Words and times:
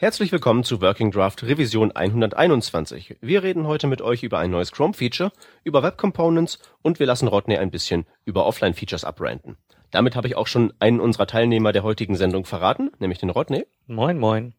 Herzlich 0.00 0.30
willkommen 0.30 0.62
zu 0.62 0.80
Working 0.80 1.10
Draft 1.10 1.42
Revision 1.42 1.90
121. 1.90 3.16
Wir 3.20 3.42
reden 3.42 3.66
heute 3.66 3.88
mit 3.88 4.00
euch 4.00 4.22
über 4.22 4.38
ein 4.38 4.52
neues 4.52 4.70
Chrome-Feature, 4.70 5.32
über 5.64 5.82
Web 5.82 5.98
Components 5.98 6.60
und 6.82 7.00
wir 7.00 7.06
lassen 7.06 7.26
Rodney 7.26 7.58
ein 7.58 7.72
bisschen 7.72 8.06
über 8.24 8.46
Offline-Features 8.46 9.02
abranten. 9.02 9.56
Damit 9.90 10.14
habe 10.14 10.28
ich 10.28 10.36
auch 10.36 10.46
schon 10.46 10.72
einen 10.78 11.00
unserer 11.00 11.26
Teilnehmer 11.26 11.72
der 11.72 11.82
heutigen 11.82 12.14
Sendung 12.14 12.44
verraten, 12.44 12.92
nämlich 13.00 13.18
den 13.18 13.30
Rodney. 13.30 13.66
Moin, 13.88 14.20
moin. 14.20 14.54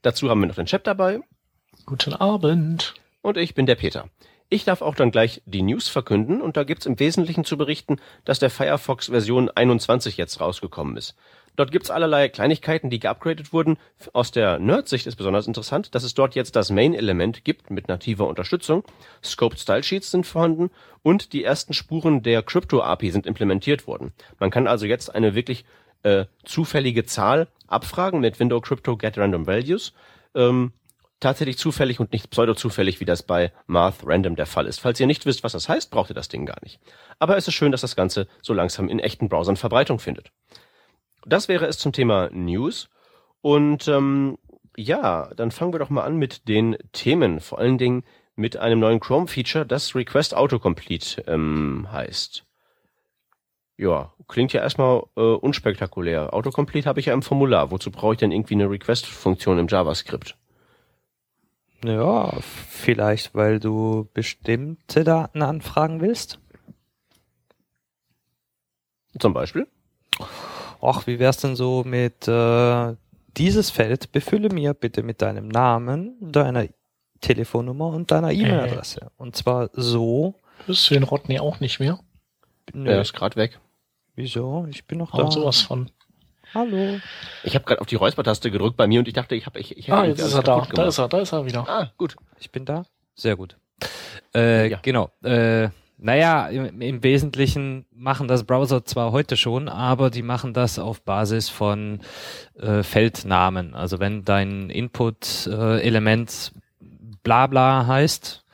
Dazu 0.00 0.30
haben 0.30 0.40
wir 0.40 0.46
noch 0.46 0.54
den 0.54 0.64
Chat 0.64 0.86
dabei. 0.86 1.20
Guten 1.84 2.14
Abend. 2.14 2.94
Und 3.20 3.36
ich 3.36 3.54
bin 3.54 3.66
der 3.66 3.74
Peter. 3.74 4.08
Ich 4.48 4.64
darf 4.64 4.80
auch 4.80 4.94
dann 4.94 5.10
gleich 5.10 5.42
die 5.44 5.62
News 5.62 5.88
verkünden 5.88 6.40
und 6.40 6.56
da 6.56 6.62
gibt's 6.62 6.86
im 6.86 7.00
Wesentlichen 7.00 7.44
zu 7.44 7.56
berichten, 7.56 7.96
dass 8.24 8.38
der 8.38 8.50
Firefox 8.50 9.06
Version 9.06 9.50
21 9.50 10.16
jetzt 10.16 10.40
rausgekommen 10.40 10.96
ist. 10.96 11.16
Dort 11.56 11.72
gibt's 11.72 11.90
allerlei 11.90 12.28
Kleinigkeiten, 12.28 12.90
die 12.90 13.00
geupgradet 13.00 13.52
wurden. 13.52 13.78
Aus 14.12 14.30
der 14.30 14.58
Nerd-Sicht 14.58 15.06
ist 15.06 15.16
besonders 15.16 15.48
interessant, 15.48 15.94
dass 15.94 16.04
es 16.04 16.14
dort 16.14 16.34
jetzt 16.34 16.54
das 16.54 16.70
Main-Element 16.70 17.44
gibt 17.44 17.70
mit 17.70 17.88
nativer 17.88 18.28
Unterstützung. 18.28 18.84
Scoped 19.24 19.58
Style 19.58 19.82
Sheets 19.82 20.10
sind 20.10 20.26
vorhanden 20.26 20.70
und 21.02 21.32
die 21.32 21.42
ersten 21.42 21.72
Spuren 21.72 22.22
der 22.22 22.42
Crypto-API 22.42 23.10
sind 23.10 23.26
implementiert 23.26 23.86
worden. 23.86 24.12
Man 24.38 24.50
kann 24.50 24.68
also 24.68 24.86
jetzt 24.86 25.12
eine 25.12 25.34
wirklich 25.34 25.64
äh, 26.02 26.26
zufällige 26.44 27.04
Zahl 27.04 27.48
abfragen 27.66 28.20
mit 28.20 28.38
Window 28.38 28.60
Crypto 28.60 28.96
Get 28.96 29.18
Random 29.18 29.46
Values. 29.46 29.92
Ähm, 30.34 30.72
tatsächlich 31.20 31.58
zufällig 31.58 32.00
und 32.00 32.12
nicht 32.12 32.30
pseudo-zufällig, 32.30 33.00
wie 33.00 33.04
das 33.04 33.22
bei 33.22 33.52
Math 33.66 34.04
Random 34.04 34.36
der 34.36 34.46
Fall 34.46 34.66
ist. 34.66 34.80
Falls 34.80 35.00
ihr 35.00 35.06
nicht 35.06 35.26
wisst, 35.26 35.44
was 35.44 35.52
das 35.52 35.68
heißt, 35.68 35.90
braucht 35.90 36.10
ihr 36.10 36.14
das 36.14 36.28
Ding 36.28 36.46
gar 36.46 36.58
nicht. 36.62 36.80
Aber 37.18 37.36
es 37.36 37.48
ist 37.48 37.54
schön, 37.54 37.72
dass 37.72 37.80
das 37.80 37.96
Ganze 37.96 38.28
so 38.42 38.52
langsam 38.52 38.88
in 38.88 38.98
echten 38.98 39.28
Browsern 39.28 39.56
Verbreitung 39.56 39.98
findet. 39.98 40.30
Das 41.24 41.48
wäre 41.48 41.66
es 41.66 41.78
zum 41.78 41.92
Thema 41.92 42.28
News. 42.32 42.88
Und 43.40 43.88
ähm, 43.88 44.38
ja, 44.76 45.32
dann 45.34 45.50
fangen 45.50 45.72
wir 45.72 45.78
doch 45.78 45.90
mal 45.90 46.04
an 46.04 46.16
mit 46.16 46.48
den 46.48 46.76
Themen. 46.92 47.40
Vor 47.40 47.58
allen 47.58 47.78
Dingen 47.78 48.04
mit 48.34 48.56
einem 48.58 48.78
neuen 48.80 49.00
Chrome-Feature, 49.00 49.64
das 49.64 49.94
Request 49.94 50.34
Autocomplete 50.34 51.22
ähm, 51.26 51.88
heißt. 51.90 52.44
Ja, 53.78 54.12
klingt 54.28 54.52
ja 54.52 54.62
erstmal 54.62 55.02
äh, 55.16 55.20
unspektakulär. 55.20 56.32
Autocomplete 56.32 56.88
habe 56.88 57.00
ich 57.00 57.06
ja 57.06 57.14
im 57.14 57.22
Formular. 57.22 57.70
Wozu 57.70 57.90
brauche 57.90 58.14
ich 58.14 58.18
denn 58.18 58.32
irgendwie 58.32 58.54
eine 58.54 58.70
Request-Funktion 58.70 59.58
im 59.58 59.68
JavaScript? 59.68 60.36
Ja, 61.84 62.32
vielleicht, 62.40 63.34
weil 63.34 63.60
du 63.60 64.08
bestimmte 64.14 65.04
Daten 65.04 65.42
anfragen 65.42 66.00
willst. 66.00 66.38
Zum 69.18 69.32
Beispiel? 69.32 69.66
ach, 70.80 71.06
wie 71.06 71.18
wär's 71.18 71.38
denn 71.38 71.56
so 71.56 71.82
mit 71.84 72.28
äh, 72.28 72.94
dieses 73.36 73.70
Feld, 73.70 74.12
befülle 74.12 74.48
mir 74.48 74.74
bitte 74.74 75.02
mit 75.02 75.22
deinem 75.22 75.48
Namen, 75.48 76.16
deiner 76.20 76.66
Telefonnummer 77.20 77.88
und 77.88 78.10
deiner 78.10 78.32
E-Mail-Adresse. 78.32 79.00
Äh. 79.00 79.08
Und 79.16 79.36
zwar 79.36 79.70
so. 79.72 80.34
Hörst 80.66 80.90
du 80.90 80.94
den 80.94 81.02
Rodney 81.02 81.38
auch 81.38 81.60
nicht 81.60 81.80
mehr? 81.80 81.98
Nö. 82.72 82.90
Er 82.90 83.00
ist 83.00 83.12
gerade 83.12 83.36
weg. 83.36 83.58
Wieso? 84.14 84.66
Ich 84.70 84.86
bin 84.86 84.98
noch 84.98 85.12
da. 85.12 85.30
sowas 85.30 85.60
von. 85.60 85.90
Hallo. 86.54 87.00
Ich 87.42 87.54
habe 87.54 87.64
gerade 87.64 87.80
auf 87.80 87.86
die 87.86 87.96
Räuspertaste 87.96 88.50
gedrückt 88.50 88.76
bei 88.76 88.86
mir 88.86 89.00
und 89.00 89.08
ich 89.08 89.14
dachte, 89.14 89.34
ich 89.34 89.46
habe 89.46 89.58
ich, 89.58 89.76
ich 89.76 89.92
Ah, 89.92 90.04
jetzt 90.04 90.20
ist 90.20 90.34
er 90.34 90.42
da. 90.42 90.54
Gemacht. 90.54 90.78
Da 90.78 90.86
ist 90.86 90.98
er, 90.98 91.08
da 91.08 91.18
ist 91.20 91.32
er 91.32 91.44
wieder. 91.46 91.68
Ah, 91.68 91.90
gut. 91.96 92.16
Ich 92.38 92.50
bin 92.50 92.64
da. 92.64 92.84
Sehr 93.14 93.36
gut. 93.36 93.56
Äh, 94.34 94.70
ja. 94.70 94.78
Genau. 94.82 95.10
Äh, 95.22 95.68
naja, 95.98 96.48
im, 96.48 96.80
im 96.80 97.02
Wesentlichen 97.02 97.86
machen 97.90 98.28
das 98.28 98.44
Browser 98.44 98.84
zwar 98.84 99.12
heute 99.12 99.36
schon, 99.36 99.68
aber 99.68 100.10
die 100.10 100.22
machen 100.22 100.52
das 100.52 100.78
auf 100.78 101.02
Basis 101.02 101.48
von 101.48 102.00
äh, 102.58 102.82
Feldnamen. 102.82 103.74
Also 103.74 103.98
wenn 103.98 104.22
dein 104.24 104.68
Input-Element 104.70 106.52
äh, 106.54 106.60
bla 107.22 107.46
bla 107.46 107.86
heißt 107.86 108.44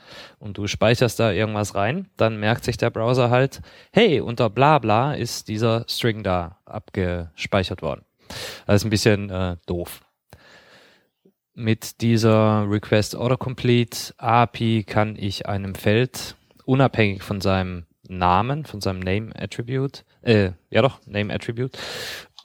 und 0.42 0.58
du 0.58 0.66
speicherst 0.66 1.20
da 1.20 1.30
irgendwas 1.30 1.76
rein, 1.76 2.10
dann 2.16 2.36
merkt 2.36 2.64
sich 2.64 2.76
der 2.76 2.90
Browser 2.90 3.30
halt, 3.30 3.62
hey, 3.92 4.20
unter 4.20 4.50
bla 4.50 4.80
bla 4.80 5.14
ist 5.14 5.46
dieser 5.46 5.84
String 5.88 6.24
da 6.24 6.58
abgespeichert 6.64 7.80
worden. 7.80 8.04
Das 8.66 8.76
ist 8.76 8.84
ein 8.84 8.90
bisschen 8.90 9.30
äh, 9.30 9.56
doof. 9.66 10.04
Mit 11.54 12.00
dieser 12.00 12.68
Request 12.68 13.14
Autocomplete 13.14 14.14
API 14.16 14.82
kann 14.84 15.16
ich 15.16 15.46
einem 15.46 15.76
Feld 15.76 16.34
unabhängig 16.64 17.22
von 17.22 17.40
seinem 17.40 17.86
Namen, 18.08 18.64
von 18.64 18.80
seinem 18.80 19.00
Name 19.00 19.30
Attribute, 19.36 20.04
äh, 20.22 20.50
ja 20.70 20.82
doch, 20.82 20.98
Name 21.06 21.32
Attribute, 21.32 21.78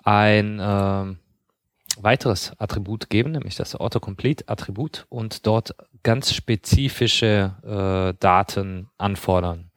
ein 0.03 0.59
äh, 0.59 1.15
weiteres 2.01 2.53
Attribut 2.59 3.09
geben, 3.09 3.31
nämlich 3.31 3.55
das 3.55 3.75
Autocomplete-Attribut 3.75 5.05
und 5.09 5.45
dort 5.45 5.75
ganz 6.03 6.33
spezifische 6.33 7.55
äh, 7.63 8.17
Daten 8.19 8.89
anfordern. 8.97 9.71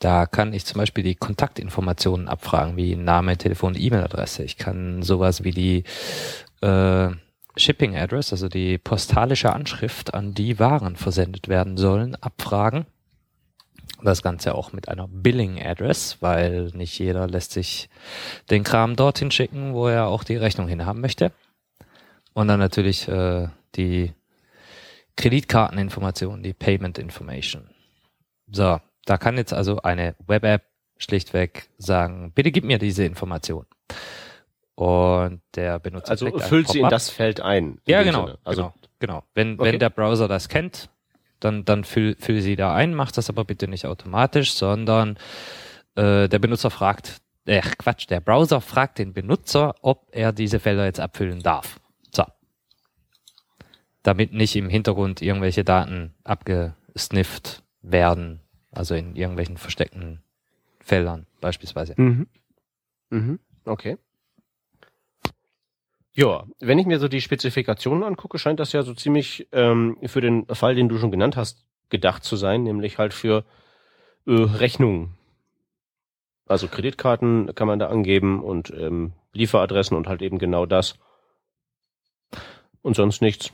Da 0.00 0.24
kann 0.24 0.54
ich 0.54 0.64
zum 0.64 0.78
Beispiel 0.78 1.04
die 1.04 1.14
Kontaktinformationen 1.14 2.26
abfragen, 2.26 2.76
wie 2.76 2.96
Name, 2.96 3.36
Telefon, 3.36 3.74
E-Mail-Adresse. 3.76 4.42
Ich 4.42 4.56
kann 4.56 5.02
sowas 5.02 5.44
wie 5.44 5.50
die 5.50 5.84
äh, 6.62 7.10
Shipping 7.56 7.96
Address, 7.96 8.32
also 8.32 8.48
die 8.48 8.78
postalische 8.78 9.52
Anschrift, 9.52 10.14
an 10.14 10.32
die 10.32 10.58
Waren 10.58 10.96
versendet 10.96 11.48
werden 11.48 11.76
sollen, 11.76 12.14
abfragen. 12.14 12.86
Das 14.02 14.22
Ganze 14.22 14.54
auch 14.54 14.72
mit 14.72 14.88
einer 14.88 15.08
Billing 15.08 15.60
Address, 15.60 16.18
weil 16.20 16.70
nicht 16.74 16.98
jeder 16.98 17.26
lässt 17.26 17.52
sich 17.52 17.88
den 18.50 18.64
Kram 18.64 18.96
dorthin 18.96 19.30
schicken, 19.30 19.74
wo 19.74 19.88
er 19.88 20.06
auch 20.06 20.24
die 20.24 20.36
Rechnung 20.36 20.68
hinhaben 20.68 21.00
möchte. 21.00 21.32
Und 22.32 22.48
dann 22.48 22.60
natürlich 22.60 23.08
äh, 23.08 23.48
die 23.74 24.12
Kreditkarteninformation, 25.16 26.42
die 26.42 26.54
Payment 26.54 26.98
Information. 26.98 27.68
So, 28.50 28.80
da 29.04 29.18
kann 29.18 29.36
jetzt 29.36 29.52
also 29.52 29.82
eine 29.82 30.14
Web-App 30.26 30.62
schlichtweg 30.96 31.68
sagen, 31.78 32.32
bitte 32.32 32.50
gib 32.50 32.64
mir 32.64 32.78
diese 32.78 33.04
Information. 33.04 33.66
Und 34.74 35.42
der 35.56 35.78
Benutzer 35.78 36.12
also 36.12 36.38
füllt 36.38 36.68
sie 36.68 36.80
in 36.80 36.88
das 36.88 37.10
Feld 37.10 37.40
ein. 37.40 37.80
Ja, 37.86 38.02
genau, 38.02 38.30
also 38.44 38.62
genau, 38.62 38.74
genau. 38.98 39.24
Wenn 39.34 39.60
okay. 39.60 39.72
wenn 39.72 39.78
der 39.78 39.90
Browser 39.90 40.26
das 40.26 40.48
kennt, 40.48 40.88
dann 41.40 41.64
dann 41.64 41.84
füll, 41.84 42.16
füll 42.18 42.40
sie 42.40 42.56
da 42.56 42.74
ein, 42.74 42.94
macht 42.94 43.16
das 43.16 43.28
aber 43.28 43.44
bitte 43.44 43.68
nicht 43.68 43.86
automatisch, 43.86 44.52
sondern 44.54 45.16
äh, 45.94 46.28
der 46.28 46.38
Benutzer 46.38 46.70
fragt, 46.70 47.20
äh, 47.46 47.60
Quatsch, 47.60 48.08
der 48.08 48.20
Browser 48.20 48.60
fragt 48.60 48.98
den 48.98 49.12
Benutzer, 49.12 49.74
ob 49.82 50.08
er 50.12 50.32
diese 50.32 50.60
Felder 50.60 50.84
jetzt 50.84 51.00
abfüllen 51.00 51.40
darf. 51.42 51.80
So. 52.14 52.24
Damit 54.02 54.32
nicht 54.32 54.56
im 54.56 54.68
Hintergrund 54.68 55.22
irgendwelche 55.22 55.64
Daten 55.64 56.14
abgesnifft 56.24 57.62
werden, 57.82 58.40
also 58.70 58.94
in 58.94 59.16
irgendwelchen 59.16 59.56
versteckten 59.56 60.22
Feldern 60.80 61.26
beispielsweise. 61.40 61.94
Mhm. 61.96 62.26
Mhm. 63.10 63.38
Okay. 63.64 63.96
Ja, 66.14 66.44
wenn 66.58 66.78
ich 66.78 66.86
mir 66.86 66.98
so 66.98 67.08
die 67.08 67.20
Spezifikationen 67.20 68.02
angucke, 68.02 68.38
scheint 68.38 68.60
das 68.60 68.72
ja 68.72 68.82
so 68.82 68.94
ziemlich 68.94 69.48
ähm, 69.52 69.96
für 70.04 70.20
den 70.20 70.46
Fall, 70.46 70.74
den 70.74 70.88
du 70.88 70.98
schon 70.98 71.12
genannt 71.12 71.36
hast, 71.36 71.64
gedacht 71.88 72.24
zu 72.24 72.36
sein, 72.36 72.64
nämlich 72.64 72.98
halt 72.98 73.14
für 73.14 73.44
äh, 74.26 74.32
Rechnungen. 74.32 75.16
Also 76.46 76.66
Kreditkarten 76.66 77.54
kann 77.54 77.68
man 77.68 77.78
da 77.78 77.88
angeben 77.88 78.42
und 78.42 78.70
ähm, 78.70 79.12
Lieferadressen 79.32 79.96
und 79.96 80.08
halt 80.08 80.20
eben 80.20 80.38
genau 80.38 80.66
das. 80.66 80.94
Und 82.82 82.96
sonst 82.96 83.22
nichts. 83.22 83.52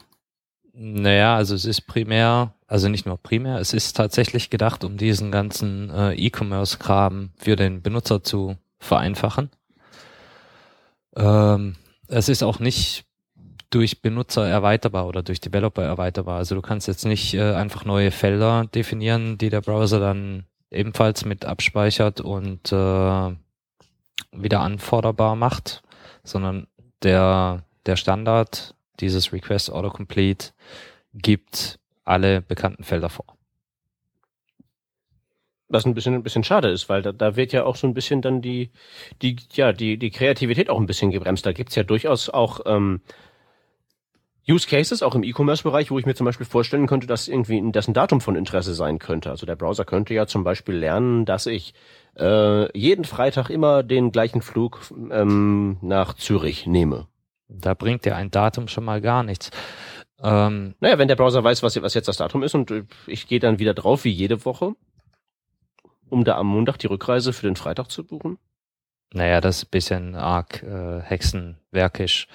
Naja, 0.72 1.36
also 1.36 1.54
es 1.54 1.64
ist 1.64 1.82
primär, 1.82 2.54
also 2.66 2.88
nicht 2.88 3.06
nur 3.06 3.18
primär, 3.18 3.58
es 3.58 3.72
ist 3.72 3.96
tatsächlich 3.96 4.50
gedacht, 4.50 4.84
um 4.84 4.96
diesen 4.96 5.30
ganzen 5.30 5.90
äh, 5.90 6.14
E-Commerce-Kram 6.14 7.30
für 7.36 7.56
den 7.56 7.82
Benutzer 7.82 8.22
zu 8.22 8.56
vereinfachen. 8.78 9.50
Ähm, 11.16 11.76
es 12.08 12.28
ist 12.28 12.42
auch 12.42 12.58
nicht 12.58 13.04
durch 13.70 14.00
Benutzer 14.00 14.46
erweiterbar 14.48 15.06
oder 15.06 15.22
durch 15.22 15.40
Developer 15.40 15.82
erweiterbar. 15.82 16.38
Also 16.38 16.54
du 16.54 16.62
kannst 16.62 16.88
jetzt 16.88 17.04
nicht 17.04 17.34
äh, 17.34 17.54
einfach 17.54 17.84
neue 17.84 18.10
Felder 18.10 18.66
definieren, 18.66 19.38
die 19.38 19.50
der 19.50 19.60
Browser 19.60 20.00
dann 20.00 20.46
ebenfalls 20.70 21.24
mit 21.24 21.44
abspeichert 21.44 22.20
und 22.20 22.72
äh, 22.72 23.36
wieder 24.32 24.60
anforderbar 24.60 25.36
macht, 25.36 25.82
sondern 26.22 26.66
der, 27.02 27.64
der 27.86 27.96
Standard 27.96 28.74
dieses 29.00 29.32
Request 29.32 29.70
Autocomplete 29.70 30.52
gibt 31.12 31.78
alle 32.04 32.40
bekannten 32.42 32.84
Felder 32.84 33.08
vor. 33.08 33.36
Was 35.68 35.84
ein 35.84 35.94
bisschen, 35.94 36.14
ein 36.14 36.22
bisschen 36.22 36.44
schade 36.44 36.68
ist, 36.68 36.88
weil 36.88 37.02
da, 37.02 37.12
da 37.12 37.34
wird 37.34 37.52
ja 37.52 37.64
auch 37.64 37.76
so 37.76 37.86
ein 37.86 37.94
bisschen 37.94 38.22
dann 38.22 38.40
die, 38.40 38.70
die, 39.20 39.36
ja, 39.52 39.72
die, 39.72 39.98
die 39.98 40.10
Kreativität 40.10 40.70
auch 40.70 40.78
ein 40.78 40.86
bisschen 40.86 41.10
gebremst. 41.10 41.44
Da 41.44 41.52
gibt's 41.52 41.74
ja 41.74 41.82
durchaus 41.82 42.28
auch 42.28 42.60
ähm, 42.66 43.00
Use 44.48 44.68
Cases, 44.68 45.02
auch 45.02 45.16
im 45.16 45.24
E-Commerce-Bereich, 45.24 45.90
wo 45.90 45.98
ich 45.98 46.06
mir 46.06 46.14
zum 46.14 46.24
Beispiel 46.24 46.46
vorstellen 46.46 46.86
könnte, 46.86 47.08
dass 47.08 47.26
irgendwie 47.26 47.60
dessen 47.72 47.94
Datum 47.94 48.20
von 48.20 48.36
Interesse 48.36 48.74
sein 48.74 49.00
könnte. 49.00 49.30
Also 49.30 49.44
der 49.44 49.56
Browser 49.56 49.84
könnte 49.84 50.14
ja 50.14 50.26
zum 50.28 50.44
Beispiel 50.44 50.76
lernen, 50.76 51.24
dass 51.24 51.46
ich 51.46 51.74
äh, 52.16 52.78
jeden 52.78 53.04
Freitag 53.04 53.50
immer 53.50 53.82
den 53.82 54.12
gleichen 54.12 54.42
Flug 54.42 54.80
ähm, 55.10 55.78
nach 55.82 56.14
Zürich 56.14 56.66
nehme. 56.66 57.08
Da 57.48 57.74
bringt 57.74 58.04
dir 58.04 58.14
ein 58.14 58.30
Datum 58.30 58.68
schon 58.68 58.84
mal 58.84 59.00
gar 59.00 59.24
nichts. 59.24 59.50
Ähm, 60.22 60.74
naja, 60.80 60.98
wenn 60.98 61.08
der 61.08 61.16
Browser 61.16 61.42
weiß, 61.42 61.64
was, 61.64 61.80
was 61.82 61.94
jetzt 61.94 62.08
das 62.08 62.16
Datum 62.16 62.44
ist 62.44 62.54
und 62.54 62.72
ich 63.06 63.26
gehe 63.26 63.40
dann 63.40 63.58
wieder 63.58 63.74
drauf 63.74 64.04
wie 64.04 64.10
jede 64.10 64.44
Woche, 64.44 64.74
um 66.08 66.24
da 66.24 66.36
am 66.36 66.46
Montag 66.46 66.78
die 66.78 66.86
Rückreise 66.86 67.32
für 67.32 67.46
den 67.46 67.56
Freitag 67.56 67.90
zu 67.90 68.04
buchen. 68.04 68.38
Naja, 69.12 69.40
das 69.40 69.58
ist 69.58 69.64
ein 69.64 69.70
bisschen 69.70 70.14
arg 70.16 70.62
äh, 70.62 71.00
hexenwerkisch. 71.00 72.26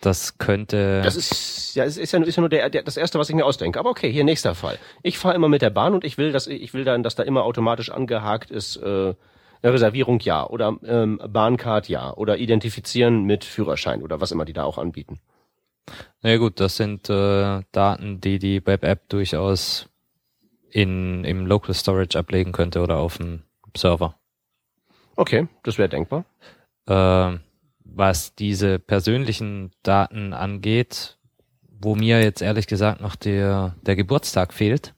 Das 0.00 0.38
könnte. 0.38 1.00
Das 1.02 1.16
ist 1.16 1.74
ja, 1.74 1.84
ist, 1.84 1.96
ist 1.96 2.12
ja, 2.12 2.22
ist 2.22 2.36
ja 2.36 2.40
nur 2.40 2.50
der, 2.50 2.68
der, 2.68 2.82
das 2.82 2.96
erste, 2.96 3.18
was 3.18 3.30
ich 3.30 3.34
mir 3.34 3.46
ausdenke. 3.46 3.78
Aber 3.78 3.90
okay, 3.90 4.12
hier 4.12 4.24
nächster 4.24 4.54
Fall. 4.54 4.78
Ich 5.02 5.18
fahre 5.18 5.34
immer 5.34 5.48
mit 5.48 5.62
der 5.62 5.70
Bahn 5.70 5.94
und 5.94 6.04
ich 6.04 6.18
will, 6.18 6.30
dass 6.30 6.46
ich 6.46 6.74
will 6.74 6.84
dann, 6.84 7.02
dass 7.02 7.14
da 7.14 7.22
immer 7.22 7.44
automatisch 7.44 7.90
angehakt 7.90 8.50
ist. 8.50 8.76
Äh, 8.76 9.14
eine 9.62 9.72
Reservierung 9.72 10.20
ja 10.20 10.44
oder 10.44 10.76
ähm, 10.84 11.20
Bahncard 11.28 11.88
ja 11.88 12.12
oder 12.14 12.36
identifizieren 12.38 13.24
mit 13.24 13.44
Führerschein 13.44 14.02
oder 14.02 14.20
was 14.20 14.32
immer 14.32 14.44
die 14.44 14.52
da 14.52 14.64
auch 14.64 14.76
anbieten. 14.76 15.20
Na 16.20 16.30
ja, 16.30 16.36
gut, 16.36 16.60
das 16.60 16.76
sind 16.76 17.08
äh, 17.10 17.62
Daten, 17.72 18.20
die 18.20 18.38
die 18.38 18.64
Web-App 18.64 19.08
durchaus 19.08 19.88
in 20.72 21.24
im 21.24 21.46
Local 21.46 21.74
Storage 21.74 22.18
ablegen 22.18 22.52
könnte 22.52 22.80
oder 22.80 22.98
auf 22.98 23.18
dem 23.18 23.42
Server. 23.76 24.16
Okay, 25.16 25.46
das 25.62 25.78
wäre 25.78 25.88
denkbar. 25.88 26.24
Äh, 26.86 27.38
was 27.84 28.34
diese 28.34 28.78
persönlichen 28.78 29.72
Daten 29.82 30.32
angeht, 30.32 31.18
wo 31.68 31.94
mir 31.94 32.22
jetzt 32.22 32.40
ehrlich 32.40 32.66
gesagt 32.66 33.00
noch 33.00 33.16
der, 33.16 33.76
der 33.82 33.96
Geburtstag 33.96 34.54
fehlt, 34.54 34.94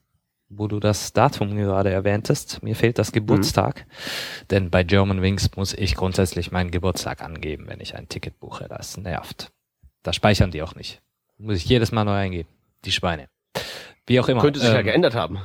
wo 0.47 0.67
du 0.67 0.79
das 0.79 1.11
Datum 1.11 1.55
gerade 1.55 1.91
erwähntest. 1.91 2.63
Mir 2.63 2.75
fehlt 2.75 2.97
das 2.97 3.11
Geburtstag, 3.11 3.85
mhm. 3.85 4.47
denn 4.51 4.69
bei 4.69 4.83
German 4.83 5.21
Wings 5.21 5.49
muss 5.55 5.73
ich 5.73 5.95
grundsätzlich 5.95 6.51
meinen 6.51 6.71
Geburtstag 6.71 7.21
angeben, 7.21 7.67
wenn 7.67 7.81
ich 7.81 7.95
ein 7.95 8.07
Ticket 8.07 8.39
buche. 8.39 8.67
Das 8.69 8.97
nervt. 8.97 9.51
Da 10.03 10.13
speichern 10.13 10.51
die 10.51 10.61
auch 10.61 10.75
nicht. 10.75 11.01
Muss 11.37 11.57
ich 11.57 11.65
jedes 11.65 11.91
Mal 11.91 12.05
neu 12.05 12.15
eingeben. 12.15 12.49
Die 12.85 12.91
Schweine. 12.91 13.27
Wie 14.05 14.19
auch 14.19 14.29
immer. 14.29 14.41
Könnte 14.41 14.59
sich 14.59 14.69
ähm, 14.69 14.75
ja 14.75 14.81
geändert 14.83 15.15
haben. 15.15 15.39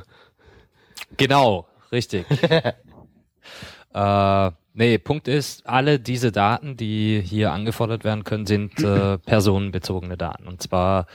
Genau, 1.17 1.67
richtig. 1.91 2.25
äh, 3.93 4.51
Nee, 4.73 4.97
Punkt 4.97 5.27
ist, 5.27 5.67
alle 5.67 5.99
diese 5.99 6.31
Daten, 6.31 6.77
die 6.77 7.21
hier 7.21 7.51
angefordert 7.51 8.05
werden 8.05 8.23
können, 8.23 8.45
sind 8.45 8.79
äh, 8.79 9.17
personenbezogene 9.25 10.15
Daten. 10.17 10.47
Und 10.47 10.61
zwar 10.61 11.07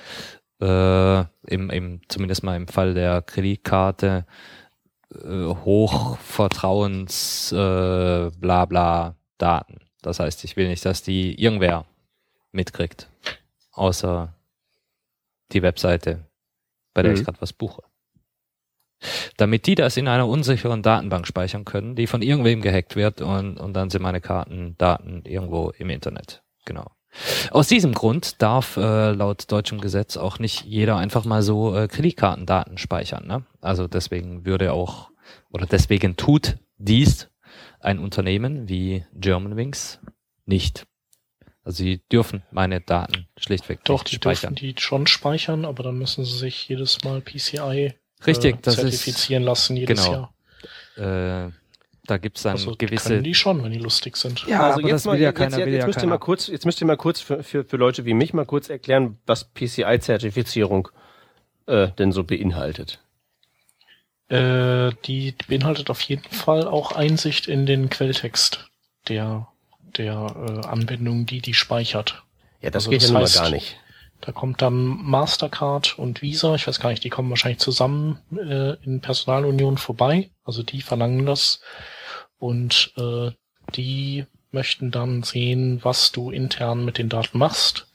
äh, 0.61 1.21
im, 1.47 1.71
im, 1.71 2.01
zumindest 2.09 2.43
mal 2.43 2.57
im 2.57 2.69
Fall 2.69 2.93
der 2.93 3.23
Kreditkarte 3.23 4.27
äh, 5.15 5.47
Hochvertrauens 5.65 7.51
äh, 7.53 8.31
bla 8.39 8.67
bla 8.67 9.17
Daten. 9.39 9.79
Das 10.03 10.21
heißt, 10.21 10.45
ich 10.45 10.57
will 10.57 10.69
nicht, 10.69 10.85
dass 10.85 11.03
die 11.03 11.41
irgendwer 11.43 11.87
mitkriegt, 12.53 13.09
außer 13.73 14.35
die 15.53 15.63
Webseite, 15.63 16.27
bei 16.93 17.03
der 17.03 17.13
mhm. 17.13 17.19
ich 17.19 17.25
gerade 17.25 17.41
was 17.41 17.53
buche 17.55 17.83
damit 19.37 19.67
die 19.67 19.75
das 19.75 19.97
in 19.97 20.09
einer 20.09 20.27
unsicheren 20.29 20.83
Datenbank 20.83 21.27
speichern 21.27 21.65
können, 21.65 21.97
die 21.97 22.07
von 22.07 22.23
irgendwem 22.23 22.63
gehackt 22.63 22.97
wird 22.97 23.21
und, 23.21 23.59
und 23.59 23.75
dann 23.75 23.91
sind 23.91 24.03
meine 24.03 24.21
Kartendaten 24.21 25.23
irgendwo 25.25 25.71
im 25.79 25.91
Internet. 25.91 26.43
Genau. 26.65 26.91
Aus 27.51 27.69
diesem 27.69 27.95
Grund 27.95 28.43
darf 28.43 28.77
äh, 28.77 29.13
laut 29.13 29.51
deutschem 29.51 29.81
Gesetz 29.81 30.17
auch 30.17 30.39
nicht 30.39 30.65
jeder 30.65 30.97
einfach 30.97 31.25
mal 31.25 31.43
so 31.43 31.75
äh, 31.75 31.89
Kreditkartendaten 31.89 32.79
speichern. 32.79 33.27
Ne? 33.27 33.45
Also 33.61 33.89
deswegen 33.89 34.45
würde 34.45 34.73
auch 34.73 35.11
oder 35.51 35.67
deswegen 35.67 36.17
tut 36.17 36.59
dies 36.79 37.29
ein 37.81 37.99
Unternehmen 37.99 38.69
wie 38.69 39.05
Germanwings 39.15 40.01
nicht. 40.45 40.87
Also 41.65 41.83
sie 41.83 42.01
dürfen 42.13 42.43
meine 42.53 42.81
Daten 42.81 43.27
schlichtweg 43.37 43.83
Doch, 43.85 44.05
nicht 44.05 44.15
speichern. 44.15 44.55
Doch, 44.55 44.61
die 44.61 44.67
dürfen 44.67 44.77
die 44.77 44.81
schon 44.81 45.07
speichern, 45.07 45.65
aber 45.65 45.83
dann 45.83 45.99
müssen 45.99 46.25
sie 46.25 46.37
sich 46.37 46.69
jedes 46.69 47.03
Mal 47.03 47.21
PCI 47.21 47.95
Richtig, 48.25 48.57
äh, 48.57 48.59
das 48.63 48.77
zertifizieren 48.77 49.43
ist, 49.43 49.47
lassen 49.47 49.77
jedes 49.77 50.05
genau. 50.05 50.31
Jahr. 50.97 51.47
Äh, 51.49 51.53
da 52.07 52.19
gibt's 52.19 52.43
dann 52.43 52.53
also, 52.53 52.75
gewisse. 52.77 53.09
Können 53.09 53.25
die 53.25 53.35
schon, 53.35 53.65
wenn 53.65 53.73
die 53.73 53.79
lustig 53.79 54.17
sind. 54.17 54.47
Ja, 54.47 54.61
also 54.61 54.79
aber 54.79 54.89
jetzt 54.89 55.07
das 55.07 55.13
will 55.13 55.21
ja 55.21 55.33
keiner. 55.33 55.59
Jetzt, 55.59 55.67
jetzt, 55.67 55.75
jetzt 55.75 55.87
müsst 55.87 56.03
ihr 56.03 56.09
mal 56.09 56.19
kurz, 56.19 56.47
jetzt 56.47 56.67
müsst 56.67 56.81
ihr 56.81 56.87
mal 56.87 56.97
kurz 56.97 57.21
für, 57.21 57.43
für, 57.43 57.65
für 57.65 57.77
Leute 57.77 58.05
wie 58.05 58.15
mich 58.15 58.33
mal 58.33 58.47
kurz 58.47 58.71
erklären, 58.71 59.19
was 59.27 59.45
PCI-Zertifizierung 59.53 60.89
äh, 61.67 61.89
denn 61.99 62.13
so 62.13 62.23
beinhaltet. 62.23 63.01
Äh, 64.29 64.93
die 65.05 65.35
beinhaltet 65.49 65.91
auf 65.91 66.01
jeden 66.03 66.31
Fall 66.31 66.67
auch 66.67 66.93
Einsicht 66.93 67.49
in 67.49 67.67
den 67.67 67.91
Quelltext 67.91 68.69
der 69.09 69.49
der 69.97 70.15
äh, 70.15 70.67
Anwendung, 70.67 71.27
die 71.27 71.41
die 71.41 71.55
speichert. 71.55 72.23
Ja, 72.61 72.71
das 72.71 72.85
also 72.85 72.91
geht 72.91 73.03
das 73.03 73.09
ja 73.09 73.15
nun 73.15 73.23
mal 73.23 73.31
gar 73.31 73.51
nicht. 73.51 73.79
Da 74.27 74.33
kommt 74.33 74.61
dann 74.61 74.75
Mastercard 75.05 76.01
und 76.01 76.21
Visa, 76.21 76.57
ich 76.57 76.67
weiß 76.67 76.81
gar 76.81 76.91
nicht, 76.91 77.05
die 77.05 77.11
kommen 77.11 77.31
wahrscheinlich 77.31 77.61
zusammen 77.61 78.19
äh, 78.33 78.75
in 78.85 79.01
Personalunion 79.01 79.79
vorbei. 79.79 80.31
Also 80.43 80.65
die 80.65 80.83
verlangen 80.83 81.27
das. 81.27 81.61
Und 82.37 82.93
äh, 82.97 83.31
die 83.77 84.27
möchten 84.51 84.91
dann 84.91 85.23
sehen, 85.23 85.79
was 85.85 86.11
du 86.11 86.33
intern 86.33 86.85
mit 86.85 86.99
den 86.99 87.09
Daten 87.09 87.39
machst. 87.39 87.87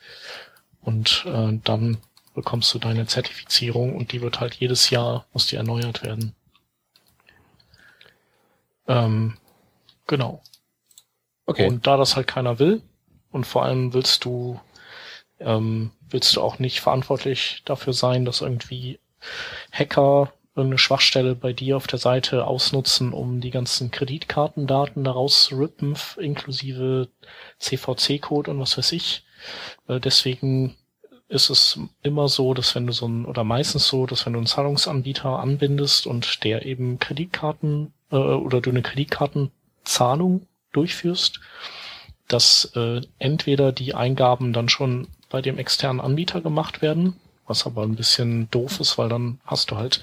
Und 0.80 1.26
äh, 1.28 1.60
dann 1.66 1.98
bekommst 2.34 2.74
du 2.74 2.80
deine 2.80 3.08
Zertifizierung 3.08 3.94
und 3.94 4.14
die 4.14 4.22
wird 4.22 4.40
halt 4.40 4.56
jedes 4.56 4.90
Jahr, 4.90 5.26
muss 5.34 5.48
die 5.48 5.58
erneuert 5.58 6.02
werden. 6.02 6.34
Ähm, 8.88 9.38
genau. 10.08 10.42
Okay. 11.46 11.68
Und 11.68 11.86
da 11.86 11.98
das 11.98 12.16
halt 12.16 12.28
keiner 12.28 12.58
will 12.58 12.82
und 13.32 13.46
vor 13.46 13.66
allem 13.66 13.94
willst 13.94 14.24
du 14.24 14.62
ähm, 15.42 15.92
willst 16.14 16.36
du 16.36 16.42
auch 16.42 16.60
nicht 16.60 16.82
verantwortlich 16.82 17.62
dafür 17.66 17.94
sein, 17.94 18.26
dass 18.26 18.42
irgendwie 18.42 19.00
Hacker 19.72 20.34
eine 20.56 20.78
Schwachstelle 20.78 21.36
bei 21.36 21.54
dir 21.54 21.78
auf 21.78 21.88
der 21.88 22.00
Seite 22.00 22.46
ausnutzen, 22.46 23.14
um 23.14 23.40
die 23.40 23.52
ganzen 23.52 23.90
Kreditkartendaten 23.90 25.04
daraus 25.04 25.46
zu 25.46 25.56
rippen, 25.58 25.96
inklusive 26.18 27.08
CVC-Code 27.60 28.52
und 28.52 28.60
was 28.60 28.78
weiß 28.78 28.92
ich. 28.92 29.24
Deswegen 29.88 30.76
ist 31.32 31.50
es 31.50 31.80
immer 32.04 32.28
so, 32.28 32.54
dass 32.54 32.76
wenn 32.76 32.86
du 32.86 32.94
so 32.94 33.08
ein, 33.08 33.26
oder 33.26 33.44
meistens 33.44 33.88
so, 33.88 34.06
dass 34.06 34.26
wenn 34.26 34.34
du 34.34 34.40
einen 34.40 34.48
Zahlungsanbieter 34.48 35.40
anbindest 35.40 36.06
und 36.06 36.44
der 36.44 36.66
eben 36.66 37.00
Kreditkarten 37.00 37.94
äh, 38.12 38.18
oder 38.18 38.60
du 38.60 38.70
eine 38.70 38.82
Kreditkartenzahlung 38.82 40.46
durchführst, 40.74 41.40
dass 42.28 42.74
äh, 42.76 43.02
entweder 43.18 43.72
die 43.72 43.96
Eingaben 43.96 44.52
dann 44.52 44.68
schon 44.68 45.08
bei 45.32 45.42
dem 45.42 45.58
externen 45.58 46.02
Anbieter 46.02 46.42
gemacht 46.42 46.82
werden, 46.82 47.16
was 47.48 47.66
aber 47.66 47.84
ein 47.84 47.96
bisschen 47.96 48.50
doof 48.52 48.80
ist, 48.80 48.98
weil 48.98 49.10
dann 49.10 49.40
hast 49.46 49.72
du 49.72 49.78
halt, 49.78 50.02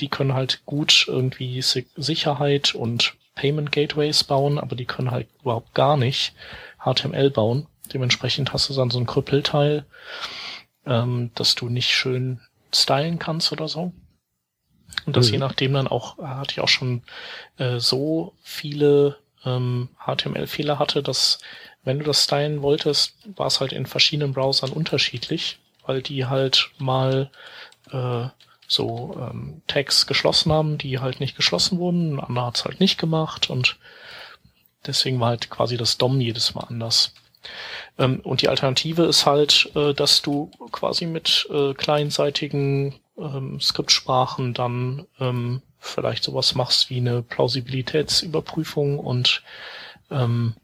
die 0.00 0.08
können 0.08 0.34
halt 0.34 0.62
gut 0.66 1.06
irgendwie 1.08 1.62
Sicherheit 1.62 2.74
und 2.74 3.14
Payment 3.34 3.72
Gateways 3.72 4.24
bauen, 4.24 4.58
aber 4.58 4.76
die 4.76 4.86
können 4.86 5.10
halt 5.10 5.28
überhaupt 5.40 5.74
gar 5.74 5.96
nicht 5.96 6.34
HTML 6.78 7.30
bauen. 7.30 7.66
Dementsprechend 7.92 8.52
hast 8.52 8.68
du 8.68 8.74
dann 8.74 8.90
so 8.90 8.98
ein 8.98 9.06
Krüppelteil, 9.06 9.84
ähm, 10.86 11.30
dass 11.34 11.54
du 11.54 11.68
nicht 11.68 11.90
schön 11.94 12.40
stylen 12.72 13.18
kannst 13.18 13.52
oder 13.52 13.68
so. 13.68 13.92
Und 15.06 15.16
das 15.16 15.28
mhm. 15.28 15.32
je 15.34 15.38
nachdem 15.38 15.72
dann 15.74 15.88
auch, 15.88 16.18
hatte 16.18 16.52
ich 16.52 16.60
auch 16.60 16.68
schon 16.68 17.02
äh, 17.58 17.78
so 17.78 18.34
viele 18.42 19.18
ähm, 19.44 19.88
HTML-Fehler 20.04 20.78
hatte, 20.78 21.02
dass 21.02 21.38
wenn 21.84 21.98
du 21.98 22.04
das 22.04 22.24
stylen 22.24 22.62
wolltest, 22.62 23.16
war 23.36 23.46
es 23.46 23.60
halt 23.60 23.72
in 23.72 23.86
verschiedenen 23.86 24.32
Browsern 24.32 24.70
unterschiedlich, 24.70 25.58
weil 25.86 26.02
die 26.02 26.26
halt 26.26 26.70
mal 26.78 27.30
äh, 27.90 28.26
so 28.68 29.16
ähm, 29.18 29.62
Tags 29.66 30.06
geschlossen 30.06 30.52
haben, 30.52 30.78
die 30.78 31.00
halt 31.00 31.20
nicht 31.20 31.36
geschlossen 31.36 31.78
wurden, 31.78 32.14
ein 32.14 32.20
anderer 32.20 32.46
hat's 32.46 32.64
halt 32.64 32.80
nicht 32.80 32.98
gemacht 32.98 33.50
und 33.50 33.78
deswegen 34.86 35.18
war 35.20 35.28
halt 35.30 35.50
quasi 35.50 35.76
das 35.76 35.98
DOM 35.98 36.20
jedes 36.20 36.54
Mal 36.54 36.64
anders. 36.64 37.12
Ähm, 37.98 38.20
und 38.20 38.42
die 38.42 38.48
Alternative 38.48 39.04
ist 39.04 39.26
halt, 39.26 39.70
äh, 39.74 39.94
dass 39.94 40.22
du 40.22 40.50
quasi 40.70 41.06
mit 41.06 41.48
äh, 41.50 41.74
kleinseitigen 41.74 42.94
ähm, 43.18 43.60
Skriptsprachen 43.60 44.54
dann 44.54 45.06
ähm, 45.18 45.62
vielleicht 45.78 46.22
sowas 46.24 46.54
machst 46.54 46.90
wie 46.90 46.98
eine 46.98 47.22
Plausibilitätsüberprüfung 47.22 48.98
und 48.98 49.42
ähm, 50.10 50.54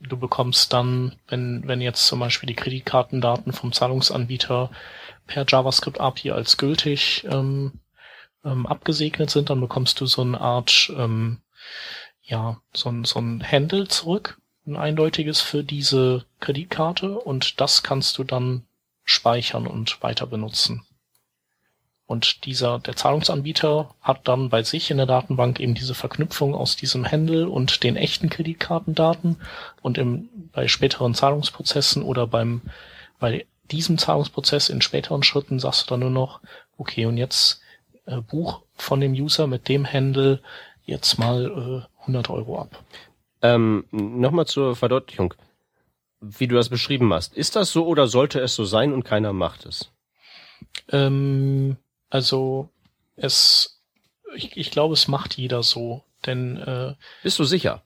du 0.00 0.16
bekommst 0.16 0.72
dann, 0.72 1.16
wenn, 1.28 1.66
wenn 1.66 1.80
jetzt 1.80 2.06
zum 2.06 2.20
Beispiel 2.20 2.46
die 2.46 2.54
Kreditkartendaten 2.54 3.52
vom 3.52 3.72
Zahlungsanbieter 3.72 4.70
per 5.26 5.44
JavaScript 5.46 6.00
API 6.00 6.32
als 6.32 6.56
gültig 6.56 7.26
ähm, 7.28 7.80
ähm, 8.44 8.66
abgesegnet 8.66 9.30
sind, 9.30 9.50
dann 9.50 9.60
bekommst 9.60 10.00
du 10.00 10.06
so 10.06 10.22
eine 10.22 10.40
Art, 10.40 10.92
ähm, 10.96 11.38
ja, 12.22 12.60
so 12.72 12.90
ein, 12.90 13.04
so 13.04 13.20
ein 13.20 13.42
Handle 13.42 13.88
zurück, 13.88 14.40
ein 14.66 14.76
eindeutiges 14.76 15.40
für 15.40 15.64
diese 15.64 16.24
Kreditkarte 16.40 17.18
und 17.18 17.60
das 17.60 17.82
kannst 17.82 18.18
du 18.18 18.24
dann 18.24 18.66
speichern 19.04 19.66
und 19.66 20.02
weiter 20.02 20.26
benutzen. 20.26 20.84
Und 22.08 22.46
dieser, 22.46 22.78
der 22.78 22.96
Zahlungsanbieter 22.96 23.94
hat 24.00 24.26
dann 24.28 24.48
bei 24.48 24.62
sich 24.62 24.90
in 24.90 24.96
der 24.96 25.04
Datenbank 25.04 25.60
eben 25.60 25.74
diese 25.74 25.94
Verknüpfung 25.94 26.54
aus 26.54 26.74
diesem 26.74 27.04
Handle 27.04 27.50
und 27.50 27.84
den 27.84 27.96
echten 27.96 28.30
Kreditkartendaten 28.30 29.36
und 29.82 29.98
im, 29.98 30.30
bei 30.50 30.68
späteren 30.68 31.14
Zahlungsprozessen 31.14 32.02
oder 32.02 32.26
beim 32.26 32.62
bei 33.18 33.46
diesem 33.70 33.98
Zahlungsprozess 33.98 34.70
in 34.70 34.80
späteren 34.80 35.22
Schritten 35.22 35.58
sagst 35.58 35.82
du 35.82 35.86
dann 35.90 36.00
nur 36.00 36.10
noch, 36.10 36.40
okay, 36.78 37.04
und 37.04 37.18
jetzt 37.18 37.60
äh, 38.06 38.22
buch 38.22 38.62
von 38.72 39.00
dem 39.00 39.12
User 39.12 39.46
mit 39.46 39.68
dem 39.68 39.86
Handle 39.86 40.40
jetzt 40.84 41.18
mal 41.18 41.84
äh, 41.86 42.00
100 42.00 42.30
Euro 42.30 42.58
ab. 42.58 42.82
Ähm, 43.42 43.84
Nochmal 43.90 44.46
zur 44.46 44.76
Verdeutlichung, 44.76 45.34
wie 46.20 46.46
du 46.46 46.56
das 46.56 46.70
beschrieben 46.70 47.12
hast. 47.12 47.36
Ist 47.36 47.54
das 47.54 47.70
so 47.70 47.86
oder 47.86 48.06
sollte 48.06 48.40
es 48.40 48.54
so 48.54 48.64
sein 48.64 48.94
und 48.94 49.04
keiner 49.04 49.34
macht 49.34 49.66
es? 49.66 49.92
Ähm, 50.90 51.76
also 52.10 52.70
es, 53.16 53.80
ich, 54.34 54.56
ich 54.56 54.70
glaube, 54.70 54.94
es 54.94 55.08
macht 55.08 55.36
jeder 55.36 55.62
so, 55.62 56.04
denn 56.26 56.56
äh, 56.56 56.94
bist 57.22 57.38
du 57.38 57.44
sicher? 57.44 57.82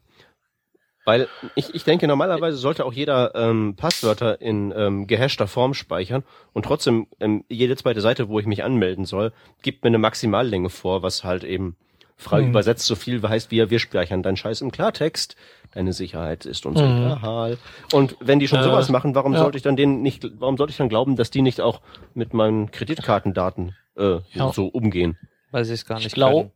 Weil 1.05 1.29
ich, 1.57 1.75
ich 1.75 1.83
denke, 1.83 2.07
normalerweise 2.07 2.57
sollte 2.57 2.85
auch 2.85 2.93
jeder 2.93 3.35
ähm, 3.35 3.75
Passwörter 3.77 4.41
in 4.41 4.73
ähm, 4.77 5.09
gehashter 5.09 5.49
Form 5.49 5.75
speichern 5.75 6.23
und 6.53 6.65
trotzdem 6.65 7.09
ähm, 7.19 7.45
jede 7.49 7.77
zweite 7.77 8.01
Seite, 8.01 8.29
wo 8.29 8.39
ich 8.39 8.47
mich 8.47 8.63
anmelden 8.63 9.05
soll, 9.05 9.33
gibt 9.63 9.83
mir 9.83 9.89
eine 9.89 9.99
Maximallänge 9.99 10.71
vor, 10.71 11.03
was 11.03 11.25
halt 11.25 11.43
eben 11.43 11.77
frei 12.17 12.43
hm. 12.43 12.51
übersetzt 12.51 12.87
so 12.87 12.95
viel 12.95 13.21
heißt 13.21 13.51
wie 13.51 13.69
wir 13.69 13.79
speichern 13.81 14.23
deinen 14.23 14.37
Scheiß 14.37 14.61
im 14.61 14.71
Klartext. 14.71 15.35
Deine 15.75 15.93
Sicherheit 15.93 16.47
ist 16.47 16.67
uns 16.67 16.81
hm. 16.81 17.07
egal. 17.19 17.59
Und 17.93 18.17
wenn 18.21 18.39
die 18.39 18.47
schon 18.47 18.61
äh, 18.61 18.65
sowas 18.65 18.89
machen, 18.89 19.17
warum 19.17 19.33
ja. 19.33 19.41
sollte 19.41 19.57
ich 19.57 19.63
dann 19.65 19.75
denen 19.75 20.03
nicht, 20.03 20.25
warum 20.39 20.57
sollte 20.57 20.71
ich 20.71 20.77
dann 20.77 20.89
glauben, 20.89 21.17
dass 21.17 21.31
die 21.31 21.43
nicht 21.43 21.61
auch 21.61 21.81
mit 22.15 22.33
meinen 22.33 22.71
Kreditkartendaten 22.71 23.75
äh, 23.97 24.21
ja. 24.33 24.53
so 24.53 24.67
umgehen? 24.67 25.17
Sie 25.53 25.73
es 25.73 25.85
gar 25.85 25.97
nicht 25.97 26.07
ich 26.07 26.13
glaube 26.15 26.51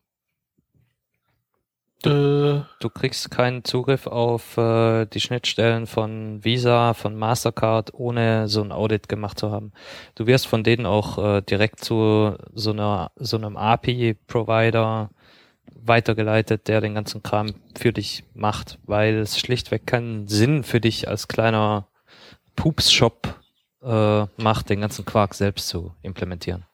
Du, 2.02 2.10
äh. 2.10 2.62
du, 2.78 2.90
kriegst 2.90 3.30
keinen 3.30 3.64
Zugriff 3.64 4.06
auf 4.06 4.56
äh, 4.58 5.06
die 5.06 5.20
Schnittstellen 5.20 5.86
von 5.86 6.44
Visa, 6.44 6.94
von 6.94 7.16
Mastercard, 7.16 7.94
ohne 7.94 8.48
so 8.48 8.62
ein 8.62 8.70
Audit 8.70 9.08
gemacht 9.08 9.38
zu 9.38 9.50
haben. 9.50 9.72
Du 10.14 10.26
wirst 10.26 10.46
von 10.46 10.62
denen 10.62 10.86
auch 10.86 11.18
äh, 11.18 11.40
direkt 11.42 11.80
zu 11.80 12.36
so 12.52 12.70
einer 12.70 13.10
so 13.16 13.36
einem 13.36 13.56
API-Provider 13.56 15.10
weitergeleitet, 15.74 16.68
der 16.68 16.80
den 16.80 16.94
ganzen 16.94 17.22
Kram 17.22 17.54
für 17.76 17.92
dich 17.92 18.24
macht, 18.34 18.78
weil 18.84 19.16
es 19.16 19.38
schlichtweg 19.38 19.86
keinen 19.86 20.28
Sinn 20.28 20.64
für 20.64 20.80
dich 20.80 21.08
als 21.08 21.28
kleiner 21.28 21.88
Pups-Shop 22.56 23.34
äh, 23.82 24.26
macht, 24.36 24.68
den 24.70 24.80
ganzen 24.80 25.04
Quark 25.04 25.34
selbst 25.34 25.68
zu 25.68 25.94
implementieren. 26.02 26.64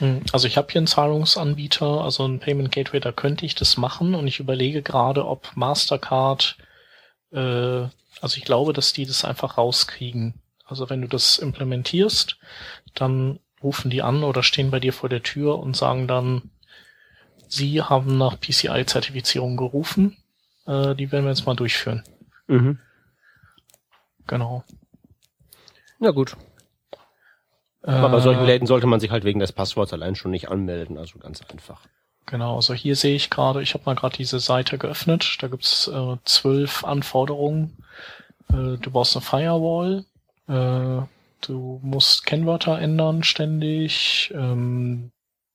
Hm, 0.00 0.22
also 0.32 0.46
ich 0.46 0.56
habe 0.56 0.68
hier 0.72 0.80
einen 0.80 0.86
Zahlungsanbieter, 0.86 2.02
also 2.02 2.26
ein 2.26 2.40
Payment 2.40 2.72
Gateway, 2.72 3.00
da 3.00 3.12
könnte 3.12 3.46
ich 3.46 3.54
das 3.54 3.76
machen 3.76 4.14
und 4.14 4.26
ich 4.26 4.40
überlege 4.40 4.82
gerade, 4.82 5.26
ob 5.26 5.54
Mastercard, 5.54 6.56
äh, 7.32 7.38
also 7.38 8.36
ich 8.36 8.44
glaube, 8.44 8.72
dass 8.72 8.92
die 8.92 9.06
das 9.06 9.24
einfach 9.24 9.58
rauskriegen. 9.58 10.34
Also 10.64 10.88
wenn 10.88 11.02
du 11.02 11.08
das 11.08 11.38
implementierst, 11.38 12.38
dann 12.94 13.40
rufen 13.62 13.90
die 13.90 14.02
an 14.02 14.24
oder 14.24 14.42
stehen 14.42 14.70
bei 14.70 14.80
dir 14.80 14.92
vor 14.92 15.08
der 15.08 15.22
Tür 15.22 15.58
und 15.58 15.76
sagen 15.76 16.08
dann, 16.08 16.50
sie 17.48 17.82
haben 17.82 18.16
nach 18.16 18.40
PCI-Zertifizierung 18.40 19.56
gerufen, 19.56 20.16
äh, 20.66 20.94
die 20.94 21.12
werden 21.12 21.24
wir 21.24 21.30
jetzt 21.30 21.46
mal 21.46 21.56
durchführen. 21.56 22.04
Mhm. 22.46 22.78
Genau. 24.26 24.64
Na 25.98 26.10
gut. 26.10 26.36
Aber 27.82 28.10
bei 28.10 28.20
solchen 28.20 28.42
äh, 28.42 28.46
Läden 28.46 28.66
sollte 28.66 28.86
man 28.86 29.00
sich 29.00 29.10
halt 29.10 29.24
wegen 29.24 29.40
des 29.40 29.52
Passworts 29.52 29.92
allein 29.92 30.14
schon 30.14 30.30
nicht 30.30 30.48
anmelden, 30.48 30.98
also 30.98 31.18
ganz 31.18 31.42
einfach. 31.50 31.80
Genau, 32.26 32.56
also 32.56 32.74
hier 32.74 32.94
sehe 32.94 33.16
ich 33.16 33.30
gerade, 33.30 33.62
ich 33.62 33.74
habe 33.74 33.84
mal 33.86 33.94
gerade 33.94 34.16
diese 34.16 34.38
Seite 34.38 34.78
geöffnet, 34.78 35.38
da 35.40 35.48
gibt's 35.48 35.88
äh, 35.88 36.16
zwölf 36.24 36.84
Anforderungen. 36.84 37.76
Äh, 38.50 38.76
du 38.76 38.90
brauchst 38.90 39.16
eine 39.16 39.22
Firewall, 39.22 40.04
äh, 40.46 41.02
du 41.40 41.80
musst 41.82 42.26
Kennwörter 42.26 42.78
ändern 42.78 43.24
ständig, 43.24 44.30
ähm, 44.34 45.10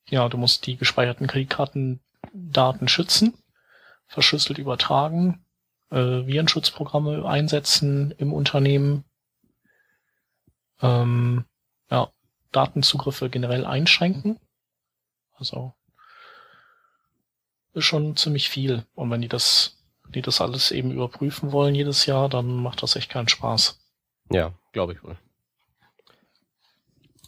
ja, 0.09 0.27
du 0.27 0.37
musst 0.37 0.65
die 0.65 0.77
gespeicherten 0.77 1.27
Kreditkartendaten 1.27 2.87
schützen, 2.87 3.33
verschlüsselt 4.07 4.57
übertragen, 4.57 5.45
äh, 5.91 6.25
Virenschutzprogramme 6.25 7.25
einsetzen 7.25 8.13
im 8.17 8.33
Unternehmen. 8.33 9.05
Ähm, 10.81 11.45
ja, 11.89 12.09
Datenzugriffe 12.55 13.29
generell 13.29 13.65
einschränken. 13.65 14.39
Also 15.33 15.73
ist 17.73 17.85
schon 17.85 18.15
ziemlich 18.15 18.49
viel. 18.49 18.85
Und 18.95 19.11
wenn 19.11 19.21
die 19.21 19.27
das, 19.27 19.77
die 20.09 20.21
das 20.21 20.41
alles 20.41 20.71
eben 20.71 20.91
überprüfen 20.91 21.51
wollen 21.51 21.75
jedes 21.75 22.05
Jahr, 22.05 22.29
dann 22.29 22.55
macht 22.55 22.81
das 22.83 22.95
echt 22.95 23.11
keinen 23.11 23.27
Spaß. 23.27 23.79
Ja, 24.31 24.53
glaube 24.71 24.93
ich 24.93 25.03
wohl. 25.03 25.17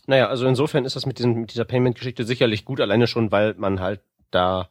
Naja, 0.06 0.30
also 0.30 0.48
insofern 0.48 0.86
ist 0.86 0.96
das 0.96 1.06
mit, 1.06 1.18
diesem, 1.20 1.34
mit 1.42 1.52
dieser 1.52 1.66
Payment-Geschichte 1.66 2.24
sicherlich 2.24 2.64
gut, 2.64 2.80
alleine 2.80 3.08
schon, 3.08 3.32
weil 3.32 3.56
man 3.56 3.82
halt 3.82 4.00
da 4.32 4.70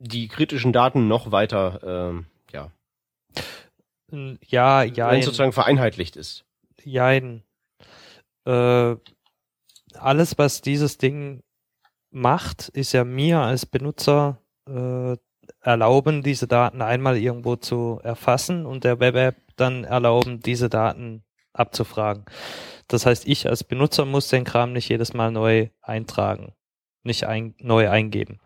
die 0.00 0.26
kritischen 0.26 0.72
Daten 0.72 1.06
noch 1.06 1.30
weiter, 1.30 1.80
ähm, 1.84 2.26
ja. 2.52 2.72
Ja, 4.48 4.82
ja. 4.82 5.22
sozusagen 5.22 5.52
vereinheitlicht 5.52 6.16
ist. 6.16 6.44
Jein. 6.82 7.44
Äh, 8.44 8.96
alles, 10.02 10.38
was 10.38 10.60
dieses 10.60 10.98
Ding 10.98 11.42
macht, 12.10 12.68
ist 12.68 12.92
ja 12.92 13.04
mir 13.04 13.40
als 13.40 13.66
Benutzer 13.66 14.38
äh, 14.68 15.16
erlauben, 15.60 16.22
diese 16.22 16.46
Daten 16.46 16.80
einmal 16.82 17.16
irgendwo 17.16 17.56
zu 17.56 17.98
erfassen 18.02 18.66
und 18.66 18.84
der 18.84 19.00
Web-App 19.00 19.36
dann 19.56 19.84
erlauben, 19.84 20.40
diese 20.40 20.68
Daten 20.68 21.24
abzufragen. 21.52 22.24
Das 22.88 23.06
heißt, 23.06 23.26
ich 23.28 23.48
als 23.48 23.64
Benutzer 23.64 24.04
muss 24.04 24.28
den 24.28 24.44
Kram 24.44 24.72
nicht 24.72 24.88
jedes 24.88 25.14
Mal 25.14 25.30
neu 25.30 25.68
eintragen, 25.82 26.52
nicht 27.02 27.24
ein, 27.24 27.54
neu 27.58 27.88
eingeben. 27.88 28.40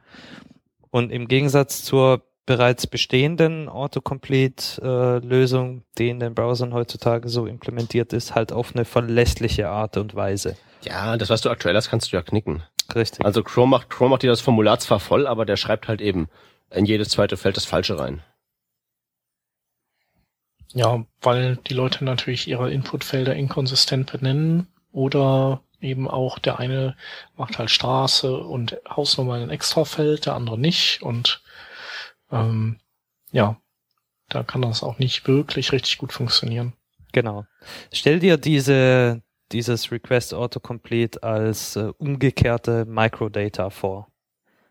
Und 0.91 1.11
im 1.11 1.27
Gegensatz 1.29 1.83
zur 1.83 2.23
bereits 2.47 2.87
bestehenden 2.87 3.71
Autocomplete-Lösung, 3.71 5.83
die 5.97 6.11
in 6.11 6.21
den 6.21 6.35
Browsern 6.35 6.75
heutzutage 6.75 7.31
so 7.31 7.47
implementiert 7.47 8.13
ist, 8.13 8.35
halt 8.35 8.53
auf 8.53 8.75
eine 8.75 8.85
verlässliche 8.85 9.71
Art 9.71 9.97
und 9.97 10.15
Weise. 10.15 10.59
Ja, 10.85 11.17
das, 11.17 11.31
was 11.31 11.41
du 11.41 11.51
aktuell 11.51 11.75
hast, 11.75 11.89
kannst 11.89 12.13
du 12.13 12.17
ja 12.17 12.23
knicken. 12.23 12.63
Richtig. 12.95 13.25
Also 13.25 13.43
Chrome 13.43 13.71
macht, 13.71 13.91
Chrome 13.91 14.11
macht 14.11 14.23
dir 14.23 14.31
das 14.31 14.41
Formular 14.41 14.79
zwar 14.79 15.01
voll, 15.01 15.27
aber 15.27 15.47
der 15.47 15.57
schreibt 15.57 15.89
halt 15.89 16.01
eben 16.01 16.29
in 16.71 16.85
jedes 16.85 17.09
zweite 17.09 17.37
Feld 17.37 17.57
das 17.57 17.65
Falsche 17.65 17.99
rein. 17.99 18.23
Ja, 20.73 21.05
weil 21.21 21.57
die 21.57 21.75
Leute 21.75 22.05
natürlich 22.05 22.49
ihre 22.49 22.71
Inputfelder 22.71 23.35
inkonsistent 23.35 24.11
benennen 24.11 24.67
oder 24.93 25.63
eben 25.81 26.09
auch 26.09 26.39
der 26.39 26.59
eine 26.59 26.97
macht 27.37 27.59
halt 27.59 27.71
Straße 27.71 28.37
und 28.37 28.79
Hausnummer 28.89 29.37
in 29.37 29.45
ein 29.45 29.51
Extrafeld, 29.51 30.27
der 30.27 30.35
andere 30.35 30.59
nicht 30.59 31.03
und 31.03 31.43
ähm, 32.33 32.81
ja, 33.31 33.57
da 34.29 34.43
kann 34.43 34.63
das 34.63 34.83
auch 34.83 34.99
nicht 34.99 35.29
wirklich 35.29 35.73
richtig 35.73 35.99
gut 35.99 36.13
funktionieren. 36.13 36.73
Genau. 37.13 37.47
Stell 37.93 38.19
dir 38.19 38.37
diese, 38.37 39.23
dieses 39.53 39.91
Request 39.91 40.35
Autocomplete 40.35 41.23
als 41.23 41.77
äh, 41.77 41.93
umgekehrte 41.99 42.85
Microdata 42.85 43.71
vor. 43.71 44.09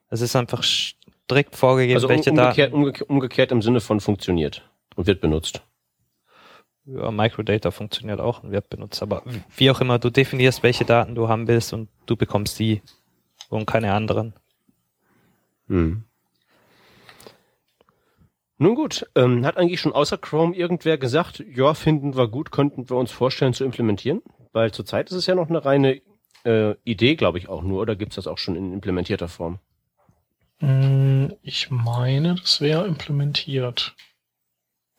Es 0.10 0.22
ist 0.22 0.36
einfach 0.36 0.64
strikt 0.64 1.56
vorgegeben, 1.56 1.98
also 1.98 2.10
welche 2.10 2.32
umgekehrt, 2.32 2.72
Daten. 2.72 2.74
Umgekehrt, 2.76 3.10
umgekehrt 3.10 3.52
im 3.52 3.62
Sinne 3.62 3.80
von 3.80 4.00
funktioniert 4.00 4.70
und 4.96 5.08
wird 5.08 5.22
benutzt. 5.22 5.64
Ja, 6.86 7.12
Microdata 7.12 7.72
funktioniert 7.72 8.20
auch 8.20 8.44
und 8.44 8.52
wird 8.52 8.70
benutzt, 8.70 9.02
aber 9.02 9.24
wie 9.56 9.72
auch 9.72 9.80
immer, 9.80 10.00
du 10.00 10.10
definierst, 10.10 10.64
welche 10.64 10.84
Daten 10.84 11.16
du 11.16 11.30
haben 11.30 11.48
willst 11.48 11.72
und 11.72 11.90
du 12.06 12.18
bekommst 12.18 12.60
die 12.60 12.82
und 13.50 13.66
keine 13.66 13.94
anderen. 13.94 14.34
Hm. 15.68 16.04
Nun 18.58 18.76
gut, 18.76 19.10
ähm, 19.16 19.46
hat 19.46 19.58
eigentlich 19.58 19.80
schon 19.80 19.94
außer 19.94 20.18
Chrome 20.18 20.56
irgendwer 20.56 20.98
gesagt, 20.98 21.44
ja, 21.54 21.74
finden 21.74 22.16
wir 22.16 22.28
gut, 22.28 22.52
könnten 22.52 22.90
wir 22.90 22.98
uns 22.98 23.12
vorstellen 23.12 23.54
zu 23.54 23.64
implementieren? 23.64 24.22
Weil 24.54 24.72
zurzeit 24.72 25.10
ist 25.10 25.16
es 25.18 25.26
ja 25.26 25.36
noch 25.36 25.50
eine 25.50 25.66
reine 25.66 26.02
äh, 26.46 26.76
Idee, 26.84 27.16
glaube 27.16 27.38
ich, 27.38 27.50
auch 27.50 27.62
nur, 27.62 27.82
oder 27.82 27.96
gibt's 27.96 28.16
das 28.16 28.28
auch 28.28 28.38
schon 28.38 28.56
in 28.56 28.72
implementierter 28.72 29.28
Form? 29.28 29.60
Mm, 30.60 31.28
ich 31.42 31.70
meine, 31.70 32.36
das 32.36 32.62
wäre 32.62 32.88
implementiert. 32.88 33.96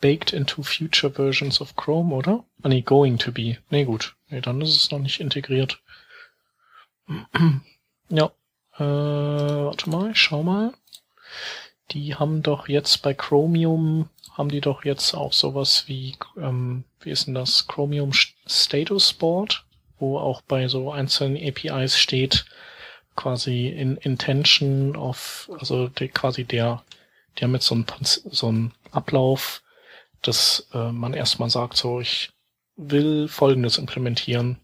Baked 0.00 0.32
into 0.32 0.62
future 0.62 1.12
versions 1.12 1.60
of 1.60 1.76
Chrome, 1.76 2.14
oder? 2.14 2.44
Ah, 2.62 2.68
nee, 2.68 2.82
going 2.82 3.18
to 3.18 3.32
be. 3.32 3.56
Nee, 3.70 3.84
gut. 3.84 4.16
Nee, 4.28 4.42
dann 4.42 4.60
ist 4.60 4.76
es 4.76 4.90
noch 4.90 4.98
nicht 4.98 5.20
integriert. 5.20 5.80
ja. 8.10 8.30
Äh, 8.76 8.80
warte 8.80 9.88
mal, 9.88 10.10
ich 10.10 10.18
schau 10.18 10.42
mal 10.42 10.74
die 11.90 12.14
haben 12.14 12.42
doch 12.42 12.68
jetzt 12.68 13.02
bei 13.02 13.14
Chromium, 13.14 14.08
haben 14.32 14.48
die 14.48 14.60
doch 14.60 14.84
jetzt 14.84 15.14
auch 15.14 15.32
sowas 15.32 15.84
wie, 15.86 16.16
ähm, 16.36 16.84
wie 17.00 17.10
ist 17.10 17.26
denn 17.26 17.34
das, 17.34 17.66
Chromium 17.66 18.12
Status 18.46 19.12
Board, 19.12 19.64
wo 19.98 20.18
auch 20.18 20.42
bei 20.42 20.68
so 20.68 20.92
einzelnen 20.92 21.36
APIs 21.36 21.98
steht, 21.98 22.44
quasi 23.16 23.68
in 23.68 23.96
Intention 23.98 24.96
of, 24.96 25.50
also 25.58 25.88
der, 25.88 26.08
quasi 26.08 26.44
der, 26.44 26.82
der 27.40 27.48
mit 27.48 27.62
so 27.62 27.74
einem 27.74 27.86
so 28.04 28.48
einem 28.48 28.72
Ablauf, 28.90 29.62
dass 30.22 30.68
äh, 30.72 30.90
man 30.92 31.14
erstmal 31.14 31.50
sagt, 31.50 31.76
so 31.76 32.00
ich 32.00 32.30
will 32.76 33.28
Folgendes 33.28 33.78
implementieren. 33.78 34.58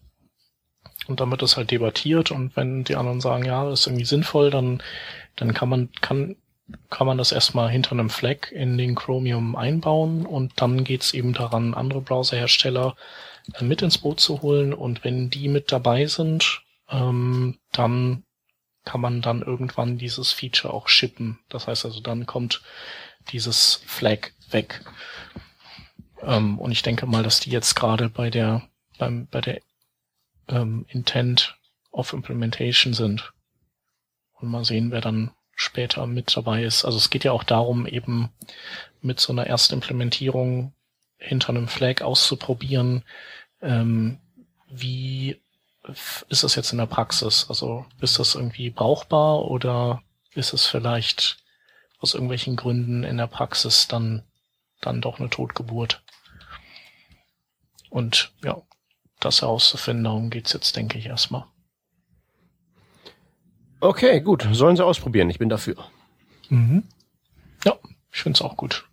Und 1.07 1.19
dann 1.19 1.31
wird 1.31 1.41
das 1.41 1.57
halt 1.57 1.71
debattiert 1.71 2.31
und 2.31 2.55
wenn 2.55 2.83
die 2.83 2.95
anderen 2.95 3.21
sagen, 3.21 3.43
ja, 3.45 3.67
das 3.67 3.81
ist 3.81 3.87
irgendwie 3.87 4.05
sinnvoll, 4.05 4.51
dann, 4.51 4.83
dann 5.35 5.53
kann 5.53 5.67
man, 5.67 5.89
kann, 6.01 6.35
kann 6.89 7.07
man 7.07 7.17
das 7.17 7.31
erstmal 7.31 7.69
hinter 7.69 7.91
einem 7.91 8.09
Flag 8.09 8.51
in 8.51 8.77
den 8.77 8.95
Chromium 8.95 9.55
einbauen 9.55 10.25
und 10.25 10.53
dann 10.57 10.83
geht's 10.83 11.13
eben 11.13 11.33
daran, 11.33 11.73
andere 11.73 12.01
Browserhersteller 12.01 12.95
mit 13.59 13.81
ins 13.81 13.97
Boot 13.97 14.19
zu 14.19 14.41
holen 14.41 14.73
und 14.73 15.03
wenn 15.03 15.29
die 15.29 15.47
mit 15.47 15.71
dabei 15.71 16.05
sind, 16.05 16.61
ähm, 16.89 17.57
dann 17.71 18.23
kann 18.83 19.01
man 19.01 19.21
dann 19.21 19.41
irgendwann 19.41 19.97
dieses 19.97 20.31
Feature 20.31 20.73
auch 20.73 20.87
shippen. 20.87 21.39
Das 21.49 21.67
heißt 21.67 21.85
also, 21.85 21.99
dann 21.99 22.25
kommt 22.25 22.61
dieses 23.31 23.81
Flag 23.85 24.31
weg. 24.49 24.83
Ähm, 26.23 26.59
und 26.59 26.71
ich 26.71 26.81
denke 26.81 27.05
mal, 27.05 27.23
dass 27.23 27.39
die 27.39 27.51
jetzt 27.51 27.75
gerade 27.75 28.09
bei 28.09 28.29
der 28.29 28.67
beim, 28.97 29.27
bei 29.27 29.41
der 29.41 29.61
ähm, 30.47 30.85
Intent 30.89 31.57
of 31.91 32.13
Implementation 32.13 32.93
sind. 32.93 33.33
Und 34.33 34.49
mal 34.49 34.65
sehen, 34.65 34.91
wer 34.91 35.01
dann 35.01 35.31
später 35.55 36.07
mit 36.07 36.35
dabei 36.35 36.63
ist. 36.63 36.85
Also 36.85 36.97
es 36.97 37.09
geht 37.09 37.23
ja 37.23 37.31
auch 37.31 37.43
darum, 37.43 37.85
eben 37.85 38.29
mit 39.01 39.19
so 39.19 39.33
einer 39.33 39.45
Erstimplementierung 39.47 40.73
hinter 41.21 41.49
einem 41.49 41.67
Flag 41.67 42.01
auszuprobieren, 42.01 43.03
ähm, 43.61 44.19
wie 44.69 45.39
ist 46.29 46.43
das 46.43 46.55
jetzt 46.55 46.71
in 46.71 46.77
der 46.77 46.85
Praxis? 46.87 47.45
Also 47.49 47.85
ist 48.01 48.19
das 48.19 48.35
irgendwie 48.35 48.69
brauchbar 48.69 49.45
oder 49.45 50.01
ist 50.33 50.53
es 50.53 50.67
vielleicht 50.67 51.37
aus 51.99 52.13
irgendwelchen 52.13 52.55
Gründen 52.55 53.03
in 53.03 53.17
der 53.17 53.27
Praxis 53.27 53.87
dann, 53.87 54.23
dann 54.81 55.01
doch 55.01 55.19
eine 55.19 55.29
Totgeburt? 55.29 56.03
Und 57.89 58.33
ja, 58.43 58.61
das 59.19 59.41
herauszufinden, 59.41 60.05
darum 60.05 60.29
geht's 60.29 60.53
jetzt, 60.53 60.75
denke 60.75 60.97
ich, 60.97 61.07
erstmal. 61.07 61.45
Okay, 63.79 64.21
gut. 64.21 64.47
Sollen 64.51 64.75
sie 64.75 64.85
ausprobieren. 64.85 65.29
Ich 65.29 65.39
bin 65.39 65.49
dafür. 65.49 65.75
Mhm. 66.49 66.83
Ja, 67.65 67.77
ich 68.11 68.21
finde 68.21 68.37
es 68.37 68.41
auch 68.41 68.55
gut. 68.55 68.87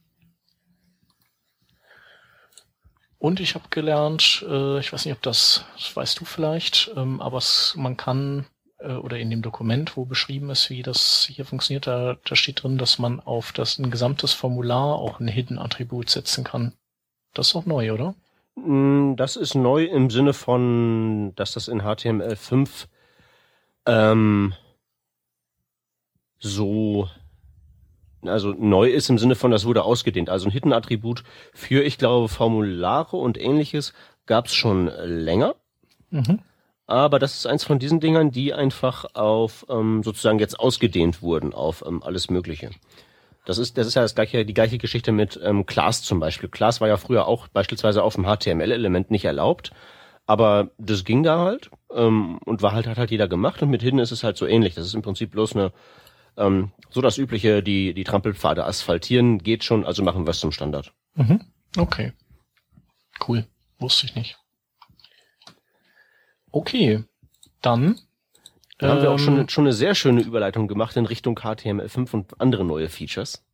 Und 3.18 3.40
ich 3.40 3.54
habe 3.54 3.64
gelernt, 3.70 4.44
äh, 4.48 4.78
ich 4.78 4.92
weiß 4.92 5.04
nicht, 5.04 5.14
ob 5.14 5.22
das, 5.22 5.64
das 5.76 5.96
weißt 5.96 6.20
du 6.20 6.24
vielleicht, 6.24 6.92
ähm, 6.96 7.20
aber 7.20 7.38
es, 7.38 7.74
man 7.76 7.96
kann, 7.96 8.46
äh, 8.78 8.92
oder 8.92 9.18
in 9.18 9.30
dem 9.30 9.42
Dokument, 9.42 9.96
wo 9.96 10.04
beschrieben 10.04 10.50
ist, 10.50 10.70
wie 10.70 10.82
das 10.82 11.28
hier 11.28 11.44
funktioniert, 11.44 11.88
da, 11.88 12.16
da 12.24 12.36
steht 12.36 12.62
drin, 12.62 12.78
dass 12.78 13.00
man 13.00 13.18
auf 13.18 13.52
das 13.52 13.78
ein 13.78 13.90
gesamtes 13.90 14.32
Formular 14.32 14.94
auch 14.96 15.18
ein 15.18 15.26
Hidden-Attribut 15.26 16.08
setzen 16.08 16.44
kann. 16.44 16.74
Das 17.34 17.48
ist 17.48 17.56
auch 17.56 17.66
neu, 17.66 17.92
oder? 17.92 18.14
Mm, 18.54 19.16
das 19.16 19.34
ist 19.34 19.56
neu 19.56 19.84
im 19.84 20.10
Sinne 20.10 20.32
von, 20.32 21.34
dass 21.34 21.52
das 21.52 21.66
in 21.66 21.82
HTML5 21.82 22.86
ähm, 23.86 24.54
so 26.38 27.08
also 28.22 28.54
neu 28.58 28.88
ist 28.90 29.08
im 29.10 29.18
Sinne 29.18 29.34
von, 29.34 29.50
das 29.50 29.64
wurde 29.64 29.84
ausgedehnt. 29.84 30.30
Also 30.30 30.48
ein 30.48 30.52
Hidden-Attribut 30.52 31.24
für, 31.52 31.84
ich 31.84 31.98
glaube, 31.98 32.28
Formulare 32.28 33.16
und 33.16 33.40
ähnliches 33.40 33.92
gab 34.26 34.46
es 34.46 34.54
schon 34.54 34.90
länger. 35.04 35.54
Mhm. 36.10 36.40
Aber 36.86 37.18
das 37.18 37.34
ist 37.34 37.46
eins 37.46 37.64
von 37.64 37.78
diesen 37.78 38.00
Dingern, 38.00 38.30
die 38.30 38.54
einfach 38.54 39.04
auf 39.14 39.66
ähm, 39.68 40.02
sozusagen 40.02 40.38
jetzt 40.38 40.58
ausgedehnt 40.58 41.20
wurden 41.22 41.52
auf 41.52 41.84
ähm, 41.86 42.02
alles 42.02 42.30
Mögliche. 42.30 42.70
Das 43.44 43.58
ist, 43.58 43.76
das 43.78 43.86
ist 43.86 43.94
ja 43.94 44.02
das 44.02 44.14
gleiche, 44.14 44.44
die 44.44 44.54
gleiche 44.54 44.78
Geschichte 44.78 45.12
mit 45.12 45.38
ähm, 45.42 45.66
Class 45.66 46.02
zum 46.02 46.18
Beispiel. 46.18 46.48
Class 46.48 46.80
war 46.80 46.88
ja 46.88 46.96
früher 46.96 47.26
auch 47.26 47.48
beispielsweise 47.48 48.02
auf 48.02 48.14
dem 48.14 48.24
HTML-Element 48.24 49.10
nicht 49.10 49.26
erlaubt, 49.26 49.70
aber 50.26 50.70
das 50.78 51.04
ging 51.04 51.22
da 51.22 51.38
halt 51.38 51.70
ähm, 51.92 52.38
und 52.44 52.62
war 52.62 52.72
halt 52.72 52.86
hat 52.86 52.98
halt 52.98 53.10
jeder 53.10 53.28
gemacht 53.28 53.62
und 53.62 53.70
mit 53.70 53.82
Hidden 53.82 54.00
ist 54.00 54.10
es 54.10 54.24
halt 54.24 54.36
so 54.36 54.46
ähnlich. 54.46 54.74
Das 54.74 54.86
ist 54.86 54.94
im 54.94 55.02
Prinzip 55.02 55.30
bloß 55.30 55.56
eine 55.56 55.72
ähm, 56.38 56.72
so 56.90 57.00
das 57.00 57.18
übliche, 57.18 57.62
die 57.62 57.94
die 57.94 58.04
Trampelpfade 58.04 58.64
asphaltieren 58.64 59.38
geht 59.38 59.64
schon, 59.64 59.84
also 59.84 60.02
machen 60.02 60.26
wir 60.26 60.30
es 60.30 60.40
zum 60.40 60.52
Standard. 60.52 60.92
Mhm. 61.14 61.40
Okay, 61.76 62.12
cool, 63.26 63.46
wusste 63.78 64.06
ich 64.06 64.14
nicht. 64.14 64.38
Okay, 66.50 67.04
dann 67.60 67.98
da 68.78 68.90
haben 68.90 69.02
wir 69.02 69.10
auch 69.10 69.18
schon, 69.18 69.38
ähm, 69.38 69.48
schon 69.48 69.64
eine 69.64 69.72
sehr 69.72 69.94
schöne 69.94 70.20
Überleitung 70.20 70.68
gemacht 70.68 70.96
in 70.96 71.04
Richtung 71.04 71.38
HTML5 71.38 72.12
und 72.12 72.40
andere 72.40 72.64
neue 72.64 72.88
Features. 72.88 73.44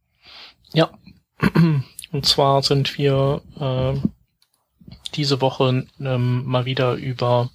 Ja. 0.72 0.90
Und 2.12 2.26
zwar 2.26 2.62
sind 2.62 2.96
wir 2.96 3.42
äh, 3.58 4.08
diese 5.14 5.40
Woche 5.40 5.86
ähm, 5.98 6.44
mal 6.44 6.64
wieder 6.64 6.94
über 6.94 7.50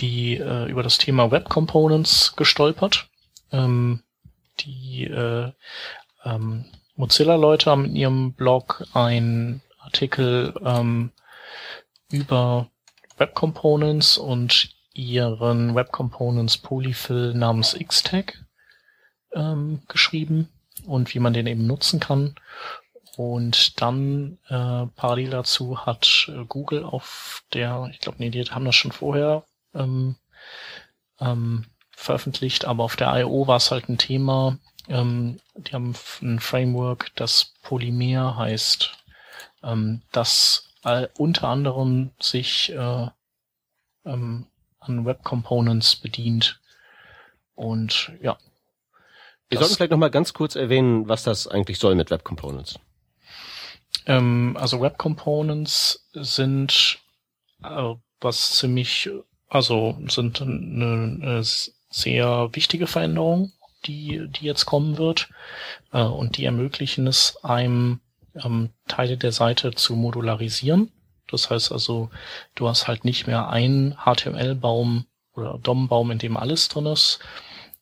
die 0.00 0.36
äh, 0.36 0.68
über 0.68 0.82
das 0.82 0.98
Thema 0.98 1.30
Web 1.30 1.48
Components 1.48 2.34
gestolpert. 2.36 3.08
Ähm, 3.50 4.02
die 4.60 5.04
äh, 5.04 5.52
ähm, 6.24 6.64
Mozilla-Leute 6.96 7.70
haben 7.70 7.86
in 7.86 7.96
ihrem 7.96 8.32
Blog 8.34 8.84
einen 8.92 9.62
Artikel 9.78 10.54
ähm, 10.64 11.10
über 12.10 12.70
Web 13.16 13.34
Components 13.34 14.16
und 14.18 14.74
ihren 14.92 15.74
Web 15.74 15.90
Components 15.90 16.58
Polyfill 16.58 17.34
namens 17.34 17.76
Xtag 17.78 18.44
ähm, 19.32 19.82
geschrieben 19.88 20.48
und 20.86 21.14
wie 21.14 21.18
man 21.18 21.32
den 21.32 21.46
eben 21.46 21.66
nutzen 21.66 22.00
kann. 22.00 22.34
Und 23.16 23.80
dann 23.80 24.38
äh, 24.48 24.86
parallel 24.96 25.30
dazu 25.30 25.84
hat 25.84 26.30
äh, 26.32 26.44
Google 26.46 26.84
auf 26.84 27.44
der, 27.52 27.88
ich 27.92 28.00
glaube, 28.00 28.18
nee, 28.20 28.30
die 28.30 28.42
haben 28.44 28.64
das 28.64 28.74
schon 28.74 28.92
vorher 28.92 29.44
ähm, 29.74 30.16
ähm, 31.20 31.66
veröffentlicht, 32.02 32.64
aber 32.64 32.84
auf 32.84 32.96
der 32.96 33.14
I.O. 33.14 33.46
war 33.46 33.56
es 33.56 33.70
halt 33.70 33.88
ein 33.88 33.98
Thema. 33.98 34.58
Ähm, 34.88 35.40
die 35.56 35.72
haben 35.72 35.94
ein 36.22 36.40
Framework, 36.40 37.12
das 37.14 37.54
Polymer 37.62 38.36
heißt, 38.36 38.92
ähm, 39.62 40.02
das 40.10 40.68
äh, 40.84 41.08
unter 41.16 41.48
anderem 41.48 42.10
sich 42.20 42.72
äh, 42.72 43.06
ähm, 44.04 44.46
an 44.80 45.04
Web 45.04 45.22
Components 45.22 45.96
bedient. 45.96 46.60
Und 47.54 48.12
ja. 48.20 48.36
Wir 49.48 49.58
sollten 49.58 49.76
vielleicht 49.76 49.92
nochmal 49.92 50.10
ganz 50.10 50.32
kurz 50.32 50.56
erwähnen, 50.56 51.08
was 51.08 51.22
das 51.22 51.46
eigentlich 51.46 51.78
soll 51.78 51.94
mit 51.94 52.10
Web 52.10 52.24
Components. 52.24 52.78
Ähm, 54.06 54.56
also 54.58 54.80
Web 54.80 54.98
Components 54.98 56.08
sind 56.12 56.98
äh, 57.62 57.94
was 58.20 58.52
ziemlich, 58.52 59.10
also 59.48 59.98
sind 60.08 60.40
eine, 60.40 61.18
eine 61.22 61.44
sehr 61.92 62.48
wichtige 62.52 62.86
Veränderung, 62.88 63.52
die, 63.84 64.26
die 64.28 64.44
jetzt 64.44 64.66
kommen 64.66 64.98
wird. 64.98 65.28
Äh, 65.92 66.02
und 66.02 66.36
die 66.36 66.44
ermöglichen 66.44 67.06
es 67.06 67.38
einem, 67.44 68.00
ähm, 68.42 68.70
Teile 68.88 69.16
der 69.16 69.32
Seite 69.32 69.72
zu 69.72 69.94
modularisieren. 69.94 70.90
Das 71.28 71.50
heißt 71.50 71.72
also, 71.72 72.10
du 72.54 72.68
hast 72.68 72.88
halt 72.88 73.04
nicht 73.04 73.26
mehr 73.26 73.48
einen 73.48 73.96
HTML-Baum 74.04 75.06
oder 75.34 75.58
DOM-Baum, 75.58 76.10
in 76.10 76.18
dem 76.18 76.36
alles 76.36 76.68
drin 76.68 76.86
ist. 76.86 77.20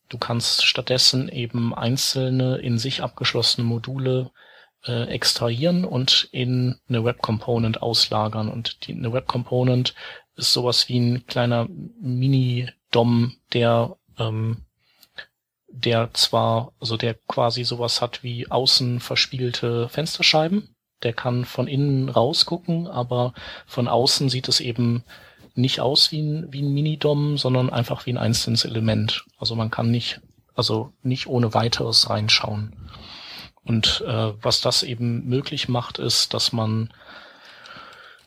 Du 0.09 0.17
kannst 0.17 0.65
stattdessen 0.65 1.29
eben 1.29 1.73
einzelne 1.73 2.57
in 2.57 2.77
sich 2.77 3.01
abgeschlossene 3.01 3.65
Module 3.65 4.31
äh, 4.85 5.03
extrahieren 5.07 5.85
und 5.85 6.27
in 6.31 6.79
eine 6.89 7.03
Web 7.03 7.21
Component 7.21 7.81
auslagern. 7.81 8.49
Und 8.49 8.87
die, 8.87 8.93
eine 8.93 9.13
Web 9.13 9.27
Component 9.27 9.93
ist 10.35 10.53
sowas 10.53 10.89
wie 10.89 10.99
ein 10.99 11.25
kleiner 11.27 11.67
Mini-DOM, 12.01 13.37
der 13.53 13.97
ähm, 14.27 14.65
der 15.67 16.13
zwar, 16.13 16.73
also 16.79 16.97
der 16.97 17.15
quasi 17.27 17.63
sowas 17.63 18.01
hat 18.01 18.23
wie 18.23 18.49
außen 18.49 18.99
verspielte 18.99 19.87
Fensterscheiben, 19.89 20.75
der 21.03 21.13
kann 21.13 21.45
von 21.45 21.67
innen 21.67 22.09
rausgucken, 22.09 22.87
aber 22.87 23.33
von 23.65 23.87
außen 23.87 24.29
sieht 24.29 24.47
es 24.47 24.59
eben 24.59 25.03
nicht 25.55 25.79
aus 25.79 26.11
wie 26.11 26.21
ein, 26.21 26.53
wie 26.53 26.61
ein 26.61 26.73
Minidom, 26.73 27.37
sondern 27.37 27.69
einfach 27.69 28.05
wie 28.05 28.13
ein 28.13 28.17
einzelnes 28.17 28.65
Element. 28.65 29.25
Also 29.37 29.55
man 29.55 29.71
kann 29.71 29.91
nicht, 29.91 30.21
also 30.53 30.93
nicht 31.03 31.27
ohne 31.27 31.53
weiteres 31.53 32.09
reinschauen. 32.09 32.75
Und 33.63 34.03
äh, 34.07 34.33
was 34.41 34.61
das 34.61 34.83
eben 34.83 35.27
möglich 35.27 35.69
macht, 35.69 35.99
ist, 35.99 36.33
dass 36.33 36.51
man 36.51 36.93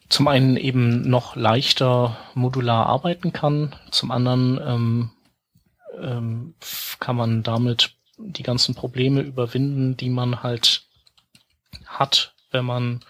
zum 0.08 0.28
einen 0.28 0.56
eben 0.56 1.08
noch 1.08 1.34
leichter 1.34 2.16
modular 2.34 2.86
arbeiten 2.86 3.32
kann, 3.32 3.74
zum 3.90 4.10
anderen 4.10 4.60
ähm, 4.64 5.10
ähm, 6.00 6.54
kann 7.00 7.16
man 7.16 7.42
damit 7.42 7.94
die 8.16 8.42
ganzen 8.42 8.74
Probleme 8.74 9.20
überwinden, 9.20 9.96
die 9.96 10.10
man 10.10 10.42
halt 10.42 10.86
hat, 11.86 12.34
wenn 12.50 12.64
man 12.64 13.04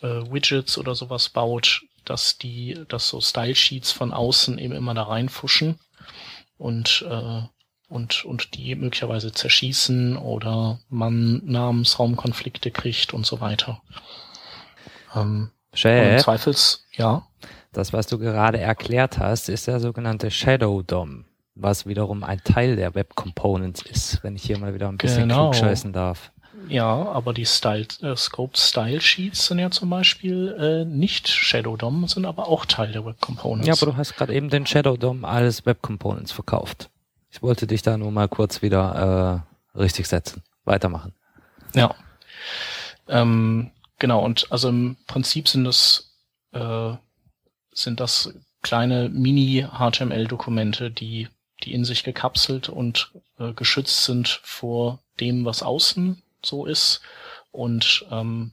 äh, 0.00 0.06
Widgets 0.06 0.78
oder 0.78 0.94
sowas 0.94 1.28
baut, 1.28 1.82
dass 2.04 2.38
die, 2.38 2.84
dass 2.88 3.08
so 3.08 3.20
Style 3.20 3.54
Sheets 3.54 3.92
von 3.92 4.12
außen 4.12 4.58
eben 4.58 4.74
immer 4.74 4.94
da 4.94 5.04
reinfuschen 5.04 5.78
und 6.58 7.04
äh, 7.08 7.42
und 7.88 8.24
und 8.24 8.54
die 8.54 8.74
möglicherweise 8.74 9.32
zerschießen 9.32 10.16
oder 10.16 10.80
man 10.88 11.44
Namensraumkonflikte 11.44 12.70
kriegt 12.70 13.14
und 13.14 13.26
so 13.26 13.40
weiter. 13.40 13.82
Ähm, 15.14 15.50
Chat, 15.72 16.22
Zweifels, 16.22 16.84
ja. 16.92 17.26
Das, 17.72 17.92
was 17.92 18.06
du 18.06 18.18
gerade 18.18 18.58
erklärt 18.58 19.18
hast, 19.18 19.48
ist 19.50 19.66
der 19.66 19.80
sogenannte 19.80 20.30
Shadow 20.30 20.82
DOM, 20.82 21.26
was 21.56 21.86
wiederum 21.86 22.22
ein 22.22 22.40
Teil 22.44 22.76
der 22.76 22.94
Web 22.94 23.16
Components 23.16 23.82
ist, 23.82 24.22
wenn 24.22 24.36
ich 24.36 24.44
hier 24.44 24.58
mal 24.58 24.74
wieder 24.74 24.88
ein 24.88 24.98
bisschen 24.98 25.28
genau. 25.28 25.50
klugscheißen 25.50 25.92
darf. 25.92 26.30
Ja, 26.68 26.86
aber 26.86 27.32
die 27.32 27.46
Style, 27.46 27.86
äh, 28.02 28.16
Scope 28.16 28.56
Style 28.56 29.00
Sheets 29.00 29.46
sind 29.46 29.58
ja 29.58 29.70
zum 29.70 29.90
Beispiel 29.90 30.56
äh, 30.58 30.84
nicht 30.84 31.28
Shadow 31.28 31.76
DOM, 31.76 32.08
sind 32.08 32.24
aber 32.26 32.48
auch 32.48 32.66
Teil 32.66 32.92
der 32.92 33.04
Web 33.04 33.20
Components. 33.20 33.66
Ja, 33.66 33.74
aber 33.74 33.92
du 33.92 33.96
hast 33.96 34.16
gerade 34.16 34.34
eben 34.34 34.48
den 34.48 34.66
Shadow 34.66 34.96
DOM 34.96 35.24
als 35.24 35.64
Web 35.66 35.82
Components 35.82 36.32
verkauft. 36.32 36.90
Ich 37.30 37.42
wollte 37.42 37.66
dich 37.66 37.82
da 37.82 37.96
nur 37.96 38.10
mal 38.10 38.28
kurz 38.28 38.62
wieder 38.62 39.44
äh, 39.74 39.78
richtig 39.78 40.08
setzen. 40.08 40.42
Weitermachen. 40.64 41.12
Ja. 41.74 41.94
Ähm, 43.08 43.70
genau, 43.98 44.24
und 44.24 44.50
also 44.50 44.68
im 44.68 44.96
Prinzip 45.06 45.48
sind 45.48 45.64
das 45.64 46.14
äh, 46.52 46.94
sind 47.72 48.00
das 48.00 48.34
kleine 48.62 49.08
Mini-HTML-Dokumente, 49.10 50.90
die, 50.90 51.28
die 51.66 51.74
in 51.74 51.84
sich 51.84 52.04
gekapselt 52.04 52.68
und 52.68 53.10
äh, 53.38 53.52
geschützt 53.52 54.04
sind 54.04 54.40
vor 54.42 55.00
dem, 55.20 55.44
was 55.44 55.62
außen 55.62 56.22
so 56.42 56.64
ist. 56.64 57.00
Und 57.50 58.06
ähm, 58.10 58.52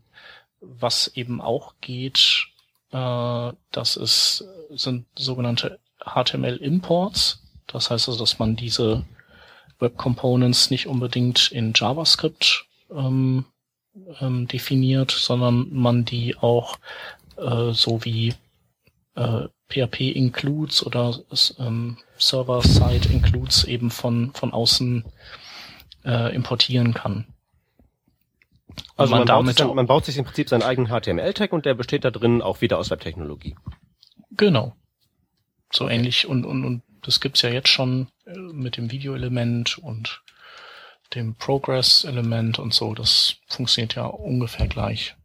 was 0.59 1.07
eben 1.15 1.41
auch 1.41 1.75
geht, 1.81 2.47
äh, 2.91 3.51
das 3.71 3.95
ist, 3.95 4.45
sind 4.71 5.05
sogenannte 5.17 5.79
HTML-Imports. 6.03 7.41
Das 7.67 7.89
heißt 7.89 8.07
also, 8.07 8.19
dass 8.19 8.39
man 8.39 8.55
diese 8.55 9.05
Web 9.79 9.97
Components 9.97 10.69
nicht 10.69 10.87
unbedingt 10.87 11.51
in 11.51 11.73
JavaScript 11.75 12.65
ähm, 12.91 13.45
ähm, 14.19 14.47
definiert, 14.47 15.11
sondern 15.11 15.71
man 15.71 16.05
die 16.05 16.35
auch 16.37 16.77
äh, 17.37 17.73
so 17.73 18.03
wie 18.05 18.33
äh, 19.15 19.47
PHP 19.69 20.11
Includes 20.15 20.85
oder 20.85 21.19
ähm, 21.59 21.97
Server-Side 22.27 23.09
Includes 23.09 23.63
eben 23.63 23.91
von, 23.91 24.33
von 24.33 24.53
außen 24.53 25.05
äh, 26.05 26.35
importieren 26.35 26.93
kann. 26.93 27.27
Also 28.95 29.11
man, 29.11 29.25
man, 29.25 29.27
baut 29.27 29.47
sich 29.47 29.55
dann, 29.55 29.75
man 29.75 29.87
baut 29.87 30.05
sich 30.05 30.17
im 30.17 30.25
Prinzip 30.25 30.49
seinen 30.49 30.63
eigenen 30.63 30.91
HTML-Tag 30.91 31.53
und 31.53 31.65
der 31.65 31.73
besteht 31.73 32.05
da 32.05 32.11
drin 32.11 32.41
auch 32.41 32.61
wieder 32.61 32.77
aus 32.77 32.89
Webtechnologie. 32.89 33.55
Genau. 34.31 34.75
So 35.71 35.89
ähnlich 35.89 36.27
und, 36.27 36.45
und, 36.45 36.65
und 36.65 36.83
das 37.01 37.19
gibt's 37.19 37.41
ja 37.41 37.49
jetzt 37.49 37.69
schon 37.69 38.07
äh, 38.25 38.37
mit 38.37 38.77
dem 38.77 38.91
Video-Element 38.91 39.77
und 39.77 40.21
dem 41.15 41.35
Progress-Element 41.35 42.59
und 42.59 42.73
so. 42.73 42.93
Das 42.93 43.35
funktioniert 43.47 43.95
ja 43.95 44.05
ungefähr 44.05 44.67
gleich. 44.67 45.15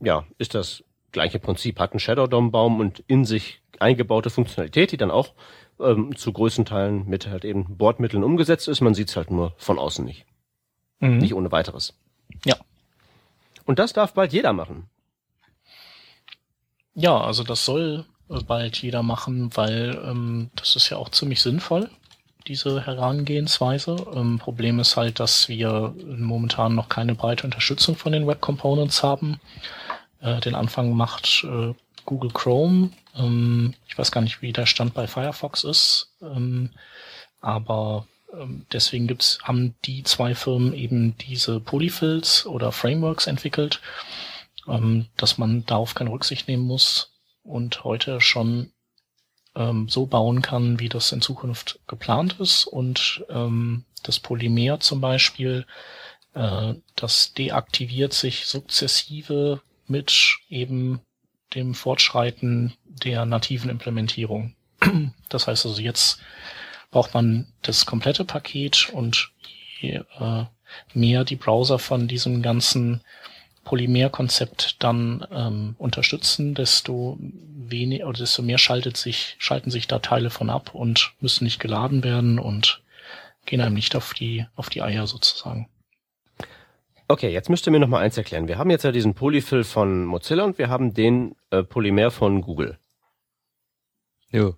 Ja, 0.00 0.24
ist 0.38 0.54
das 0.54 0.82
gleiche 1.12 1.38
Prinzip, 1.38 1.78
hat 1.78 1.92
einen 1.92 2.00
Shadow 2.00 2.26
DOM-Baum 2.26 2.80
und 2.80 3.00
in 3.06 3.24
sich 3.24 3.60
eingebaute 3.78 4.30
Funktionalität, 4.30 4.92
die 4.92 4.96
dann 4.96 5.10
auch 5.10 5.34
ähm, 5.82 6.16
zu 6.16 6.32
größten 6.32 6.64
Teilen 6.64 7.08
mit 7.08 7.26
halt 7.26 7.44
eben 7.44 7.76
Bordmitteln 7.76 8.24
umgesetzt 8.24 8.68
ist. 8.68 8.80
Man 8.80 8.94
sieht 8.94 9.08
es 9.08 9.16
halt 9.16 9.30
nur 9.30 9.54
von 9.56 9.78
außen 9.78 10.04
nicht. 10.04 10.26
Mhm. 11.00 11.18
Nicht 11.18 11.34
ohne 11.34 11.50
weiteres. 11.52 11.94
Ja. 12.44 12.56
Und 13.64 13.78
das 13.78 13.92
darf 13.92 14.14
bald 14.14 14.32
jeder 14.32 14.52
machen. 14.52 14.88
Ja, 16.94 17.20
also 17.20 17.44
das 17.44 17.64
soll 17.64 18.04
bald 18.46 18.76
jeder 18.76 19.02
machen, 19.02 19.56
weil 19.56 20.00
ähm, 20.04 20.50
das 20.54 20.76
ist 20.76 20.88
ja 20.90 20.96
auch 20.96 21.08
ziemlich 21.08 21.40
sinnvoll, 21.40 21.90
diese 22.46 22.86
Herangehensweise. 22.86 23.96
Ähm, 24.14 24.38
Problem 24.38 24.78
ist 24.78 24.96
halt, 24.96 25.20
dass 25.20 25.48
wir 25.48 25.94
momentan 26.06 26.74
noch 26.74 26.88
keine 26.88 27.14
breite 27.14 27.44
Unterstützung 27.44 27.96
von 27.96 28.12
den 28.12 28.26
Web 28.26 28.40
Components 28.40 29.02
haben. 29.02 29.40
Äh, 30.20 30.40
den 30.40 30.54
Anfang 30.54 30.92
macht 30.94 31.44
äh, 31.44 31.74
Google 32.04 32.30
Chrome. 32.30 32.90
Ähm, 33.16 33.74
ich 33.88 33.98
weiß 33.98 34.12
gar 34.12 34.20
nicht, 34.20 34.42
wie 34.42 34.52
der 34.52 34.66
Stand 34.66 34.94
bei 34.94 35.06
Firefox 35.06 35.64
ist, 35.64 36.14
ähm, 36.22 36.70
aber 37.40 38.06
ähm, 38.32 38.66
deswegen 38.72 39.06
gibt's, 39.06 39.38
haben 39.42 39.74
die 39.84 40.02
zwei 40.02 40.34
Firmen 40.34 40.72
eben 40.74 41.16
diese 41.18 41.60
Polyfills 41.60 42.46
oder 42.46 42.72
Frameworks 42.72 43.26
entwickelt, 43.26 43.80
ähm, 44.68 45.06
dass 45.16 45.38
man 45.38 45.64
darauf 45.66 45.94
keine 45.94 46.10
Rücksicht 46.10 46.48
nehmen 46.48 46.64
muss 46.64 47.12
und 47.42 47.84
heute 47.84 48.20
schon 48.20 48.72
ähm, 49.56 49.88
so 49.88 50.06
bauen 50.06 50.42
kann, 50.42 50.78
wie 50.78 50.88
das 50.88 51.12
in 51.12 51.22
Zukunft 51.22 51.80
geplant 51.86 52.36
ist. 52.38 52.66
Und 52.66 53.24
ähm, 53.28 53.84
das 54.02 54.18
Polymer 54.20 54.80
zum 54.80 55.00
Beispiel, 55.00 55.66
äh, 56.34 56.74
das 56.96 57.34
deaktiviert 57.34 58.12
sich 58.12 58.46
sukzessive 58.46 59.60
mit 59.86 60.38
eben 60.48 61.00
dem 61.54 61.74
Fortschreiten 61.74 62.74
der 62.84 63.24
nativen 63.26 63.70
Implementierung. 63.70 64.54
Das 65.28 65.46
heißt 65.46 65.64
also, 65.66 65.80
jetzt 65.80 66.20
braucht 66.90 67.14
man 67.14 67.46
das 67.62 67.86
komplette 67.86 68.24
Paket 68.24 68.90
und 68.92 69.30
je 69.78 70.00
äh, 70.18 70.44
mehr 70.92 71.24
die 71.24 71.36
Browser 71.36 71.78
von 71.78 72.08
diesem 72.08 72.42
ganzen 72.42 73.00
Polymer-Konzept 73.64 74.76
dann 74.82 75.24
ähm, 75.30 75.76
unterstützen, 75.78 76.54
desto 76.54 77.18
weniger 77.20 78.08
oder 78.08 78.18
desto 78.18 78.42
mehr 78.42 78.58
schaltet 78.58 78.96
sich, 78.96 79.36
schalten 79.38 79.70
sich 79.70 79.86
da 79.86 80.00
Teile 80.00 80.30
von 80.30 80.50
ab 80.50 80.74
und 80.74 81.12
müssen 81.20 81.44
nicht 81.44 81.60
geladen 81.60 82.02
werden 82.02 82.38
und 82.38 82.82
gehen 83.46 83.60
einem 83.60 83.74
nicht 83.74 83.94
auf 83.94 84.14
die, 84.14 84.46
auf 84.56 84.70
die 84.70 84.82
Eier 84.82 85.06
sozusagen. 85.06 85.68
Okay, 87.10 87.32
jetzt 87.32 87.50
müsst 87.50 87.66
ihr 87.66 87.72
mir 87.72 87.80
noch 87.80 87.88
mal 87.88 87.98
eins 87.98 88.16
erklären. 88.16 88.46
Wir 88.46 88.56
haben 88.56 88.70
jetzt 88.70 88.84
ja 88.84 88.92
diesen 88.92 89.14
Polyfill 89.14 89.64
von 89.64 90.04
Mozilla 90.04 90.44
und 90.44 90.58
wir 90.58 90.68
haben 90.68 90.94
den 90.94 91.34
äh, 91.50 91.64
Polymer 91.64 92.12
von 92.12 92.40
Google. 92.40 92.78
Jo. 94.30 94.54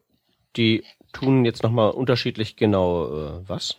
Die 0.57 0.85
tun 1.15 1.47
jetzt 1.47 1.63
noch 1.63 1.71
mal 1.71 1.89
unterschiedlich 1.89 2.57
genau 2.57 3.07
äh, 3.07 3.49
was? 3.49 3.79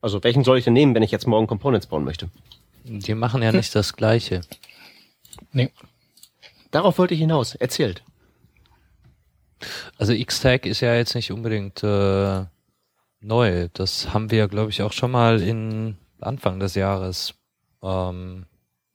Also 0.00 0.24
welchen 0.24 0.42
soll 0.42 0.58
ich 0.58 0.64
denn 0.64 0.72
nehmen, 0.72 0.96
wenn 0.96 1.04
ich 1.04 1.12
jetzt 1.12 1.28
morgen 1.28 1.46
Components 1.46 1.86
bauen 1.86 2.02
möchte? 2.02 2.28
Die 2.82 3.14
machen 3.14 3.40
ja 3.40 3.52
nicht 3.52 3.72
das 3.76 3.94
Gleiche. 3.94 4.40
Nee. 5.52 5.70
Darauf 6.72 6.98
wollte 6.98 7.14
ich 7.14 7.20
hinaus. 7.20 7.54
Erzählt. 7.54 8.02
Also 9.96 10.12
Xtag 10.12 10.66
ist 10.66 10.80
ja 10.80 10.92
jetzt 10.96 11.14
nicht 11.14 11.30
unbedingt 11.30 11.84
äh, 11.84 12.46
neu. 13.20 13.68
Das 13.74 14.12
haben 14.12 14.32
wir, 14.32 14.48
glaube 14.48 14.70
ich, 14.70 14.82
auch 14.82 14.92
schon 14.92 15.12
mal 15.12 15.40
in 15.40 15.96
Anfang 16.20 16.58
des 16.58 16.74
Jahres 16.74 17.37
ähm, 17.82 18.46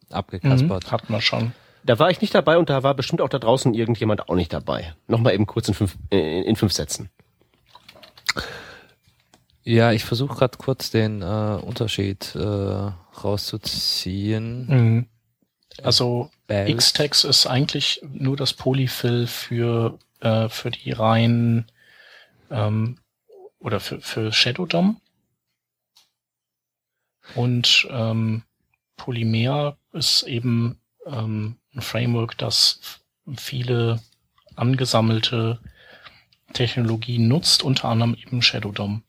abgekaspert. 0.09 0.85
Mhm, 0.85 0.91
hat 0.91 1.09
man 1.09 1.21
schon. 1.21 1.53
Da 1.85 1.99
war 1.99 2.09
ich 2.09 2.21
nicht 2.21 2.33
dabei 2.33 2.57
und 2.57 2.69
da 2.69 2.83
war 2.83 2.93
bestimmt 2.93 3.21
auch 3.21 3.29
da 3.29 3.39
draußen 3.39 3.73
irgendjemand 3.73 4.29
auch 4.29 4.35
nicht 4.35 4.53
dabei. 4.53 4.95
Nochmal 5.07 5.33
eben 5.33 5.45
kurz 5.45 5.67
in 5.67 5.73
fünf, 5.73 5.97
äh, 6.11 6.41
in 6.41 6.55
fünf 6.55 6.71
Sätzen. 6.71 7.09
Ja, 9.63 9.91
ich 9.91 10.03
versuche 10.03 10.35
gerade 10.35 10.57
kurz 10.57 10.91
den 10.91 11.21
äh, 11.21 11.59
Unterschied 11.61 12.35
äh, 12.35 12.91
rauszuziehen. 13.23 14.67
Mhm. 14.67 15.07
Also 15.81 16.29
Xtex 16.47 17.23
ist 17.23 17.47
eigentlich 17.47 18.01
nur 18.03 18.37
das 18.37 18.53
Polyfill 18.53 19.25
für 19.25 19.97
äh, 20.19 20.47
für 20.49 20.69
die 20.69 20.91
rein 20.91 21.65
ähm, 22.51 22.99
oder 23.59 23.79
für 23.79 23.99
für 23.99 24.31
Shadow 24.31 24.65
DOM 24.65 25.01
und 27.35 27.87
ähm, 27.89 28.43
Polymer 29.03 29.75
ist 29.91 30.23
eben 30.23 30.79
ähm, 31.05 31.57
ein 31.75 31.81
Framework, 31.81 32.37
das 32.37 32.79
viele 33.35 33.99
angesammelte 34.55 35.59
Technologien 36.53 37.27
nutzt, 37.27 37.63
unter 37.63 37.89
anderem 37.89 38.15
eben 38.15 38.41
Shadow 38.41 38.71
DOM. 38.71 39.03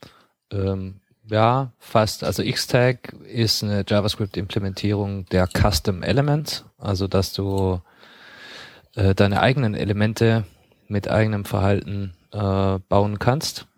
Ähm, 0.50 1.00
ja, 1.30 1.72
fast. 1.78 2.24
Also 2.24 2.42
Xtag 2.42 3.12
ist 3.24 3.62
eine 3.62 3.84
JavaScript-Implementierung 3.86 5.26
der 5.26 5.46
Custom 5.46 6.02
Elements, 6.02 6.64
also 6.76 7.06
dass 7.06 7.32
du 7.32 7.80
äh, 8.96 9.14
deine 9.14 9.42
eigenen 9.42 9.74
Elemente 9.74 10.44
mit 10.88 11.06
eigenem 11.06 11.44
Verhalten 11.44 12.14
äh, 12.32 12.80
bauen 12.88 13.20
kannst. 13.20 13.68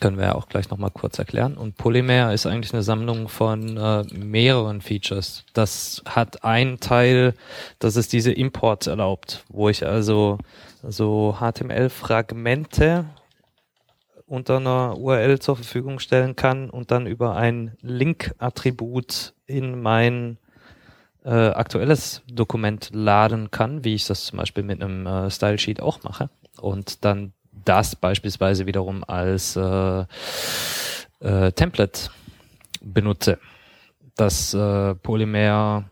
Können 0.00 0.16
wir 0.16 0.26
ja 0.26 0.34
auch 0.36 0.48
gleich 0.48 0.70
nochmal 0.70 0.90
kurz 0.92 1.18
erklären. 1.18 1.56
Und 1.56 1.76
Polymer 1.76 2.32
ist 2.32 2.46
eigentlich 2.46 2.72
eine 2.72 2.84
Sammlung 2.84 3.28
von 3.28 3.76
äh, 3.76 4.04
mehreren 4.14 4.80
Features. 4.80 5.44
Das 5.54 6.02
hat 6.06 6.44
einen 6.44 6.78
Teil, 6.78 7.34
dass 7.80 7.96
es 7.96 8.06
diese 8.06 8.30
Imports 8.32 8.86
erlaubt, 8.86 9.44
wo 9.48 9.68
ich 9.68 9.84
also 9.84 10.38
so 10.82 11.36
HTML-Fragmente 11.40 13.06
unter 14.28 14.58
einer 14.58 14.96
URL 14.98 15.40
zur 15.40 15.56
Verfügung 15.56 15.98
stellen 15.98 16.36
kann 16.36 16.70
und 16.70 16.90
dann 16.90 17.06
über 17.06 17.34
ein 17.34 17.76
Link-Attribut 17.80 19.34
in 19.46 19.80
mein 19.80 20.38
äh, 21.24 21.30
aktuelles 21.30 22.22
Dokument 22.30 22.90
laden 22.92 23.50
kann, 23.50 23.84
wie 23.84 23.94
ich 23.94 24.06
das 24.06 24.26
zum 24.26 24.38
Beispiel 24.38 24.62
mit 24.62 24.82
einem 24.82 25.06
äh, 25.06 25.30
Style 25.30 25.58
Sheet 25.58 25.80
auch 25.80 26.02
mache. 26.02 26.30
Und 26.60 27.04
dann 27.04 27.32
das 27.68 27.94
beispielsweise 27.96 28.66
wiederum 28.66 29.04
als 29.04 29.56
äh, 29.56 30.04
äh, 31.20 31.52
Template 31.52 32.10
benutze. 32.80 33.38
Das 34.16 34.54
äh, 34.54 34.94
Polymer 34.94 35.84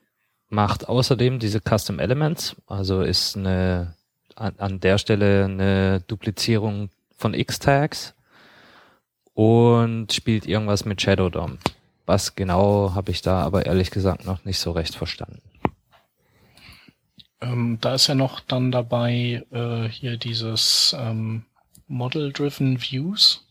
macht 0.49 0.89
außerdem 0.89 1.39
diese 1.39 1.61
Custom 1.61 1.99
Elements, 1.99 2.57
also 2.67 3.03
ist 3.03 3.37
eine 3.37 3.95
an, 4.37 4.55
an 4.59 4.81
der 4.81 4.99
Stelle 4.99 5.45
eine 5.45 6.01
Duplizierung 6.07 6.91
von 7.17 7.35
X-Tags 7.35 8.15
und 9.35 10.13
spielt 10.13 10.47
irgendwas 10.47 10.85
mit 10.85 11.01
Shadow 11.01 11.31
DOM. 11.31 11.59
Was 12.05 12.35
genau 12.35 12.95
habe 12.95 13.11
ich 13.11 13.23
da 13.23 13.43
aber 13.43 13.67
ehrlich 13.67 13.91
gesagt 13.91 14.25
noch 14.25 14.45
nicht 14.45 14.59
so 14.59 14.73
recht 14.73 14.95
verstanden. 14.95 15.43
Ähm, 17.41 17.79
da 17.81 17.95
ist 17.95 18.07
ja 18.07 18.15
noch 18.15 18.41
dann 18.41 18.71
dabei 18.71 19.45
äh, 19.51 19.89
hier 19.89 20.17
dieses 20.17 20.97
ähm, 20.99 21.45
Model-Driven 21.87 22.83
Views, 22.83 23.45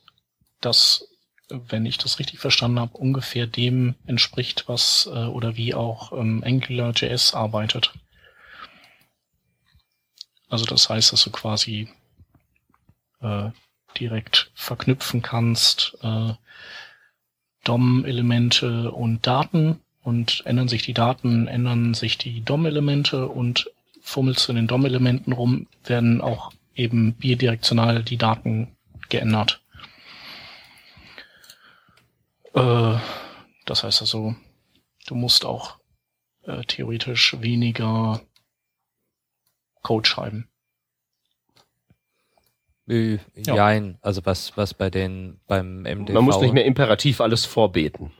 das, 0.62 1.08
wenn 1.50 1.86
ich 1.86 1.98
das 1.98 2.20
richtig 2.20 2.40
verstanden 2.40 2.80
habe, 2.80 2.98
ungefähr 2.98 3.48
dem 3.48 3.96
entspricht, 4.06 4.68
was 4.68 5.10
äh, 5.12 5.26
oder 5.26 5.56
wie 5.56 5.74
auch 5.74 6.12
ähm, 6.12 6.44
AngularJS 6.46 7.34
arbeitet. 7.34 7.94
Also 10.50 10.66
das 10.66 10.90
heißt, 10.90 11.12
dass 11.12 11.24
du 11.24 11.32
quasi 11.32 11.90
äh, 13.22 13.50
direkt 14.00 14.52
verknüpfen 14.54 15.22
kannst 15.22 15.98
äh, 16.02 16.34
DOM-Elemente 17.64 18.92
und 18.92 19.26
Daten 19.26 19.82
und 20.04 20.44
ändern 20.46 20.68
sich 20.68 20.84
die 20.84 20.94
Daten, 20.94 21.48
ändern 21.48 21.94
sich 21.94 22.18
die 22.18 22.42
DOM-Elemente 22.42 23.28
und 23.28 23.72
fummelst 24.02 24.48
du 24.48 24.52
in 24.52 24.58
den 24.58 24.68
DOM-Elementen 24.68 25.34
rum, 25.34 25.68
werden 25.84 26.22
auch 26.22 26.54
eben 26.76 27.16
bidirektional 27.16 28.04
die 28.04 28.18
Daten 28.18 28.76
geändert. 29.10 29.62
Äh, 32.54 32.98
das 33.66 33.84
heißt 33.84 34.02
also, 34.02 34.36
du 35.08 35.16
musst 35.16 35.46
auch 35.46 35.80
äh, 36.44 36.62
theoretisch 36.64 37.36
weniger 37.40 38.22
Code 39.82 40.08
schreiben. 40.08 40.50
Äh, 42.88 43.18
Jein, 43.36 43.98
also 44.02 44.22
was, 44.26 44.56
was 44.58 44.74
bei 44.74 44.90
den, 44.90 45.40
beim 45.48 45.82
MDV. 45.82 46.14
Man 46.14 46.24
muss 46.24 46.40
nicht 46.40 46.54
mehr 46.54 46.66
imperativ 46.66 47.22
alles 47.22 47.46
vorbeten. 47.46 48.12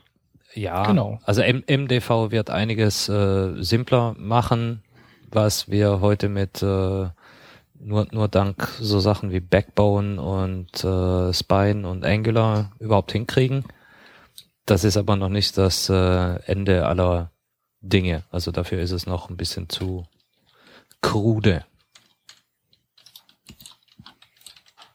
Ja, 0.54 0.86
genau. 0.86 1.18
Also 1.24 1.42
M 1.42 1.62
MDV 1.68 2.30
wird 2.30 2.50
einiges 2.50 3.08
äh, 3.08 3.62
simpler 3.62 4.14
machen, 4.18 4.82
was 5.30 5.68
wir 5.70 6.00
heute 6.00 6.28
mit 6.28 6.62
äh, 6.62 7.08
nur, 7.80 8.06
nur 8.10 8.28
dank 8.28 8.68
so 8.80 9.00
Sachen 9.00 9.30
wie 9.30 9.40
Backbone 9.40 10.20
und 10.20 10.84
äh, 10.84 11.32
Spine 11.32 11.88
und 11.88 12.04
Angular 12.04 12.72
überhaupt 12.78 13.12
hinkriegen. 13.12 13.64
Das 14.64 14.84
ist 14.84 14.96
aber 14.96 15.16
noch 15.16 15.28
nicht 15.28 15.56
das 15.58 15.88
äh, 15.88 16.34
Ende 16.44 16.86
aller 16.86 17.30
Dinge. 17.80 18.24
Also 18.30 18.50
dafür 18.50 18.80
ist 18.80 18.90
es 18.90 19.06
noch 19.06 19.30
ein 19.30 19.36
bisschen 19.36 19.68
zu 19.68 20.06
krude. 21.00 21.64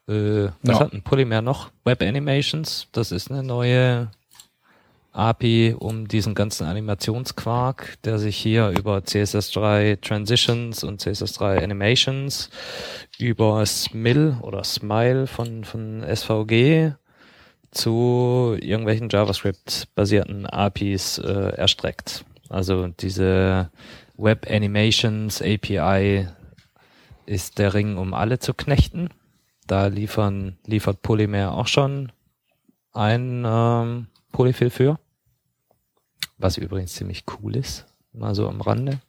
Äh, 0.08 0.50
was 0.64 0.78
ja. 0.78 0.80
hat 0.80 0.94
ein 0.94 1.04
Polymer 1.04 1.42
noch? 1.42 1.72
Web 1.86 2.02
Animations, 2.02 2.88
das 2.92 3.12
ist 3.12 3.32
eine 3.32 3.44
neue 3.44 4.12
API, 5.14 5.76
um 5.78 6.08
diesen 6.08 6.36
ganzen 6.36 6.66
Animationsquark, 6.66 8.02
der 8.04 8.18
sich 8.18 8.38
hier 8.38 8.70
über 8.70 9.00
CSS3 9.00 10.00
Transitions 10.02 10.84
und 10.84 11.02
CSS3 11.02 11.62
Animations, 11.64 12.50
über 13.18 13.66
SMIL 13.66 14.38
oder 14.42 14.64
Smile 14.64 15.28
von, 15.28 15.64
von 15.64 16.04
SVG 16.04 16.94
zu 17.72 18.58
irgendwelchen 18.60 19.10
JavaScript-basierten 19.10 20.46
APIs 20.46 21.18
äh, 21.18 21.56
erstreckt. 21.56 22.26
Also 22.50 22.88
diese 22.88 23.72
Web 24.18 24.48
Animations 24.50 25.42
API 25.42 26.28
ist 27.26 27.60
der 27.60 27.74
Ring, 27.74 27.98
um 27.98 28.14
alle 28.14 28.40
zu 28.40 28.54
knechten. 28.54 29.10
Da 29.68 29.88
liefern, 29.88 30.58
liefert 30.66 31.02
Polymer 31.02 31.54
auch 31.54 31.68
schon 31.68 32.12
ein 32.94 33.44
ähm, 33.46 34.08
Polyfill 34.32 34.70
für. 34.70 35.00
Was 36.38 36.58
übrigens 36.58 36.94
ziemlich 36.94 37.24
cool 37.42 37.56
ist. 37.56 37.86
Mal 38.14 38.36
so 38.36 38.48
am 38.48 38.62
Rande. 38.62 39.00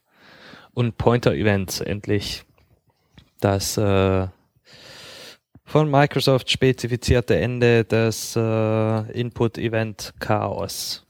Und 0.73 0.97
Pointer 0.97 1.33
Events 1.33 1.81
endlich. 1.81 2.43
Das 3.39 3.77
äh, 3.77 4.27
von 5.65 5.89
Microsoft 5.89 6.49
spezifizierte 6.49 7.35
Ende 7.35 7.83
des 7.83 8.35
äh, 8.35 9.11
Input 9.11 9.57
Event 9.57 10.13
Chaos. 10.19 11.05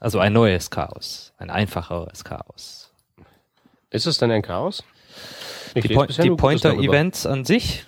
Also 0.00 0.18
ein 0.18 0.32
neues 0.32 0.70
Chaos. 0.70 1.32
Ein 1.36 1.50
einfacheres 1.50 2.24
Chaos. 2.24 2.92
Ist 3.90 4.06
es 4.06 4.18
denn 4.18 4.30
ein 4.30 4.42
Chaos? 4.42 4.82
Ich 5.74 5.86
die, 5.86 5.94
po 5.94 6.06
die 6.06 6.30
Pointer 6.30 6.74
Events 6.74 7.26
an 7.26 7.44
sich 7.44 7.84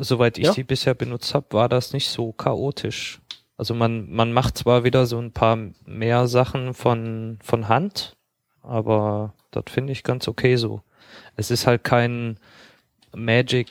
soweit 0.00 0.38
ich 0.38 0.44
ja? 0.44 0.52
die 0.52 0.64
bisher 0.64 0.94
benutzt 0.94 1.34
habe, 1.34 1.46
war 1.50 1.68
das 1.68 1.92
nicht 1.92 2.08
so 2.08 2.32
chaotisch. 2.32 3.20
Also 3.56 3.74
man, 3.74 4.10
man 4.10 4.32
macht 4.32 4.58
zwar 4.58 4.84
wieder 4.84 5.06
so 5.06 5.18
ein 5.18 5.32
paar 5.32 5.58
mehr 5.84 6.28
Sachen 6.28 6.74
von, 6.74 7.38
von 7.42 7.68
Hand, 7.68 8.16
aber 8.62 9.32
das 9.50 9.64
finde 9.68 9.92
ich 9.92 10.02
ganz 10.02 10.28
okay 10.28 10.56
so. 10.56 10.82
Es 11.36 11.50
ist 11.50 11.66
halt 11.66 11.84
kein 11.84 12.38
Magic 13.14 13.68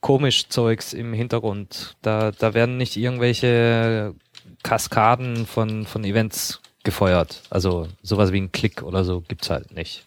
komisch 0.00 0.48
Zeugs 0.48 0.92
im 0.92 1.12
Hintergrund. 1.12 1.96
Da, 2.02 2.30
da 2.32 2.54
werden 2.54 2.76
nicht 2.76 2.96
irgendwelche 2.96 4.14
Kaskaden 4.62 5.46
von, 5.46 5.86
von 5.86 6.04
Events 6.04 6.60
gefeuert. 6.84 7.42
Also 7.50 7.88
sowas 8.02 8.32
wie 8.32 8.40
ein 8.40 8.52
Klick 8.52 8.82
oder 8.82 9.04
so 9.04 9.22
gibt's 9.22 9.50
halt 9.50 9.72
nicht. 9.72 10.06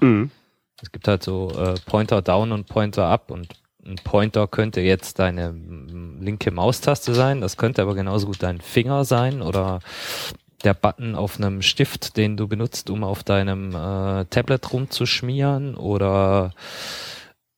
Mhm. 0.00 0.30
Es 0.82 0.92
gibt 0.92 1.08
halt 1.08 1.22
so 1.22 1.50
äh, 1.56 1.74
Pointer 1.86 2.20
down 2.22 2.52
und 2.52 2.66
Pointer 2.66 3.06
up 3.06 3.30
und 3.30 3.48
ein 3.86 3.96
Pointer 4.02 4.46
könnte 4.48 4.80
jetzt 4.80 5.18
deine 5.18 5.50
linke 5.50 6.50
Maustaste 6.50 7.14
sein, 7.14 7.40
das 7.40 7.56
könnte 7.56 7.82
aber 7.82 7.94
genauso 7.94 8.26
gut 8.26 8.42
dein 8.42 8.60
Finger 8.60 9.04
sein 9.04 9.42
oder 9.42 9.80
der 10.64 10.74
Button 10.74 11.14
auf 11.14 11.38
einem 11.38 11.62
Stift, 11.62 12.16
den 12.16 12.36
du 12.36 12.48
benutzt, 12.48 12.88
um 12.90 13.04
auf 13.04 13.22
deinem 13.22 13.70
äh, 13.74 14.24
Tablet 14.26 14.72
rumzuschmieren 14.72 15.74
oder 15.76 16.52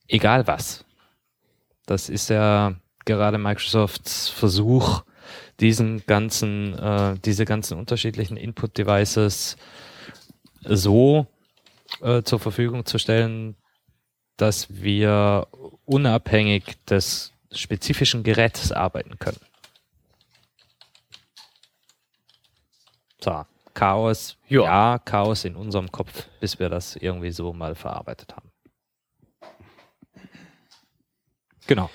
egal 0.08 0.46
was. 0.46 0.84
Das 1.86 2.08
ist 2.08 2.28
ja 2.30 2.74
gerade 3.04 3.38
Microsofts 3.38 4.28
Versuch, 4.28 5.02
diesen 5.60 6.04
ganzen, 6.06 6.76
äh, 6.78 7.14
diese 7.24 7.44
ganzen 7.44 7.78
unterschiedlichen 7.78 8.36
Input-Devices 8.36 9.56
so 10.62 11.26
äh, 12.02 12.22
zur 12.22 12.40
Verfügung 12.40 12.84
zu 12.84 12.98
stellen, 12.98 13.56
dass 14.36 14.66
wir 14.82 15.46
unabhängig 15.87 16.77
des 16.85 17.33
spezifischen 17.53 18.22
Gerätes 18.22 18.72
arbeiten 18.72 19.18
können. 19.18 19.40
So, 23.22 23.44
Chaos, 23.75 24.37
ja. 24.49 24.62
ja, 24.62 24.99
Chaos 24.99 25.44
in 25.44 25.57
unserem 25.57 25.90
Kopf, 25.90 26.29
bis 26.40 26.59
wir 26.59 26.68
das 26.68 26.96
irgendwie 26.96 27.31
so 27.31 27.53
mal 27.53 27.75
verarbeitet 27.75 28.35
haben. 28.35 28.51
Genau. 31.66 31.90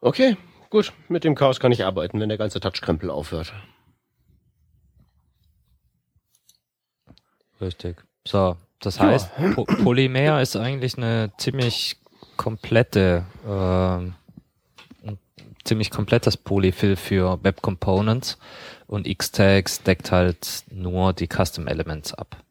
Okay, 0.00 0.36
gut. 0.70 0.92
Mit 1.08 1.24
dem 1.24 1.34
Chaos 1.34 1.60
kann 1.60 1.72
ich 1.72 1.84
arbeiten, 1.84 2.20
wenn 2.20 2.28
der 2.28 2.38
ganze 2.38 2.60
Touchkrempel 2.60 3.10
aufhört. 3.10 3.52
Richtig. 7.60 8.02
So, 8.26 8.56
das 8.78 8.98
heißt, 9.00 9.30
ja. 9.38 9.52
po 9.52 9.64
Polymer 9.64 10.40
ist 10.40 10.56
eigentlich 10.56 10.96
eine 10.96 11.32
ziemlich 11.36 11.98
komplette, 12.40 13.26
äh, 13.46 15.10
ziemlich 15.62 15.90
komplettes 15.90 16.38
Polyfill 16.38 16.96
für 16.96 17.38
Web 17.44 17.60
Components 17.60 18.38
und 18.86 19.06
Xtags 19.06 19.82
deckt 19.82 20.10
halt 20.10 20.64
nur 20.70 21.12
die 21.12 21.28
Custom 21.28 21.68
Elements 21.68 22.14
ab. 22.14 22.42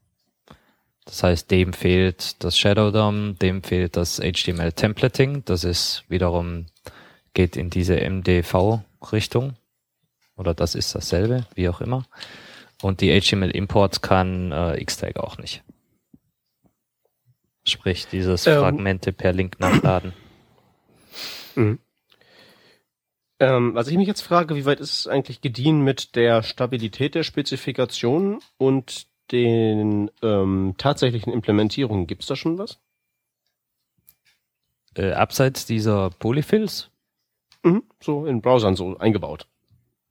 Das 1.06 1.24
heißt, 1.24 1.50
dem 1.50 1.74
fehlt 1.74 2.44
das 2.44 2.56
Shadow 2.56 2.92
DOM, 2.92 3.40
dem 3.40 3.64
fehlt 3.64 3.98
das 3.98 4.18
HTML 4.18 4.74
Templating, 4.74 5.44
das 5.46 5.64
ist 5.64 6.04
wiederum, 6.08 6.68
geht 7.34 7.58
in 7.58 7.72
diese 7.72 7.96
MDV 8.00 8.84
Richtung. 9.12 9.56
Oder 10.38 10.54
das 10.54 10.76
ist 10.76 10.94
dasselbe, 10.94 11.48
wie 11.56 11.68
auch 11.68 11.82
immer. 11.82 12.06
Und 12.84 13.02
die 13.02 13.20
HTML 13.20 13.50
Imports 13.50 14.02
kann 14.02 14.52
äh, 14.52 14.86
Xtag 14.86 15.18
auch 15.18 15.40
nicht. 15.40 15.64
Sprich, 17.70 18.08
dieses 18.08 18.46
ähm, 18.48 18.60
Fragmente 18.60 19.14
per 19.14 19.34
Link 19.34 19.60
nachladen. 19.60 20.14
Mhm. 21.56 21.80
Ähm, 23.40 23.74
was 23.74 23.88
ich 23.88 23.98
mich 23.98 24.08
jetzt 24.08 24.22
frage, 24.22 24.56
wie 24.56 24.66
weit 24.66 24.82
ist 24.82 25.00
es 25.00 25.08
eigentlich 25.08 25.42
gediehen 25.42 25.82
mit 25.82 26.16
der 26.16 26.44
Stabilität 26.44 27.16
der 27.16 27.24
Spezifikation 27.24 28.42
und 28.58 29.08
den 29.32 30.12
ähm, 30.22 30.76
tatsächlichen 30.78 31.32
Implementierungen? 31.32 32.06
Gibt 32.06 32.24
es 32.24 32.28
da 32.28 32.36
schon 32.36 32.58
was? 32.58 32.80
Äh, 34.96 35.14
abseits 35.14 35.66
dieser 35.66 36.10
Polyfills? 36.10 36.90
Mhm, 37.64 37.84
so 38.02 38.26
in 38.26 38.42
Browsern 38.42 38.76
so 38.76 38.98
eingebaut. 38.98 39.48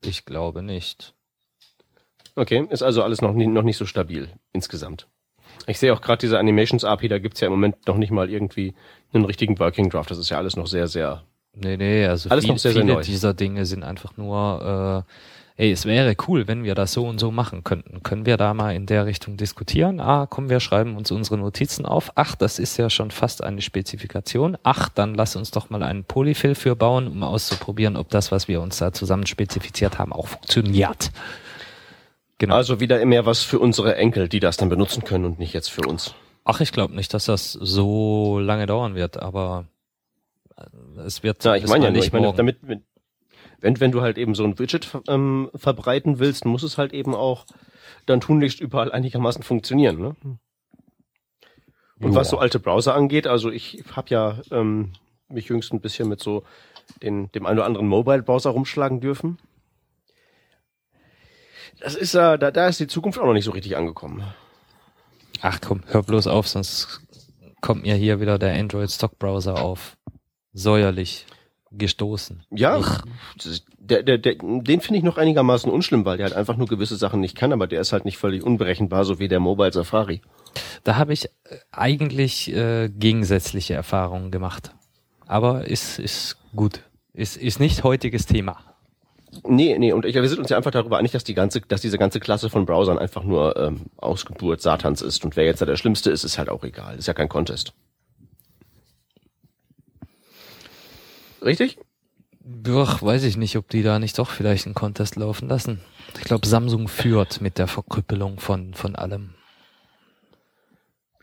Ich 0.03 0.25
glaube 0.25 0.63
nicht. 0.63 1.15
Okay, 2.35 2.67
ist 2.71 2.83
also 2.83 3.03
alles 3.03 3.21
noch, 3.21 3.33
nie, 3.33 3.47
noch 3.47 3.63
nicht 3.63 3.77
so 3.77 3.85
stabil 3.85 4.31
insgesamt. 4.53 5.09
Ich 5.67 5.79
sehe 5.79 5.93
auch 5.93 6.01
gerade 6.01 6.21
diese 6.21 6.39
Animations 6.39 6.85
API, 6.85 7.09
da 7.09 7.19
gibt's 7.19 7.41
ja 7.41 7.47
im 7.47 7.53
Moment 7.53 7.87
noch 7.87 7.97
nicht 7.97 8.11
mal 8.11 8.31
irgendwie 8.31 8.75
einen 9.13 9.25
richtigen 9.25 9.59
Working 9.59 9.91
Draft. 9.91 10.11
Das 10.11 10.19
ist 10.19 10.31
ja 10.31 10.39
alles 10.39 10.57
noch 10.57 10.67
sehr, 10.67 10.89
sehr. 10.89 11.23
Nee, 11.55 11.77
nee, 11.77 12.07
also 12.07 12.31
alles 12.31 12.45
viel, 12.45 12.53
noch 12.53 12.59
sehr, 12.59 12.73
sehr 12.73 12.83
viele 12.83 12.95
neu. 12.95 13.03
dieser 13.03 13.35
Dinge 13.35 13.67
sind 13.67 13.83
einfach 13.83 14.17
nur, 14.17 15.05
äh, 15.59 15.63
ey, 15.63 15.73
es 15.73 15.87
wäre 15.87 16.15
cool, 16.29 16.47
wenn 16.47 16.63
wir 16.63 16.75
das 16.75 16.93
so 16.93 17.07
und 17.07 17.19
so 17.19 17.33
machen 17.33 17.65
könnten. 17.65 18.03
Können 18.03 18.27
wir 18.27 18.37
da 18.37 18.55
mal 18.55 18.75
in 18.75 18.87
der 18.87 19.07
Richtung 19.07 19.37
diskutieren? 19.37 19.99
Ah, 19.99 20.27
komm, 20.27 20.51
wir 20.51 20.61
schreiben 20.61 20.97
uns 20.97 21.11
unsere 21.11 21.37
Notizen 21.37 21.85
auf. 21.85 22.13
Ach, 22.15 22.37
das 22.37 22.59
ist 22.59 22.77
ja 22.77 22.91
schon 22.91 23.11
fast 23.11 23.43
eine 23.43 23.61
Spezifikation. 23.61 24.57
Ach, 24.63 24.89
dann 24.89 25.15
lass 25.15 25.35
uns 25.35 25.51
doch 25.51 25.69
mal 25.69 25.83
einen 25.83 26.05
Polyfill 26.05 26.55
für 26.55 26.77
bauen, 26.77 27.09
um 27.09 27.23
auszuprobieren, 27.25 27.97
ob 27.97 28.09
das, 28.11 28.31
was 28.31 28.47
wir 28.47 28.61
uns 28.61 28.79
da 28.79 28.93
zusammen 28.93 29.27
spezifiziert 29.27 29.99
haben, 29.99 30.13
auch 30.13 30.29
funktioniert. 30.29 31.11
Genau. 32.39 32.55
Also 32.55 32.81
wieder 32.81 33.05
mehr 33.05 33.27
was 33.27 33.43
für 33.43 33.59
unsere 33.59 33.97
Enkel, 33.97 34.29
die 34.29 34.41
das 34.41 34.57
dann 34.57 34.69
benutzen 34.69 35.05
können 35.05 35.25
und 35.25 35.39
nicht 35.39 35.53
jetzt 35.53 35.69
für 35.69 35.83
uns. 35.83 36.15
Ach, 36.45 36.61
ich 36.61 36.73
glaube 36.73 36.95
nicht, 36.95 37.13
dass 37.13 37.27
das 37.27 37.53
so 37.53 38.39
lange 38.39 38.67
dauern 38.67 38.95
wird, 38.95 39.21
aber 39.21 39.67
äh, 40.57 41.01
es 41.01 41.23
wird 41.23 41.45
ja, 41.45 41.57
ich 41.57 41.67
meine 41.67 41.87
ja 41.87 41.91
nicht, 41.91 42.07
ich 42.07 42.13
meine, 42.13 42.33
damit, 42.33 42.59
wenn, 43.61 43.81
wenn 43.81 43.91
du 43.93 44.01
halt 44.01 44.19
eben 44.19 44.35
so 44.35 44.45
ein 44.45 44.59
Widget 44.59 44.89
ähm, 45.09 45.51
verbreiten 45.55 46.21
willst, 46.21 46.45
muss 46.45 46.63
es 46.63 46.79
halt 46.79 46.93
eben 46.93 47.15
auch 47.15 47.45
dann 48.07 48.21
tunlichst 48.21 48.61
überall 48.61 48.93
einigermaßen 48.93 49.43
funktionieren. 49.43 49.99
Ne? 49.99 50.17
Und 52.01 52.15
was 52.15 52.31
so 52.31 52.39
alte 52.39 52.61
Browser 52.61 52.95
angeht, 52.95 53.27
also 53.27 53.51
ich 53.51 53.83
habe 53.93 54.09
ja 54.11 54.39
ähm, 54.53 54.93
mich 55.29 55.49
jüngst 55.49 55.73
ein 55.73 55.81
bisschen 55.81 56.09
mit 56.09 56.21
so 56.21 56.45
den, 57.03 57.31
dem 57.33 57.47
einen 57.47 57.59
oder 57.59 57.67
anderen 57.67 57.89
Mobile-Browser 57.89 58.51
rumschlagen 58.51 59.01
dürfen. 59.01 59.39
Das 61.81 61.95
ist 61.95 62.15
äh, 62.15 62.39
da, 62.39 62.51
da 62.51 62.69
ist 62.69 62.81
die 62.81 62.87
Zukunft 62.87 63.19
auch 63.19 63.27
noch 63.27 63.33
nicht 63.33 63.45
so 63.45 63.53
richtig 63.53 63.77
angekommen. 63.77 64.23
Ach 65.41 65.61
komm, 65.61 65.83
hör 65.87 66.03
bloß 66.03 66.27
auf, 66.27 66.49
sonst 66.49 67.01
kommt 67.61 67.83
mir 67.83 67.95
hier 67.95 68.21
wieder 68.21 68.39
der 68.39 68.55
Android 68.55 68.91
Stock 68.91 69.19
Browser 69.19 69.63
auf. 69.63 69.97
Säuerlich 70.53 71.27
gestoßen. 71.71 72.43
Ja, 72.51 72.81
der, 73.79 74.03
der, 74.03 74.19
der, 74.19 74.35
den 74.35 74.81
finde 74.81 74.97
ich 74.97 75.03
noch 75.03 75.19
einigermaßen 75.19 75.71
unschlimm, 75.71 76.05
weil 76.05 76.17
der 76.17 76.27
halt 76.27 76.37
einfach 76.37 76.57
nur 76.57 76.67
gewisse 76.67 76.97
Sachen 76.97 77.21
nicht 77.21 77.37
kann, 77.37 77.53
aber 77.53 77.67
der 77.67 77.81
ist 77.81 77.93
halt 77.93 78.05
nicht 78.05 78.19
völlig 78.19 78.43
unberechenbar, 78.43 79.05
so 79.05 79.19
wie 79.19 79.29
der 79.29 79.41
Mobile 79.41 79.73
Safari. 79.73 80.23
da 80.85 80.97
habe 80.97 81.13
ich 81.13 81.27
äh, 81.27 81.59
eigentlich 81.71 82.53
äh, 82.53 82.89
gegensätzliche 82.89 83.75
Erfahrungen 83.75 84.31
gemacht. 84.31 84.75
Aber 85.27 85.67
ist, 85.67 85.99
ist 85.99 86.39
gut. 86.57 86.83
Ist, 87.13 87.37
ist 87.37 87.61
nicht 87.61 87.85
heutiges 87.85 88.27
Thema. 88.27 88.68
Nee, 89.47 89.79
nee, 89.79 89.93
und 89.93 90.05
ich, 90.05 90.15
wir 90.15 90.29
sind 90.29 90.39
uns 90.39 90.49
ja 90.49 90.57
einfach 90.57 90.71
darüber 90.71 90.99
einig, 90.99 91.13
dass 91.13 91.25
die 91.25 91.35
ganze, 91.35 91.61
dass 91.61 91.81
diese 91.81 91.99
ganze 91.99 92.21
Klasse 92.21 92.49
von 92.49 92.65
Browsern 92.65 92.99
einfach 92.99 93.25
nur 93.25 93.57
ähm, 93.57 93.87
Ausgeburt 93.97 94.63
Satans 94.63 95.03
ist. 95.03 95.25
Und 95.25 95.37
wer 95.37 95.45
jetzt 95.45 95.61
da 95.61 95.67
der 95.67 95.77
Schlimmste 95.77 96.11
ist, 96.11 96.25
ist 96.25 96.39
halt 96.39 96.49
auch 96.49 96.65
egal. 96.65 96.97
Ist 96.97 97.09
ja 97.09 97.15
kein 97.15 97.29
Contest. 97.29 97.73
Richtig? 101.43 101.79
Ach, 102.69 103.03
weiß 103.03 103.25
ich 103.25 103.37
nicht, 103.37 103.57
ob 103.57 103.69
die 103.69 103.83
da 103.83 103.99
nicht 103.99 104.19
doch 104.19 104.31
vielleicht 104.31 104.67
einen 104.67 104.75
Contest 104.75 105.17
laufen 105.17 105.49
lassen. 105.49 105.81
Ich 106.19 106.25
glaube, 106.25 106.47
Samsung 106.47 106.89
führt 106.89 107.41
mit 107.43 107.59
der 107.59 107.67
Verkrüppelung 107.67 108.41
von, 108.41 108.73
von 108.73 108.97
allem. 108.97 109.35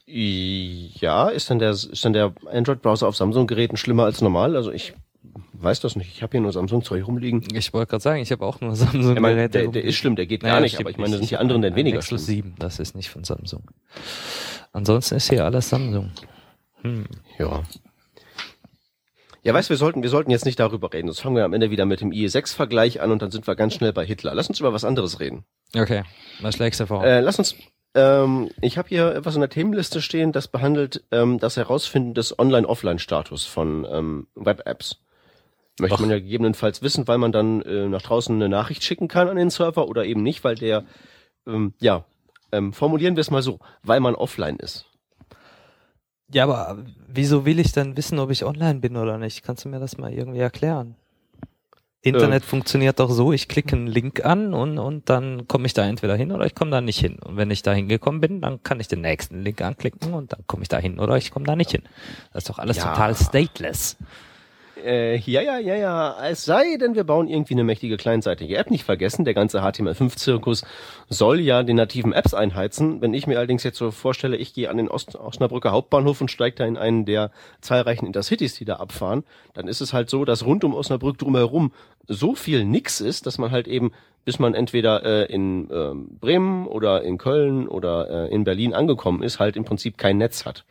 Ja, 0.05 1.29
ist 1.29 1.49
denn 1.49 1.57
der, 1.57 1.71
ist 1.71 2.05
denn 2.05 2.13
der 2.13 2.33
Android-Browser 2.45 3.07
auf 3.07 3.15
Samsung-Geräten 3.15 3.75
schlimmer 3.75 4.03
als 4.03 4.21
normal? 4.21 4.55
Also 4.55 4.71
ich 4.71 4.93
weiß 5.53 5.79
das 5.79 5.95
nicht. 5.95 6.11
Ich 6.13 6.21
habe 6.23 6.31
hier 6.31 6.41
nur 6.41 6.51
Samsung-Zeug 6.51 7.05
rumliegen. 7.07 7.43
Ich 7.53 7.73
wollte 7.73 7.89
gerade 7.91 8.01
sagen, 8.03 8.21
ich 8.21 8.31
habe 8.31 8.45
auch 8.45 8.61
nur 8.61 8.73
Ich 8.73 9.19
meine, 9.19 9.49
der, 9.49 9.67
der 9.67 9.83
ist 9.83 9.95
schlimm, 9.95 10.15
der 10.15 10.25
geht 10.25 10.43
Naja, 10.43 10.55
gar 10.55 10.61
nicht, 10.61 10.79
aber 10.79 10.89
ich 10.89 10.97
meine, 10.97 11.11
nicht. 11.11 11.19
sind 11.19 11.31
die 11.31 11.37
anderen 11.37 11.61
denn 11.61 11.75
weniger 11.75 11.97
Nexus 11.97 12.25
schlimm? 12.25 12.37
7, 12.37 12.55
das 12.59 12.79
ist 12.79 12.95
nicht 12.95 13.09
von 13.09 13.23
Samsung. 13.23 13.69
Ansonsten 14.71 15.15
ist 15.15 15.29
hier 15.29 15.45
alles 15.45 15.69
Samsung. 15.69 16.11
Hm. 16.81 17.05
Ja. 17.39 17.63
Ja, 19.43 19.53
weißt, 19.53 19.69
wir 19.69 19.77
sollten, 19.77 20.01
wir 20.01 20.09
sollten 20.09 20.31
jetzt 20.31 20.45
nicht 20.45 20.59
darüber 20.59 20.91
reden. 20.91 21.07
Sonst 21.07 21.19
fangen 21.19 21.35
wir 21.35 21.45
am 21.45 21.53
Ende 21.53 21.69
wieder 21.69 21.85
mit 21.85 22.01
dem 22.01 22.09
IE6-Vergleich 22.09 22.99
an 23.01 23.11
und 23.11 23.21
dann 23.21 23.29
sind 23.29 23.45
wir 23.45 23.55
ganz 23.55 23.75
schnell 23.75 23.93
bei 23.93 24.03
Hitler. 24.03 24.33
Lass 24.33 24.49
uns 24.49 24.59
über 24.59 24.73
was 24.73 24.83
anderes 24.83 25.19
reden. 25.19 25.45
Okay, 25.77 26.03
was 26.41 26.55
schlägst 26.55 26.79
du 26.79 26.87
vor? 26.87 27.05
Äh, 27.05 27.19
lass 27.19 27.37
uns. 27.37 27.55
Ähm, 27.93 28.49
ich 28.61 28.77
habe 28.77 28.89
hier 28.89 29.13
etwas 29.15 29.35
in 29.35 29.41
der 29.41 29.49
Themenliste 29.49 30.01
stehen, 30.01 30.31
das 30.31 30.47
behandelt 30.47 31.03
ähm, 31.11 31.39
das 31.39 31.57
Herausfinden 31.57 32.13
des 32.13 32.37
Online-Offline-Status 32.37 33.45
von 33.45 33.87
ähm, 33.89 34.27
Web-Apps. 34.35 34.99
Möchte 35.79 35.95
Ach. 35.95 35.99
man 35.99 36.09
ja 36.09 36.19
gegebenenfalls 36.19 36.81
wissen, 36.81 37.07
weil 37.07 37.17
man 37.17 37.31
dann 37.31 37.61
äh, 37.63 37.87
nach 37.89 38.01
draußen 38.01 38.33
eine 38.35 38.47
Nachricht 38.49 38.83
schicken 38.83 39.07
kann 39.07 39.27
an 39.27 39.35
den 39.35 39.49
Server 39.49 39.87
oder 39.87 40.05
eben 40.05 40.23
nicht, 40.23 40.43
weil 40.43 40.55
der, 40.55 40.85
ähm, 41.47 41.73
ja, 41.79 42.05
ähm, 42.51 42.71
formulieren 42.73 43.15
wir 43.17 43.21
es 43.21 43.29
mal 43.31 43.41
so, 43.41 43.59
weil 43.83 43.99
man 43.99 44.15
offline 44.15 44.55
ist. 44.57 44.85
ja, 46.31 46.43
aber 46.43 46.77
wieso 47.07 47.45
will 47.45 47.59
ich 47.59 47.71
dann 47.73 47.97
wissen, 47.97 48.19
ob 48.19 48.31
ich 48.31 48.45
online 48.45 48.79
bin 48.79 48.95
oder 48.95 49.17
nicht? 49.17 49.43
Kannst 49.43 49.65
du 49.65 49.69
mir 49.69 49.79
das 49.79 49.97
mal 49.97 50.13
irgendwie 50.13 50.39
erklären? 50.39 50.95
Internet 52.01 52.45
funktioniert 52.45 52.99
doch 52.99 53.09
so, 53.09 53.33
ich 53.33 53.47
klicke 53.47 53.75
einen 53.75 53.87
Link 53.87 54.23
an 54.23 54.53
und, 54.53 54.77
und 54.77 55.09
dann 55.09 55.47
komme 55.47 55.65
ich 55.65 55.73
da 55.73 55.83
entweder 55.87 56.15
hin 56.15 56.31
oder 56.31 56.45
ich 56.45 56.53
komme 56.53 56.69
da 56.69 56.79
nicht 56.79 56.99
hin. 56.99 57.17
Und 57.17 57.35
wenn 57.35 57.49
ich 57.49 57.63
da 57.63 57.73
hingekommen 57.73 58.21
bin, 58.21 58.41
dann 58.41 58.61
kann 58.61 58.79
ich 58.79 58.87
den 58.87 59.01
nächsten 59.01 59.41
Link 59.41 59.59
anklicken 59.61 60.13
und 60.13 60.31
dann 60.31 60.41
komme 60.45 60.61
ich 60.61 60.69
da 60.69 60.77
hin 60.77 60.99
oder 60.99 61.17
ich 61.17 61.31
komme 61.31 61.45
da 61.47 61.55
nicht 61.55 61.71
hin. 61.71 61.81
Das 62.31 62.43
ist 62.43 62.49
doch 62.49 62.59
alles 62.59 62.77
Ja. 62.77 62.91
total 62.93 63.15
stateless. 63.15 63.97
Äh, 64.85 65.17
ja, 65.17 65.41
ja, 65.41 65.57
ja, 65.57 65.75
ja. 65.75 66.15
Es 66.27 66.45
sei 66.45 66.77
denn, 66.77 66.93
wir 66.93 67.03
bauen 67.03 67.27
irgendwie 67.27 67.55
eine 67.55 67.63
mächtige 67.63 67.97
kleinseitige 67.97 68.55
App. 68.55 68.69
Nicht 68.69 68.83
vergessen, 68.83 69.25
der 69.25 69.33
ganze 69.33 69.61
HTML5-Zirkus 69.61 70.63
soll 71.09 71.39
ja 71.39 71.63
den 71.63 71.77
nativen 71.77 72.13
Apps 72.13 72.35
einheizen. 72.35 73.01
Wenn 73.01 73.15
ich 73.15 73.25
mir 73.25 73.37
allerdings 73.37 73.63
jetzt 73.63 73.79
so 73.79 73.89
vorstelle, 73.89 74.37
ich 74.37 74.53
gehe 74.53 74.69
an 74.69 74.77
den 74.77 74.87
Ost 74.87 75.15
Osnabrücker 75.15 75.71
Hauptbahnhof 75.71 76.21
und 76.21 76.29
steige 76.29 76.57
da 76.57 76.65
in 76.65 76.77
einen 76.77 77.05
der 77.05 77.31
zahlreichen 77.61 78.05
Intercities, 78.05 78.53
die 78.53 78.65
da 78.65 78.75
abfahren, 78.75 79.23
dann 79.55 79.67
ist 79.67 79.81
es 79.81 79.91
halt 79.91 80.09
so, 80.11 80.23
dass 80.23 80.45
rund 80.45 80.63
um 80.63 80.75
Osnabrück 80.75 81.17
drumherum 81.17 81.73
so 82.07 82.35
viel 82.35 82.63
nix 82.63 83.01
ist, 83.01 83.25
dass 83.25 83.39
man 83.39 83.49
halt 83.49 83.67
eben, 83.67 83.91
bis 84.23 84.37
man 84.37 84.53
entweder 84.53 85.03
äh, 85.03 85.33
in 85.33 85.67
ähm, 85.73 86.19
Bremen 86.19 86.67
oder 86.67 87.01
in 87.01 87.17
Köln 87.17 87.67
oder 87.67 88.27
äh, 88.27 88.33
in 88.33 88.43
Berlin 88.43 88.75
angekommen 88.75 89.23
ist, 89.23 89.39
halt 89.39 89.55
im 89.55 89.65
Prinzip 89.65 89.97
kein 89.97 90.19
Netz 90.19 90.45
hat. 90.45 90.63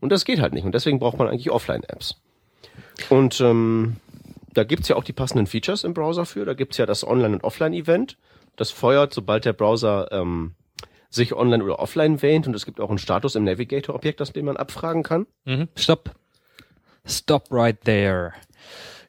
Und 0.00 0.12
das 0.12 0.26
geht 0.26 0.40
halt 0.40 0.52
nicht. 0.52 0.64
Und 0.64 0.74
deswegen 0.74 0.98
braucht 0.98 1.18
man 1.18 1.28
eigentlich 1.28 1.50
Offline-Apps. 1.50 2.20
Und 3.10 3.40
ähm, 3.40 3.96
da 4.54 4.64
gibt's 4.64 4.88
ja 4.88 4.96
auch 4.96 5.04
die 5.04 5.12
passenden 5.12 5.46
Features 5.46 5.84
im 5.84 5.94
Browser 5.94 6.26
für. 6.26 6.44
Da 6.44 6.54
gibt's 6.54 6.76
ja 6.78 6.86
das 6.86 7.06
Online- 7.06 7.34
und 7.36 7.44
Offline-Event. 7.44 8.16
Das 8.56 8.70
feuert, 8.70 9.14
sobald 9.14 9.44
der 9.44 9.52
Browser 9.52 10.08
ähm, 10.10 10.54
sich 11.10 11.34
online 11.34 11.62
oder 11.64 11.78
offline 11.78 12.20
wähnt. 12.22 12.46
Und 12.46 12.54
es 12.54 12.66
gibt 12.66 12.80
auch 12.80 12.88
einen 12.88 12.98
Status 12.98 13.34
im 13.34 13.44
Navigator-Objekt, 13.44 14.20
das 14.20 14.32
den 14.32 14.44
man 14.44 14.56
abfragen 14.56 15.02
kann. 15.02 15.26
Mhm. 15.44 15.68
Stopp. 15.76 16.14
Stop 17.06 17.46
right 17.50 17.80
there. 17.84 18.32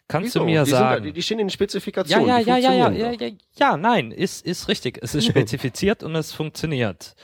Kannst 0.08 0.28
Wieso? 0.28 0.40
du 0.40 0.46
mir 0.46 0.64
die, 0.64 0.70
sind 0.72 0.80
da, 0.80 0.90
sagen? 0.92 1.14
die, 1.14 1.22
stehen 1.22 1.40
in 1.40 1.46
den 1.46 1.50
Ja, 1.50 1.54
Spezifikationen. 1.54 2.28
ja, 2.28 2.40
ja, 2.40 2.58
ja, 2.58 2.74
ja, 2.74 2.90
ja, 2.92 3.12
doch. 3.12 3.22
ja, 3.22 3.30
ja, 3.58 3.78
nein, 3.78 4.12
ist, 4.12 4.44
ist 4.46 4.68
richtig. 4.68 4.98
Es 5.04 5.14
ist 5.14 5.26
spezifiziert 5.26 6.02
und 6.04 6.16
es 6.16 6.34
funktioniert. 6.34 7.16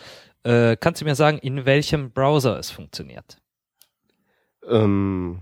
Äh, 0.43 0.77
kannst 0.79 1.01
du 1.01 1.05
mir 1.05 1.15
sagen, 1.15 1.39
in 1.39 1.65
welchem 1.65 2.11
Browser 2.11 2.59
es 2.59 2.69
funktioniert? 2.69 3.37
Ähm, 4.69 5.39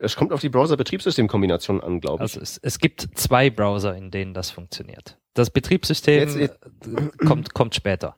es 0.00 0.16
kommt 0.16 0.32
auf 0.32 0.40
die 0.40 0.48
Browser-Betriebssystem-Kombination 0.48 1.80
an, 1.80 2.00
glaube 2.00 2.24
ich. 2.24 2.32
Also 2.32 2.40
es, 2.40 2.58
es 2.58 2.78
gibt 2.78 3.08
zwei 3.14 3.50
Browser, 3.50 3.94
in 3.96 4.10
denen 4.10 4.34
das 4.34 4.50
funktioniert. 4.50 5.16
Das 5.34 5.50
Betriebssystem 5.50 6.18
Jetzt- 6.20 6.36
jetzt- 6.36 6.58
äh, 6.86 7.24
kommt, 7.26 7.54
kommt 7.54 7.74
später. 7.74 8.16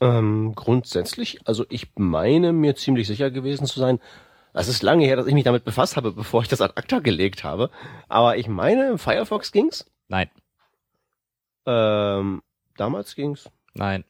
Ähm, 0.00 0.52
grundsätzlich, 0.54 1.40
also 1.46 1.64
ich 1.70 1.92
meine 1.96 2.52
mir 2.52 2.74
ziemlich 2.76 3.06
sicher 3.06 3.30
gewesen 3.30 3.66
zu 3.66 3.78
sein, 3.78 4.00
es 4.52 4.68
ist 4.68 4.82
lange 4.82 5.04
her, 5.06 5.16
dass 5.16 5.26
ich 5.26 5.34
mich 5.34 5.44
damit 5.44 5.64
befasst 5.64 5.96
habe, 5.96 6.12
bevor 6.12 6.42
ich 6.42 6.48
das 6.48 6.60
ad 6.60 6.74
acta 6.76 6.98
gelegt 6.98 7.42
habe, 7.44 7.70
aber 8.08 8.36
ich 8.36 8.48
meine, 8.48 8.88
im 8.90 8.98
Firefox 8.98 9.50
ging's. 9.52 9.86
Nein, 10.08 10.28
Ähm, 11.66 12.42
damals 12.76 13.14
ging's. 13.14 13.48
nein. 13.72 14.04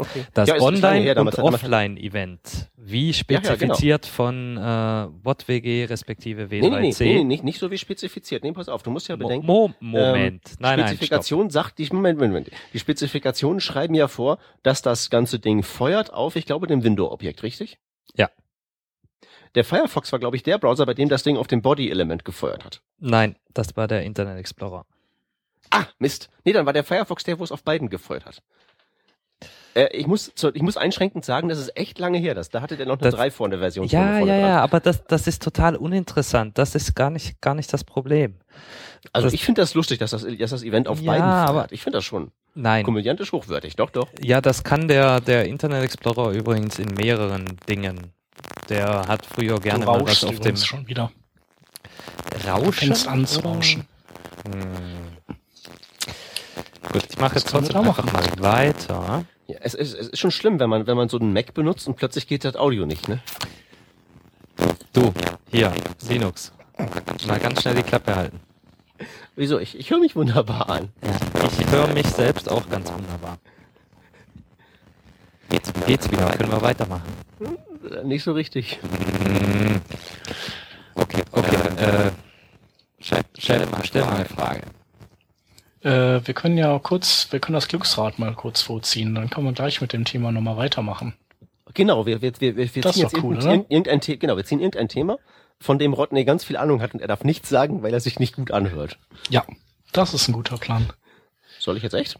Okay. 0.00 0.24
Das 0.32 0.48
Ja, 0.48 0.60
Online- 0.60 1.00
her, 1.02 1.16
und 1.18 1.36
Offline-Event, 1.38 2.70
wie 2.76 3.10
ja, 3.10 3.22
genau. 3.26 3.42
spezifiziert 3.42 4.06
von 4.06 4.56
äh, 4.56 4.60
WhatWG 4.60 5.86
respektive 5.86 6.44
W3C? 6.44 6.60
Nee, 6.60 6.70
nee, 6.70 6.80
nee, 6.80 6.94
nee, 7.00 7.14
nee, 7.14 7.24
nicht, 7.24 7.44
nicht 7.44 7.58
so 7.58 7.68
wie 7.72 7.78
spezifiziert. 7.78 8.44
Nee, 8.44 8.52
pass 8.52 8.68
auf, 8.68 8.84
du 8.84 8.90
musst 8.90 9.08
ja 9.08 9.16
bedenken. 9.16 9.44
Mo 9.44 9.72
Moment, 9.80 10.50
ähm, 10.50 10.56
nein, 10.60 10.78
nein. 10.78 10.88
Spezifikation 10.88 11.50
sagt, 11.50 11.78
die, 11.78 11.88
Moment, 11.90 12.16
Moment, 12.20 12.46
Moment. 12.46 12.50
Die 12.72 12.78
Spezifikationen 12.78 13.60
schreiben 13.60 13.94
ja 13.94 14.06
vor, 14.06 14.38
dass 14.62 14.82
das 14.82 15.10
ganze 15.10 15.40
Ding 15.40 15.64
feuert 15.64 16.12
auf, 16.12 16.36
ich 16.36 16.46
glaube, 16.46 16.68
dem 16.68 16.84
Window-Objekt, 16.84 17.42
richtig? 17.42 17.78
Ja. 18.14 18.30
Der 19.56 19.64
Firefox 19.64 20.12
war, 20.12 20.20
glaube 20.20 20.36
ich, 20.36 20.44
der 20.44 20.58
Browser, 20.58 20.86
bei 20.86 20.94
dem 20.94 21.08
das 21.08 21.24
Ding 21.24 21.36
auf 21.36 21.48
dem 21.48 21.60
Body-Element 21.60 22.24
gefeuert 22.24 22.64
hat. 22.64 22.82
Nein, 23.00 23.34
das 23.52 23.76
war 23.76 23.88
der 23.88 24.04
Internet 24.04 24.38
Explorer. 24.38 24.86
Ah, 25.70 25.86
Mist. 25.98 26.30
Nee, 26.44 26.52
dann 26.52 26.66
war 26.66 26.72
der 26.72 26.84
Firefox 26.84 27.24
der, 27.24 27.40
wo 27.40 27.44
es 27.44 27.50
auf 27.50 27.64
beiden 27.64 27.88
gefeuert 27.90 28.26
hat. 28.26 28.42
Äh, 29.74 29.96
ich, 29.96 30.06
muss, 30.06 30.32
ich 30.54 30.62
muss 30.62 30.76
einschränkend 30.76 31.24
sagen, 31.24 31.48
das 31.48 31.58
ist 31.58 31.76
echt 31.76 31.98
lange 31.98 32.18
her. 32.18 32.34
Das, 32.34 32.48
da 32.48 32.60
hatte 32.60 32.76
der 32.76 32.86
noch 32.86 32.94
eine 32.94 33.02
das, 33.02 33.14
3 33.14 33.30
vorne 33.30 33.58
Version. 33.58 33.86
Ja, 33.86 34.18
ja, 34.18 34.36
ja, 34.36 34.60
aber 34.60 34.80
das, 34.80 35.04
das 35.04 35.26
ist 35.26 35.42
total 35.42 35.76
uninteressant. 35.76 36.58
Das 36.58 36.74
ist 36.74 36.94
gar 36.94 37.10
nicht, 37.10 37.40
gar 37.40 37.54
nicht 37.54 37.72
das 37.72 37.84
Problem. 37.84 38.34
Also 39.12 39.26
das, 39.26 39.34
ich 39.34 39.44
finde 39.44 39.62
das 39.62 39.74
lustig, 39.74 39.98
dass 39.98 40.10
das, 40.10 40.24
dass 40.24 40.50
das 40.50 40.62
Event 40.62 40.88
auf 40.88 41.00
ja, 41.00 41.12
beiden 41.12 41.24
aber 41.24 41.62
hat. 41.62 41.72
Ich 41.72 41.82
finde 41.82 41.98
das 41.98 42.04
schon. 42.04 42.32
Nein. 42.54 42.84
Komödiantisch 42.84 43.32
hochwertig, 43.32 43.76
doch, 43.76 43.90
doch. 43.90 44.08
Ja, 44.20 44.40
das 44.40 44.64
kann 44.64 44.88
der, 44.88 45.20
der 45.20 45.44
Internet 45.44 45.84
Explorer 45.84 46.32
übrigens 46.32 46.78
in 46.78 46.92
mehreren 46.94 47.56
Dingen. 47.68 48.12
Der 48.68 49.06
hat 49.06 49.24
früher 49.24 49.60
gerne 49.60 49.84
mal 49.84 50.04
was 50.04 50.24
auf 50.24 50.40
dem. 50.40 50.56
schon 50.56 50.86
wieder. 50.88 51.12
Rauschen? 52.46 52.92
Du 52.92 53.08
an 53.08 53.26
zu 53.26 53.40
rauschen. 53.40 53.86
Hm. 54.44 55.34
Gut, 56.92 57.04
ich 57.10 57.18
mache 57.18 57.36
jetzt 57.36 57.48
trotzdem 57.48 57.76
einfach 57.76 58.04
mal 58.12 58.24
weiter. 58.38 59.24
Ja, 59.48 59.56
es, 59.62 59.74
es, 59.74 59.94
es 59.94 60.08
ist 60.08 60.18
schon 60.18 60.30
schlimm, 60.30 60.60
wenn 60.60 60.68
man, 60.68 60.86
wenn 60.86 60.96
man 60.96 61.08
so 61.08 61.18
einen 61.18 61.32
Mac 61.32 61.54
benutzt 61.54 61.88
und 61.88 61.96
plötzlich 61.96 62.26
geht 62.26 62.44
das 62.44 62.54
Audio 62.54 62.84
nicht, 62.84 63.08
ne? 63.08 63.20
Du, 64.92 65.14
hier, 65.50 65.72
Linux. 66.06 66.52
Mal 67.26 67.38
ganz 67.40 67.62
schnell 67.62 67.76
die 67.76 67.82
Klappe 67.82 68.14
halten. 68.14 68.40
Wieso? 69.36 69.58
Ich, 69.58 69.78
ich 69.78 69.90
höre 69.90 70.00
mich 70.00 70.14
wunderbar 70.14 70.68
an. 70.68 70.90
Ja, 71.02 71.48
ich 71.58 71.70
höre 71.70 71.86
mich 71.94 72.06
selbst 72.08 72.50
auch 72.50 72.68
ganz 72.68 72.92
wunderbar. 72.92 73.38
Geht's, 75.48 75.72
geht's 75.86 76.10
wieder? 76.10 76.28
Können 76.32 76.52
wir 76.52 76.60
weitermachen? 76.60 77.10
Hm, 77.38 78.06
nicht 78.06 78.24
so 78.24 78.32
richtig. 78.32 78.78
Hm. 78.82 79.80
Okay, 80.94 81.22
okay. 81.32 81.56
Äh, 81.78 82.10
stell, 83.00 83.22
stell, 83.38 83.66
mal, 83.66 83.82
stell 83.82 84.04
mal 84.04 84.16
eine 84.16 84.24
Frage. 84.26 84.62
Äh, 85.82 86.26
wir 86.26 86.34
können 86.34 86.58
ja 86.58 86.78
kurz, 86.78 87.28
wir 87.30 87.40
können 87.40 87.54
das 87.54 87.68
Glücksrad 87.68 88.18
mal 88.18 88.34
kurz 88.34 88.62
vorziehen, 88.62 89.14
dann 89.14 89.30
können 89.30 89.46
wir 89.46 89.52
gleich 89.52 89.80
mit 89.80 89.92
dem 89.92 90.04
Thema 90.04 90.32
nochmal 90.32 90.56
weitermachen. 90.56 91.14
Genau, 91.74 92.06
wir, 92.06 92.22
wir, 92.22 92.32
wir, 92.40 92.56
wir 92.56 92.66
ziehen 92.70 93.02
jetzt 93.02 93.22
cool, 93.22 93.36
irgendein, 93.36 93.66
irgendein, 93.68 94.18
genau, 94.18 94.36
wir 94.36 94.44
ziehen 94.44 94.60
irgendein 94.60 94.88
Thema 94.88 95.18
von 95.60 95.78
dem 95.78 95.92
Rodney 95.92 96.24
ganz 96.24 96.44
viel 96.44 96.56
Ahnung 96.56 96.80
hat 96.80 96.94
und 96.94 97.00
er 97.00 97.08
darf 97.08 97.24
nichts 97.24 97.48
sagen, 97.48 97.82
weil 97.82 97.92
er 97.92 98.00
sich 98.00 98.18
nicht 98.18 98.36
gut 98.36 98.50
anhört. 98.50 98.98
Ja, 99.28 99.44
das 99.92 100.14
ist 100.14 100.28
ein 100.28 100.32
guter 100.32 100.56
Plan. 100.56 100.92
Soll 101.58 101.76
ich 101.76 101.82
jetzt 101.82 101.94
echt? 101.94 102.18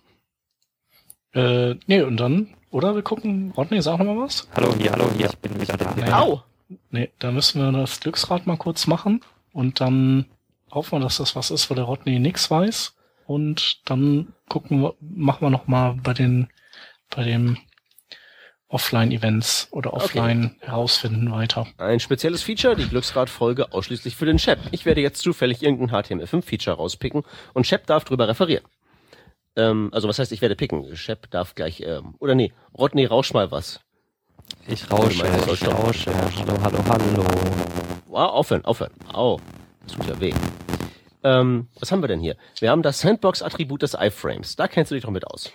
Äh, 1.35 1.77
nee, 1.87 2.03
und 2.03 2.17
dann, 2.17 2.55
oder 2.71 2.95
wir 2.95 3.03
gucken, 3.03 3.53
Rodney, 3.57 3.81
sag 3.83 3.99
noch 3.99 4.07
mal 4.07 4.19
was. 4.19 4.49
Hallo 4.55 4.75
hier, 4.77 4.93
hallo 4.93 5.11
hier, 5.17 5.29
ich 5.29 5.39
bin 5.39 5.61
wieder 5.61 5.77
da. 5.77 5.95
Nee, 5.97 6.13
Au! 6.13 6.43
Nee, 6.91 7.11
da 7.19 7.31
müssen 7.31 7.63
wir 7.63 7.73
das 7.73 8.01
Glücksrad 8.01 8.47
mal 8.47 8.57
kurz 8.57 8.87
machen 8.87 9.23
und 9.53 9.81
dann 9.81 10.27
hoffen 10.71 10.99
wir, 10.99 11.01
dass 11.01 11.17
das 11.17 11.35
was 11.35 11.51
ist, 11.51 11.71
wo 11.71 11.75
der 11.75 11.85
Rodney 11.85 12.19
nix 12.19 12.51
weiß. 12.51 12.95
Und 13.29 13.87
dann 13.91 14.33
gucken 14.49 14.81
wir, 14.81 14.95
machen 15.01 15.43
wir 15.43 15.51
noch 15.51 15.67
mal 15.67 15.99
bei 16.03 16.15
den, 16.15 16.49
bei 17.15 17.25
dem 17.25 17.59
Offline-Events 18.69 19.69
oder 19.71 19.93
offline 19.93 20.57
okay. 20.57 20.67
herausfinden 20.67 21.31
weiter. 21.31 21.67
Ein 21.77 22.01
spezielles 22.01 22.43
Feature, 22.43 22.75
die 22.75 22.89
Glücksrad-Folge 22.89 23.71
ausschließlich 23.75 24.17
für 24.17 24.25
den 24.25 24.39
Shep. 24.39 24.59
Ich 24.71 24.87
werde 24.87 25.03
jetzt 25.03 25.21
zufällig 25.21 25.63
irgendein 25.63 25.91
HTML5-Feature 25.91 26.77
rauspicken 26.77 27.23
und 27.53 27.67
Shep 27.67 27.87
darf 27.87 28.05
drüber 28.05 28.29
referieren. 28.29 28.65
Ähm, 29.57 29.91
also 29.93 30.09
was 30.09 30.19
heißt, 30.19 30.33
ich 30.33 30.41
werde 30.41 30.57
picken? 30.57 30.97
Shep 30.97 31.31
darf 31.31 31.55
gleich, 31.55 31.83
ähm, 31.83 32.15
oder 32.21 32.35
nee, 32.35 32.55
Rodney, 32.79 33.05
rausch 33.05 33.35
mal 33.35 33.51
was. 33.51 33.81
Ich 34.67 34.91
rausche, 34.91 35.27
ich, 35.27 35.53
ich 35.53 35.69
rausche. 35.69 36.11
Hallo, 36.15 36.59
hallo, 36.63 36.79
hallo. 36.89 37.25
Wow, 38.07 38.33
aufhören, 38.33 38.65
aufhören. 38.65 38.93
Au, 39.13 39.39
das 39.83 39.93
tut 39.93 40.07
ja 40.07 40.19
weh. 40.19 40.33
Ähm, 41.23 41.69
was 41.79 41.91
haben 41.91 42.03
wir 42.03 42.09
denn 42.09 42.21
hier? 42.21 42.37
Wir 42.59 42.71
haben 42.71 42.83
das 42.83 43.01
Sandbox-Attribut 43.01 43.83
des 43.83 43.95
iFrames. 43.95 44.57
Da 44.57 44.69
kennst 44.69 44.91
du 44.91 44.95
dich 44.95 45.05
doch 45.05 45.11
mit 45.11 45.27
aus. 45.27 45.53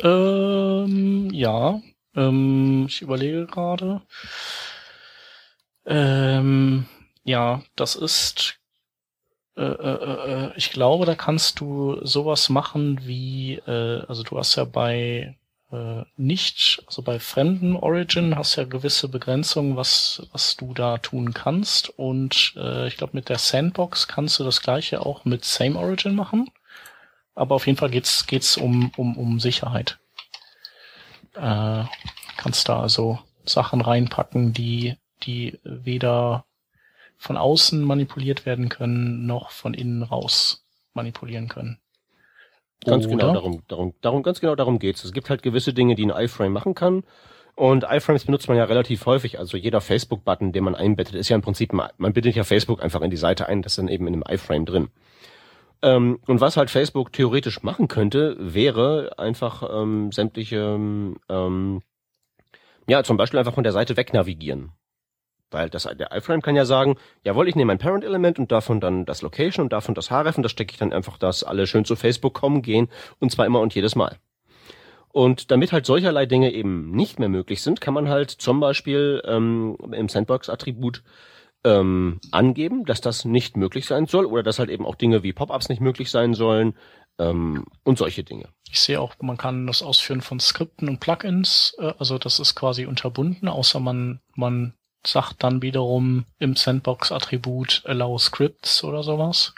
Ähm, 0.00 1.30
ja. 1.32 1.80
Ähm, 2.14 2.86
ich 2.88 3.02
überlege 3.02 3.46
gerade. 3.46 4.02
Ähm, 5.86 6.86
ja, 7.24 7.62
das 7.76 7.94
ist. 7.94 8.58
Äh, 9.56 9.62
äh, 9.62 10.46
äh, 10.46 10.52
ich 10.56 10.70
glaube, 10.70 11.04
da 11.04 11.14
kannst 11.14 11.60
du 11.60 11.98
sowas 12.04 12.48
machen 12.48 13.00
wie, 13.06 13.56
äh, 13.66 14.02
also 14.08 14.22
du 14.22 14.38
hast 14.38 14.56
ja 14.56 14.64
bei 14.64 15.36
äh, 15.72 16.04
nicht, 16.16 16.82
also 16.86 17.02
bei 17.02 17.18
fremden 17.18 17.76
Origin 17.76 18.36
hast 18.36 18.56
ja 18.56 18.64
gewisse 18.64 19.08
Begrenzungen, 19.08 19.76
was, 19.76 20.28
was 20.30 20.56
du 20.56 20.74
da 20.74 20.98
tun 20.98 21.32
kannst. 21.32 21.88
Und 21.98 22.54
äh, 22.56 22.86
ich 22.88 22.96
glaube, 22.96 23.16
mit 23.16 23.28
der 23.28 23.38
Sandbox 23.38 24.06
kannst 24.06 24.38
du 24.38 24.44
das 24.44 24.60
gleiche 24.62 25.04
auch 25.04 25.24
mit 25.24 25.44
Same 25.44 25.78
Origin 25.78 26.14
machen. 26.14 26.50
Aber 27.34 27.54
auf 27.54 27.66
jeden 27.66 27.78
Fall 27.78 27.90
geht's 27.90 28.26
geht's 28.26 28.58
um, 28.58 28.92
um, 28.96 29.16
um 29.16 29.40
Sicherheit. 29.40 29.98
Äh, 31.34 31.84
kannst 32.36 32.68
da 32.68 32.80
also 32.80 33.18
Sachen 33.44 33.80
reinpacken, 33.80 34.52
die, 34.52 34.96
die 35.22 35.58
weder 35.64 36.44
von 37.16 37.36
außen 37.36 37.82
manipuliert 37.82 38.44
werden 38.44 38.68
können, 38.68 39.26
noch 39.26 39.50
von 39.50 39.74
innen 39.74 40.02
raus 40.02 40.66
manipulieren 40.92 41.48
können. 41.48 41.78
Ganz 42.84 43.06
genau 43.06 43.14
Oder? 43.14 43.26
genau 43.26 43.34
darum, 43.34 43.62
darum, 43.68 43.94
darum, 44.00 44.22
ganz 44.22 44.40
genau 44.40 44.54
darum 44.54 44.78
geht's. 44.78 45.04
Es 45.04 45.12
gibt 45.12 45.30
halt 45.30 45.42
gewisse 45.42 45.72
Dinge, 45.72 45.94
die 45.94 46.06
ein 46.06 46.24
iFrame 46.24 46.52
machen 46.52 46.74
kann. 46.74 47.04
Und 47.54 47.84
iFrames 47.84 48.24
benutzt 48.24 48.48
man 48.48 48.56
ja 48.56 48.64
relativ 48.64 49.04
häufig. 49.06 49.38
Also 49.38 49.56
jeder 49.56 49.80
Facebook-Button, 49.80 50.52
den 50.52 50.64
man 50.64 50.74
einbettet, 50.74 51.14
ist 51.14 51.28
ja 51.28 51.36
im 51.36 51.42
Prinzip, 51.42 51.72
man 51.72 52.12
bittet 52.12 52.34
ja 52.34 52.44
Facebook 52.44 52.82
einfach 52.82 53.02
in 53.02 53.10
die 53.10 53.16
Seite 53.16 53.46
ein, 53.46 53.62
das 53.62 53.72
ist 53.72 53.78
dann 53.78 53.88
eben 53.88 54.06
in 54.06 54.14
einem 54.14 54.24
iFrame 54.26 54.64
drin. 54.64 54.88
Ähm, 55.82 56.20
und 56.26 56.40
was 56.40 56.56
halt 56.56 56.70
Facebook 56.70 57.12
theoretisch 57.12 57.62
machen 57.62 57.88
könnte, 57.88 58.36
wäre 58.38 59.18
einfach 59.18 59.68
ähm, 59.70 60.12
sämtliche, 60.12 60.78
ähm, 61.28 61.82
ja, 62.88 63.02
zum 63.02 63.16
Beispiel 63.16 63.38
einfach 63.38 63.54
von 63.54 63.64
der 63.64 63.72
Seite 63.72 63.96
wegnavigieren. 63.96 64.72
Weil 65.52 65.70
das, 65.70 65.84
der 65.84 66.12
iFrame 66.12 66.42
kann 66.42 66.56
ja 66.56 66.64
sagen, 66.64 66.96
jawohl, 67.24 67.48
ich 67.48 67.54
nehme 67.54 67.72
ein 67.72 67.78
Parent-Element 67.78 68.38
und 68.38 68.52
davon 68.52 68.80
dann 68.80 69.04
das 69.04 69.22
Location 69.22 69.64
und 69.64 69.72
davon 69.72 69.94
das 69.94 70.10
Href 70.10 70.36
und 70.36 70.42
da 70.42 70.48
stecke 70.48 70.72
ich 70.72 70.78
dann 70.78 70.92
einfach, 70.92 71.18
dass 71.18 71.44
alle 71.44 71.66
schön 71.66 71.84
zu 71.84 71.96
Facebook 71.96 72.34
kommen, 72.34 72.62
gehen 72.62 72.88
und 73.20 73.30
zwar 73.30 73.46
immer 73.46 73.60
und 73.60 73.74
jedes 73.74 73.94
Mal. 73.94 74.18
Und 75.12 75.50
damit 75.50 75.72
halt 75.72 75.84
solcherlei 75.84 76.24
Dinge 76.24 76.52
eben 76.52 76.90
nicht 76.90 77.18
mehr 77.18 77.28
möglich 77.28 77.62
sind, 77.62 77.80
kann 77.82 77.92
man 77.92 78.08
halt 78.08 78.30
zum 78.30 78.60
Beispiel 78.60 79.22
ähm, 79.26 79.76
im 79.92 80.08
Sandbox-Attribut 80.08 81.02
ähm, 81.64 82.18
angeben, 82.30 82.84
dass 82.84 83.00
das 83.00 83.24
nicht 83.24 83.56
möglich 83.56 83.86
sein 83.86 84.06
soll 84.06 84.26
oder 84.26 84.42
dass 84.42 84.58
halt 84.58 84.70
eben 84.70 84.86
auch 84.86 84.94
Dinge 84.94 85.22
wie 85.22 85.32
Pop-ups 85.32 85.68
nicht 85.68 85.80
möglich 85.80 86.10
sein 86.10 86.34
sollen 86.34 86.74
ähm, 87.18 87.66
und 87.84 87.98
solche 87.98 88.24
Dinge. 88.24 88.48
Ich 88.68 88.80
sehe 88.80 89.00
auch, 89.00 89.14
man 89.20 89.36
kann 89.36 89.66
das 89.66 89.82
Ausführen 89.82 90.22
von 90.22 90.40
Skripten 90.40 90.88
und 90.88 90.98
Plugins, 90.98 91.76
äh, 91.78 91.92
also 91.98 92.18
das 92.18 92.40
ist 92.40 92.54
quasi 92.54 92.86
unterbunden, 92.86 93.48
außer 93.48 93.80
man 93.80 94.20
man 94.34 94.74
sagt 95.06 95.42
dann 95.42 95.62
wiederum 95.62 96.26
im 96.38 96.56
Sandbox-Attribut 96.56 97.82
Allow 97.86 98.18
Scripts 98.18 98.84
oder 98.84 99.02
sowas. 99.02 99.54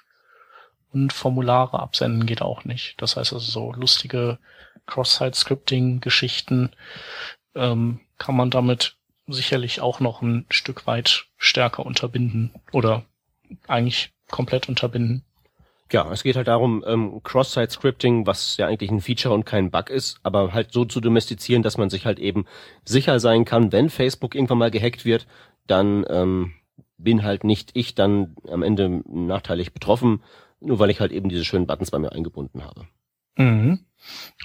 Und 0.93 1.13
Formulare 1.13 1.81
absenden 1.81 2.27
geht 2.27 2.41
auch 2.41 2.65
nicht. 2.65 2.95
Das 2.99 3.17
heißt 3.17 3.33
also 3.33 3.51
so 3.51 3.73
lustige 3.73 4.39
Cross-Site-Scripting-Geschichten 4.87 6.71
ähm, 7.55 8.01
kann 8.19 8.37
man 8.37 8.51
damit 8.51 8.97
sicherlich 9.27 9.81
auch 9.81 10.01
noch 10.01 10.23
ein 10.23 10.47
Stück 10.51 10.87
weit 10.87 11.27
stärker 11.37 11.85
unterbinden 11.85 12.53
oder 12.73 13.05
eigentlich 13.67 14.13
komplett 14.31 14.69
unterbinden. 14.69 15.25
Ja, 15.95 16.11
es 16.11 16.25
geht 16.25 16.35
halt 16.35 16.49
darum, 16.49 16.83
ähm, 16.89 17.21
Cross-Site-Scripting, 17.23 18.27
was 18.27 18.57
ja 18.57 18.67
eigentlich 18.67 18.91
ein 18.91 19.01
Feature 19.01 19.33
und 19.33 19.47
kein 19.47 19.71
Bug 19.71 19.91
ist, 19.91 20.19
aber 20.25 20.53
halt 20.53 20.73
so 20.73 20.85
zu 20.85 21.01
domestizieren, 21.01 21.63
dass 21.63 21.79
man 21.79 21.89
sich 21.89 22.05
halt 22.05 22.19
eben 22.19 22.47
sicher 22.85 23.21
sein 23.21 23.45
kann, 23.45 23.71
wenn 23.71 23.91
Facebook 23.91 24.35
irgendwann 24.35 24.59
mal 24.59 24.73
gehackt 24.73 25.05
wird, 25.05 25.29
dann 25.69 26.05
ähm, 26.11 26.55
bin 26.99 27.23
halt 27.23 27.45
nicht 27.45 27.71
ich 27.75 27.95
dann 27.95 28.35
am 28.51 28.65
Ende 28.65 29.03
nachteilig 29.09 29.73
betroffen, 29.73 30.25
nur 30.59 30.81
weil 30.81 30.91
ich 30.91 30.99
halt 30.99 31.13
eben 31.13 31.29
diese 31.29 31.45
schönen 31.45 31.69
Buttons 31.69 31.93
bei 31.93 32.01
mir 32.01 32.11
eingebunden 32.11 32.65
habe. 32.65 32.89
Mhm. 33.37 33.79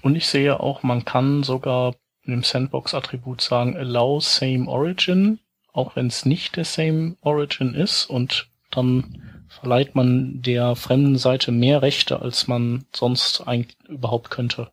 Und 0.04 0.16
ich 0.16 0.28
sehe 0.28 0.60
auch, 0.60 0.84
man 0.84 1.04
kann 1.04 1.42
sogar 1.42 1.96
im 2.22 2.44
Sandbox-Attribut 2.44 3.42
sagen, 3.42 3.76
allow 3.76 4.20
same 4.20 4.70
origin, 4.70 5.40
auch 5.74 5.96
wenn 5.96 6.06
es 6.06 6.28
nicht 6.28 6.58
der 6.58 6.66
same 6.66 7.18
origin 7.22 7.74
ist 7.74 8.06
und 8.06 8.52
dann 8.70 9.39
verleiht 9.50 9.96
man 9.96 10.42
der 10.42 10.76
fremden 10.76 11.18
Seite 11.18 11.52
mehr 11.52 11.82
Rechte, 11.82 12.22
als 12.22 12.48
man 12.48 12.86
sonst 12.96 13.42
eigentlich 13.48 13.76
überhaupt 13.88 14.30
könnte. 14.30 14.72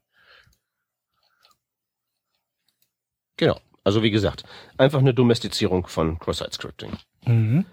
Genau. 3.36 3.58
Also 3.84 4.02
wie 4.02 4.10
gesagt, 4.10 4.44
einfach 4.78 4.98
eine 4.98 5.14
Domestizierung 5.14 5.86
von 5.86 6.18
Cross-Site-Scripting. 6.18 6.92
Mhm. 7.24 7.64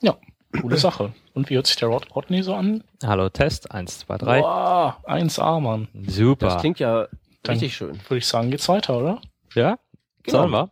Ja, 0.00 0.16
coole 0.60 0.76
Sache. 0.78 1.12
Und 1.34 1.50
wie 1.50 1.56
hört 1.56 1.66
sich 1.66 1.76
der 1.76 1.88
Rod 1.88 2.14
Rodney 2.14 2.42
so 2.42 2.54
an? 2.54 2.84
Hallo 3.04 3.28
Test, 3.28 3.72
1, 3.72 4.00
2, 4.00 4.18
3. 4.18 4.40
Boah, 4.40 5.02
1A, 5.06 5.60
Mann. 5.60 5.88
Super. 6.06 6.46
Das 6.46 6.60
klingt 6.60 6.78
ja 6.78 7.08
richtig 7.46 7.76
schön. 7.76 8.00
Würde 8.08 8.18
ich 8.18 8.26
sagen, 8.26 8.50
geht's 8.50 8.68
weiter, 8.68 8.98
oder? 8.98 9.20
Ja? 9.54 9.78
Genau. 10.22 10.38
Sollen 10.38 10.50
wir? 10.50 10.70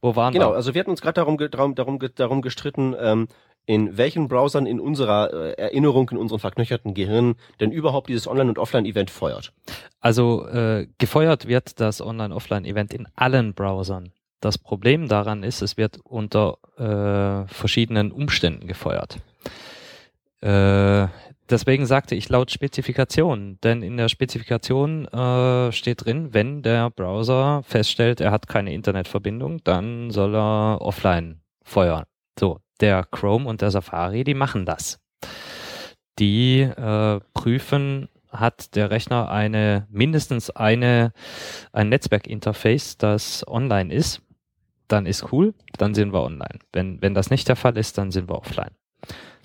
Wo 0.00 0.14
waren 0.14 0.32
genau, 0.32 0.46
wir? 0.46 0.48
Genau, 0.48 0.56
also 0.56 0.74
wir 0.74 0.80
hatten 0.80 0.90
uns 0.90 1.00
gerade 1.00 1.14
darum, 1.14 1.38
darum, 1.38 1.74
darum, 1.74 1.98
darum 2.14 2.42
gestritten, 2.42 2.94
ähm, 2.98 3.28
in 3.68 3.98
welchen 3.98 4.28
Browsern 4.28 4.64
in 4.64 4.80
unserer 4.80 5.30
äh, 5.30 5.52
Erinnerung, 5.60 6.08
in 6.08 6.16
unserem 6.16 6.40
verknöcherten 6.40 6.94
Gehirn 6.94 7.34
denn 7.60 7.70
überhaupt 7.70 8.08
dieses 8.08 8.26
Online- 8.26 8.48
und 8.48 8.58
Offline-Event 8.58 9.10
feuert. 9.10 9.52
Also 10.00 10.48
äh, 10.48 10.86
gefeuert 10.96 11.46
wird 11.46 11.78
das 11.78 12.00
Online-Offline-Event 12.00 12.94
in 12.94 13.06
allen 13.14 13.52
Browsern. 13.52 14.12
Das 14.40 14.56
Problem 14.56 15.06
daran 15.06 15.42
ist, 15.42 15.60
es 15.60 15.76
wird 15.76 15.98
unter 16.02 16.56
äh, 16.78 17.46
verschiedenen 17.52 18.10
Umständen 18.10 18.68
gefeuert. 18.68 19.18
Äh, 20.40 21.08
deswegen 21.50 21.84
sagte 21.84 22.14
ich 22.14 22.30
laut 22.30 22.50
Spezifikation, 22.50 23.58
denn 23.62 23.82
in 23.82 23.98
der 23.98 24.08
Spezifikation 24.08 25.04
äh, 25.08 25.72
steht 25.72 26.06
drin, 26.06 26.32
wenn 26.32 26.62
der 26.62 26.88
Browser 26.88 27.62
feststellt, 27.64 28.22
er 28.22 28.30
hat 28.30 28.48
keine 28.48 28.72
Internetverbindung, 28.72 29.62
dann 29.62 30.10
soll 30.10 30.34
er 30.34 30.78
offline 30.80 31.42
feuern. 31.64 32.04
So, 32.38 32.60
der 32.80 33.04
Chrome 33.04 33.48
und 33.48 33.60
der 33.60 33.70
Safari, 33.70 34.24
die 34.24 34.34
machen 34.34 34.66
das. 34.66 35.00
Die 36.18 36.60
äh, 36.60 37.20
prüfen, 37.34 38.08
hat 38.30 38.74
der 38.76 38.90
Rechner 38.90 39.30
eine 39.30 39.86
mindestens 39.90 40.50
eine 40.50 41.12
ein 41.72 41.88
Netzwerkinterface, 41.88 42.98
das 42.98 43.46
online 43.46 43.92
ist, 43.92 44.22
dann 44.86 45.06
ist 45.06 45.32
cool, 45.32 45.54
dann 45.76 45.94
sind 45.94 46.12
wir 46.12 46.22
online. 46.22 46.58
Wenn 46.72 47.00
wenn 47.02 47.14
das 47.14 47.30
nicht 47.30 47.48
der 47.48 47.56
Fall 47.56 47.76
ist, 47.76 47.98
dann 47.98 48.10
sind 48.10 48.28
wir 48.28 48.36
offline. 48.36 48.70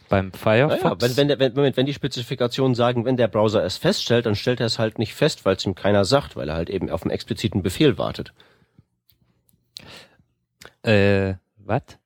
Beim 0.09 0.31
Firefox. 0.31 0.83
Naja, 0.83 0.95
wenn, 0.99 1.17
wenn, 1.17 1.27
der, 1.27 1.39
wenn, 1.39 1.53
Moment, 1.53 1.77
wenn 1.77 1.85
die 1.85 1.93
Spezifikationen 1.93 2.75
sagen, 2.75 3.05
wenn 3.05 3.17
der 3.17 3.27
Browser 3.27 3.63
es 3.63 3.77
feststellt, 3.77 4.25
dann 4.25 4.35
stellt 4.35 4.59
er 4.59 4.67
es 4.67 4.77
halt 4.77 4.99
nicht 4.99 5.13
fest, 5.13 5.45
weil 5.45 5.55
es 5.55 5.65
ihm 5.65 5.75
keiner 5.75 6.05
sagt, 6.05 6.35
weil 6.35 6.49
er 6.49 6.55
halt 6.55 6.69
eben 6.69 6.89
auf 6.89 7.03
einen 7.03 7.11
expliziten 7.11 7.63
Befehl 7.63 7.97
wartet. 7.97 8.33
Äh, 10.83 11.35
was? 11.57 11.97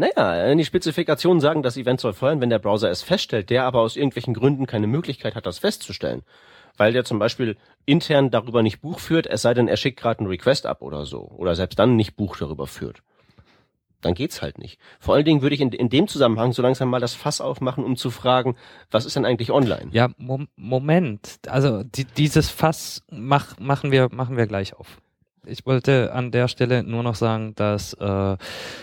Naja, 0.00 0.48
wenn 0.48 0.56
die 0.56 0.64
Spezifikationen 0.64 1.42
sagen, 1.42 1.62
das 1.62 1.76
Event 1.76 2.00
soll 2.00 2.14
feuern, 2.14 2.40
wenn 2.40 2.48
der 2.48 2.58
Browser 2.58 2.90
es 2.90 3.02
feststellt, 3.02 3.50
der 3.50 3.64
aber 3.64 3.80
aus 3.80 3.96
irgendwelchen 3.96 4.32
Gründen 4.32 4.64
keine 4.66 4.86
Möglichkeit 4.86 5.34
hat, 5.34 5.44
das 5.44 5.58
festzustellen. 5.58 6.22
Weil 6.78 6.94
der 6.94 7.04
zum 7.04 7.18
Beispiel 7.18 7.58
intern 7.84 8.30
darüber 8.30 8.62
nicht 8.62 8.80
Buch 8.80 8.98
führt, 8.98 9.26
es 9.26 9.42
sei 9.42 9.52
denn, 9.52 9.68
er 9.68 9.76
schickt 9.76 10.00
gerade 10.00 10.20
einen 10.20 10.28
Request 10.28 10.64
ab 10.64 10.80
oder 10.80 11.04
so. 11.04 11.30
Oder 11.36 11.54
selbst 11.54 11.78
dann 11.78 11.96
nicht 11.96 12.16
Buch 12.16 12.38
darüber 12.38 12.66
führt. 12.66 13.02
Dann 14.00 14.14
geht's 14.14 14.40
halt 14.40 14.56
nicht. 14.56 14.80
Vor 15.00 15.16
allen 15.16 15.26
Dingen 15.26 15.42
würde 15.42 15.54
ich 15.54 15.60
in, 15.60 15.70
in 15.70 15.90
dem 15.90 16.08
Zusammenhang 16.08 16.54
so 16.54 16.62
langsam 16.62 16.88
mal 16.88 17.00
das 17.00 17.14
Fass 17.14 17.42
aufmachen, 17.42 17.84
um 17.84 17.96
zu 17.96 18.10
fragen, 18.10 18.56
was 18.90 19.04
ist 19.04 19.16
denn 19.16 19.26
eigentlich 19.26 19.50
online? 19.50 19.90
Ja, 19.92 20.08
Mo 20.16 20.40
Moment. 20.56 21.40
Also 21.46 21.82
die, 21.82 22.06
dieses 22.06 22.48
Fass 22.48 23.02
mach, 23.10 23.58
machen 23.58 23.90
wir 23.90 24.08
machen 24.10 24.38
wir 24.38 24.46
gleich 24.46 24.72
auf 24.72 24.96
ich 25.46 25.66
wollte 25.66 26.12
an 26.12 26.30
der 26.30 26.48
Stelle 26.48 26.82
nur 26.82 27.02
noch 27.02 27.14
sagen, 27.14 27.54
dass 27.54 27.94
äh, 27.94 28.36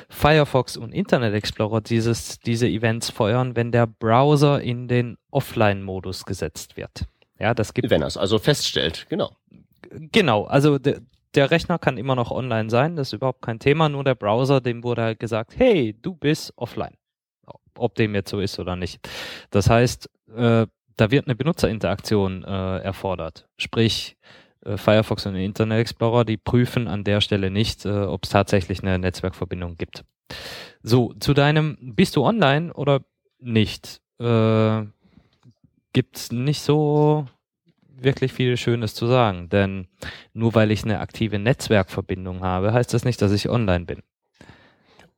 Firefox 0.10 0.78
und 0.78 0.94
Internet 0.94 1.34
Explorer 1.34 1.82
dieses, 1.82 2.40
diese 2.40 2.68
Events 2.68 3.10
feuern, 3.10 3.56
wenn 3.56 3.72
der 3.72 3.88
Browser 3.88 4.62
in 4.62 4.88
den 4.88 5.18
Offline-Modus 5.32 6.26
gesetzt 6.26 6.78
wird. 6.78 7.06
Ja, 7.40 7.54
das 7.54 7.74
gibt. 7.74 7.90
Wenn 7.90 8.02
er 8.02 8.08
es 8.08 8.18
also 8.18 8.40
feststellt, 8.40 9.06
genau. 9.10 9.36
Genau, 9.90 10.46
also 10.46 10.80
de, 10.80 11.00
der 11.36 11.52
Rechner 11.52 11.78
kann 11.78 11.98
immer 11.98 12.16
noch 12.16 12.32
online 12.32 12.70
sein, 12.70 12.96
das 12.96 13.10
ist 13.10 13.14
überhaupt 13.14 13.42
kein 13.42 13.60
Thema, 13.60 13.90
nur 13.90 14.04
der 14.04 14.16
Browser, 14.16 14.60
dem 14.60 14.84
wurde 14.84 15.04
halt 15.04 15.20
gesagt, 15.20 15.54
hey, 15.58 15.96
du 16.02 16.16
bist 16.16 16.52
offline. 16.56 16.96
Ob 17.78 17.94
dem 17.94 18.16
jetzt 18.16 18.32
so 18.32 18.40
ist 18.40 18.58
oder 18.58 18.76
nicht. 18.76 19.08
Das 19.52 19.70
heißt, 19.70 20.10
äh, 20.36 20.66
da 20.96 21.12
wird 21.12 21.28
eine 21.28 21.36
Benutzerinteraktion 21.36 22.44
äh, 22.44 22.80
erfordert. 22.80 23.48
Sprich, 23.58 24.18
Firefox 24.76 25.26
und 25.26 25.36
Internet 25.36 25.80
Explorer, 25.80 26.26
die 26.26 26.38
prüfen 26.38 26.88
an 26.88 27.04
der 27.04 27.22
Stelle 27.22 27.50
nicht, 27.50 27.86
äh, 27.86 28.04
ob 28.04 28.26
es 28.26 28.30
tatsächlich 28.32 28.82
eine 28.82 29.00
Netzwerkverbindung 29.00 29.78
gibt. 29.78 30.04
So, 30.84 31.14
zu 31.20 31.34
deinem, 31.34 31.78
bist 31.80 32.16
du 32.16 32.26
online 32.26 32.74
oder 32.74 33.02
nicht? 33.40 34.02
Äh, 34.20 34.84
gibt's 35.94 36.32
nicht 36.32 36.62
so 36.62 37.28
wirklich 38.00 38.34
viel 38.34 38.58
Schönes 38.58 38.94
zu 38.94 39.08
sagen, 39.08 39.50
denn 39.50 39.88
nur 40.34 40.54
weil 40.54 40.72
ich 40.72 40.84
eine 40.84 41.00
aktive 41.00 41.40
Netzwerkverbindung 41.40 42.42
habe, 42.42 42.74
heißt 42.74 42.94
das 42.94 43.06
nicht, 43.06 43.22
dass 43.22 43.32
ich 43.32 43.50
online 43.50 43.86
bin. 43.86 44.04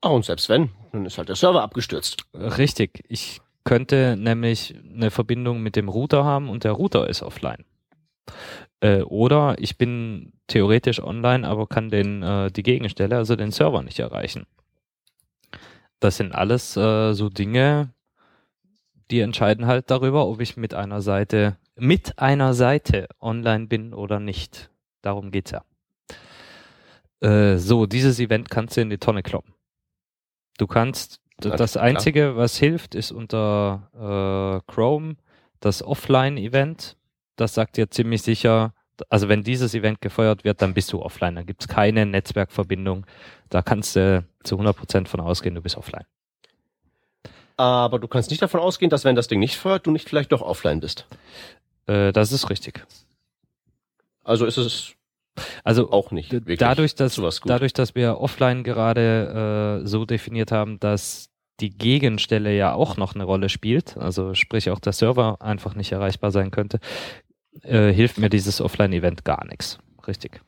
Ah, 0.02 0.10
und 0.10 0.24
selbst 0.24 0.48
wenn, 0.48 0.70
dann 0.94 1.06
ist 1.06 1.18
halt 1.18 1.28
der 1.28 1.36
Server 1.36 1.62
abgestürzt. 1.62 2.24
Richtig. 2.34 3.04
Ich 3.10 3.42
könnte 3.66 4.16
nämlich 4.18 4.74
eine 4.94 5.12
Verbindung 5.12 5.62
mit 5.62 5.76
dem 5.76 5.90
Router 5.90 6.24
haben 6.24 6.50
und 6.50 6.64
der 6.64 6.72
Router 6.72 7.10
ist 7.10 7.22
offline. 7.22 7.66
Äh, 8.82 9.02
oder 9.02 9.56
ich 9.60 9.78
bin 9.78 10.34
theoretisch 10.48 11.02
online, 11.02 11.48
aber 11.48 11.68
kann 11.68 11.90
den, 11.90 12.24
äh, 12.24 12.52
die 12.52 12.64
Gegenstelle, 12.64 13.18
also 13.18 13.36
den 13.36 13.52
Server 13.52 13.84
nicht 13.84 14.00
erreichen. 14.00 14.46
Das 16.00 16.18
sind 16.18 16.34
alles 16.34 16.78
äh, 16.78 17.14
so 17.14 17.30
Dinge, 17.30 17.94
die 19.12 19.20
entscheiden 19.20 19.66
halt 19.66 19.90
darüber, 19.92 20.28
ob 20.28 20.40
ich 20.40 20.56
mit 20.56 20.74
einer 20.74 21.02
Seite, 21.02 21.58
mit 21.76 22.20
einer 22.20 22.54
Seite 22.54 23.08
online 23.20 23.68
bin 23.68 23.94
oder 23.94 24.20
nicht. 24.20 24.70
Darum 25.02 25.32
geht's 25.32 25.52
ja. 25.52 25.64
Äh, 27.22 27.58
so, 27.58 27.86
dieses 27.86 28.20
Event 28.20 28.50
kannst 28.50 28.78
du 28.78 28.82
in 28.82 28.90
die 28.90 28.98
Tonne 28.98 29.24
kloppen. 29.24 29.54
Du 30.58 30.68
kannst, 30.68 31.20
das 31.38 31.78
Einzige, 31.78 32.36
was 32.36 32.58
hilft, 32.58 32.96
ist 32.96 33.12
unter 33.12 33.90
äh, 34.68 34.72
Chrome 34.72 35.16
das 35.60 35.84
Offline-Event 35.84 36.98
das 37.40 37.54
sagt 37.54 37.78
dir 37.78 37.90
ziemlich 37.90 38.22
sicher, 38.22 38.74
also 39.10 39.30
wenn 39.30 39.44
dieses 39.44 39.74
Event 39.74 40.02
gefeuert 40.02 40.44
wird, 40.44 40.62
dann 40.62 40.74
bist 40.74 40.92
du 40.92 41.02
offline. 41.02 41.36
Dann 41.36 41.46
gibt 41.46 41.62
es 41.62 41.68
keine 41.68 42.06
Netzwerkverbindung. 42.06 43.06
Da 43.50 43.62
kannst 43.62 43.96
du 43.96 44.26
zu 44.44 44.58
100% 44.58 45.08
von 45.08 45.22
ausgehen, 45.22 45.56
du 45.56 45.62
bist 45.62 45.78
offline. 45.78 46.06
Aber 47.56 48.00
du 48.00 48.08
kannst 48.08 48.30
nicht 48.30 48.42
davon 48.42 48.60
ausgehen, 48.60 48.90
dass 48.90 49.04
wenn 49.04 49.16
das 49.16 49.28
Ding 49.28 49.40
nicht 49.40 49.58
feuert, 49.58 49.86
du 49.86 49.92
nicht 49.92 50.08
vielleicht 50.08 50.32
doch 50.32 50.42
offline 50.42 50.80
bist. 50.80 51.08
Äh, 51.88 52.12
das 52.12 52.32
ist 52.32 52.50
richtig. 52.50 52.86
Also 54.24 54.46
ist 54.46 54.58
es 54.58 54.94
also 55.64 55.92
auch 55.92 56.12
nicht. 56.12 56.34
Dadurch, 56.60 56.96
dass, 56.96 57.20
dadurch, 57.46 57.74
dass 57.74 57.96
wir 57.96 58.20
offline 58.20 58.64
gerade 58.64 59.82
äh, 59.84 59.88
so 59.88 60.06
definiert 60.06 60.52
haben, 60.52 60.80
dass 60.80 61.30
die 61.60 61.70
Gegenstelle 61.70 62.56
ja 62.56 62.74
auch 62.74 62.98
noch 62.98 63.16
eine 63.16 63.24
Rolle 63.24 63.50
spielt, 63.50 63.98
also 63.98 64.34
sprich 64.34 64.70
auch 64.70 64.80
der 64.80 64.94
Server 64.94 65.42
einfach 65.42 65.76
nicht 65.76 65.92
erreichbar 65.92 66.32
sein 66.32 66.52
könnte, 66.52 66.80
äh, 67.64 67.92
hilft 67.92 68.18
mir 68.18 68.30
dieses 68.30 68.62
Offline-Event 68.62 69.26
gar 69.26 69.46
nichts. 69.46 69.80
Richtig. 70.08 70.42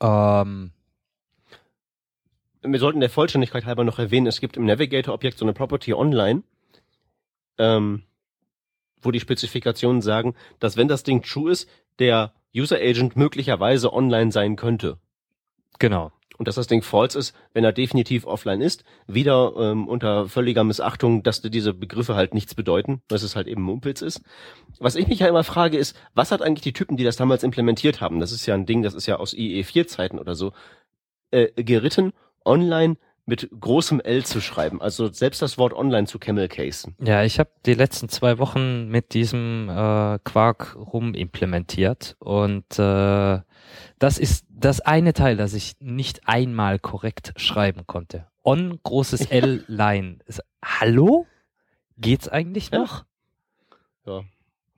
Ähm, 0.00 0.72
wir 2.62 2.78
sollten 2.78 3.00
der 3.00 3.10
Vollständigkeit 3.10 3.64
halber 3.64 3.84
noch 3.84 3.98
erwähnen, 3.98 4.26
es 4.26 4.40
gibt 4.40 4.56
im 4.56 4.64
Navigator-Objekt 4.64 5.38
so 5.38 5.44
eine 5.44 5.52
Property 5.52 5.92
online, 5.94 6.42
ähm, 7.58 8.02
wo 9.00 9.10
die 9.10 9.20
Spezifikationen 9.20 10.02
sagen, 10.02 10.34
dass 10.58 10.76
wenn 10.76 10.88
das 10.88 11.02
Ding 11.02 11.22
true 11.22 11.50
ist, 11.50 11.68
der 11.98 12.32
User 12.54 12.76
Agent 12.76 13.16
möglicherweise 13.16 13.92
online 13.92 14.32
sein 14.32 14.56
könnte. 14.56 14.98
Genau 15.78 16.12
und 16.40 16.48
dass 16.48 16.54
das 16.54 16.68
Ding 16.68 16.80
false 16.80 17.18
ist, 17.18 17.36
wenn 17.52 17.64
er 17.64 17.72
definitiv 17.72 18.24
offline 18.24 18.62
ist. 18.62 18.82
Wieder 19.06 19.52
ähm, 19.58 19.86
unter 19.86 20.26
völliger 20.26 20.64
Missachtung, 20.64 21.22
dass 21.22 21.42
diese 21.42 21.74
Begriffe 21.74 22.14
halt 22.14 22.32
nichts 22.32 22.54
bedeuten, 22.54 23.02
dass 23.08 23.22
es 23.22 23.36
halt 23.36 23.46
eben 23.46 23.60
Mumpels 23.60 24.00
ist. 24.00 24.22
Was 24.78 24.96
ich 24.96 25.06
mich 25.06 25.18
ja 25.18 25.28
immer 25.28 25.44
frage 25.44 25.76
ist, 25.76 25.94
was 26.14 26.32
hat 26.32 26.40
eigentlich 26.40 26.62
die 26.62 26.72
Typen, 26.72 26.96
die 26.96 27.04
das 27.04 27.16
damals 27.16 27.42
implementiert 27.42 28.00
haben, 28.00 28.20
das 28.20 28.32
ist 28.32 28.46
ja 28.46 28.54
ein 28.54 28.64
Ding, 28.64 28.82
das 28.82 28.94
ist 28.94 29.04
ja 29.04 29.16
aus 29.16 29.34
IE4-Zeiten 29.34 30.18
oder 30.18 30.34
so, 30.34 30.52
äh, 31.30 31.48
geritten, 31.62 32.14
online 32.46 32.96
mit 33.26 33.48
großem 33.58 34.00
L 34.00 34.24
zu 34.24 34.40
schreiben, 34.40 34.80
also 34.80 35.12
selbst 35.12 35.42
das 35.42 35.58
Wort 35.58 35.72
online 35.72 36.06
zu 36.06 36.18
camel 36.18 36.48
casen. 36.48 36.96
Ja, 37.00 37.22
ich 37.22 37.38
habe 37.38 37.50
die 37.66 37.74
letzten 37.74 38.08
zwei 38.08 38.38
Wochen 38.38 38.88
mit 38.88 39.14
diesem 39.14 39.68
äh, 39.68 40.18
Quark 40.24 40.76
rum 40.76 41.14
implementiert 41.14 42.16
und 42.18 42.78
äh, 42.78 43.40
das 43.98 44.18
ist 44.18 44.46
das 44.48 44.80
eine 44.80 45.12
Teil, 45.12 45.36
das 45.36 45.54
ich 45.54 45.74
nicht 45.80 46.26
einmal 46.26 46.78
korrekt 46.78 47.32
schreiben 47.36 47.86
konnte. 47.86 48.26
On, 48.42 48.78
großes 48.82 49.26
L, 49.26 49.64
Line. 49.68 50.18
Hallo? 50.64 51.26
Geht's 51.98 52.28
eigentlich 52.28 52.70
noch? 52.70 53.04
Ja. 54.06 54.22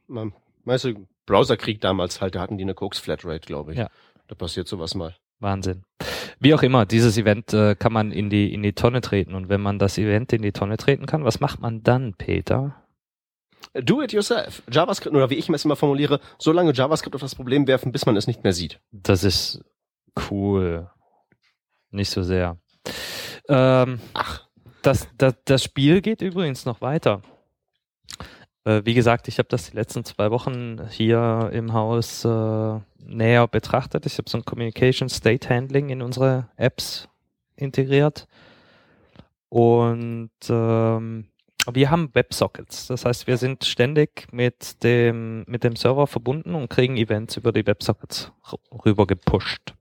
ja. 0.08 0.26
Meinst 0.64 0.84
du, 0.84 1.06
Browserkrieg 1.26 1.80
damals 1.80 2.20
halt, 2.20 2.34
da 2.34 2.40
hatten 2.40 2.58
die 2.58 2.64
eine 2.64 2.74
Koks 2.74 2.98
Flatrate, 2.98 3.46
glaube 3.46 3.72
ich. 3.72 3.78
Ja. 3.78 3.88
Da 4.26 4.34
passiert 4.34 4.68
sowas 4.68 4.94
mal. 4.94 5.14
Wahnsinn. 5.38 5.84
Wie 6.42 6.54
auch 6.54 6.62
immer, 6.64 6.86
dieses 6.86 7.16
Event 7.18 7.54
äh, 7.54 7.76
kann 7.76 7.92
man 7.92 8.10
in 8.10 8.28
die, 8.28 8.52
in 8.52 8.64
die 8.64 8.72
Tonne 8.72 9.00
treten. 9.00 9.34
Und 9.34 9.48
wenn 9.48 9.60
man 9.60 9.78
das 9.78 9.96
Event 9.96 10.32
in 10.32 10.42
die 10.42 10.50
Tonne 10.50 10.76
treten 10.76 11.06
kann, 11.06 11.24
was 11.24 11.38
macht 11.38 11.60
man 11.60 11.84
dann, 11.84 12.14
Peter? 12.14 12.82
Do 13.74 14.02
it 14.02 14.12
yourself. 14.12 14.60
JavaScript, 14.68 15.14
oder 15.14 15.30
wie 15.30 15.36
ich 15.36 15.48
es 15.48 15.64
immer 15.64 15.76
formuliere, 15.76 16.18
so 16.38 16.50
lange 16.50 16.72
JavaScript 16.72 17.14
auf 17.14 17.20
das 17.20 17.36
Problem 17.36 17.68
werfen, 17.68 17.92
bis 17.92 18.06
man 18.06 18.16
es 18.16 18.26
nicht 18.26 18.42
mehr 18.42 18.52
sieht. 18.52 18.80
Das 18.90 19.22
ist 19.22 19.64
cool. 20.30 20.90
Nicht 21.92 22.10
so 22.10 22.24
sehr. 22.24 22.58
Ähm, 23.48 24.00
Ach. 24.14 24.48
Das, 24.82 25.06
das, 25.16 25.34
das 25.44 25.62
Spiel 25.62 26.00
geht 26.00 26.22
übrigens 26.22 26.64
noch 26.64 26.80
weiter. 26.80 27.22
Äh, 28.64 28.82
wie 28.84 28.94
gesagt, 28.94 29.28
ich 29.28 29.38
habe 29.38 29.48
das 29.48 29.70
die 29.70 29.76
letzten 29.76 30.04
zwei 30.04 30.30
Wochen 30.30 30.88
hier 30.88 31.50
im 31.52 31.72
Haus 31.72 32.24
äh, 32.24 32.80
näher 33.04 33.48
betrachtet. 33.48 34.06
Ich 34.06 34.18
habe 34.18 34.30
so 34.30 34.38
ein 34.38 34.44
Communication 34.44 35.08
State 35.08 35.48
Handling 35.48 35.90
in 35.90 36.02
unsere 36.02 36.48
Apps 36.56 37.08
integriert. 37.56 38.26
Und 39.48 40.30
ähm, 40.48 41.26
wir 41.70 41.90
haben 41.90 42.14
Websockets. 42.14 42.86
Das 42.86 43.04
heißt, 43.04 43.26
wir 43.26 43.36
sind 43.36 43.64
ständig 43.64 44.26
mit 44.32 44.82
dem, 44.82 45.44
mit 45.46 45.62
dem 45.64 45.76
Server 45.76 46.06
verbunden 46.06 46.54
und 46.54 46.68
kriegen 46.68 46.96
Events 46.96 47.36
über 47.36 47.52
die 47.52 47.66
Websockets 47.66 48.32
rüber 48.84 49.06
gepusht. 49.06 49.74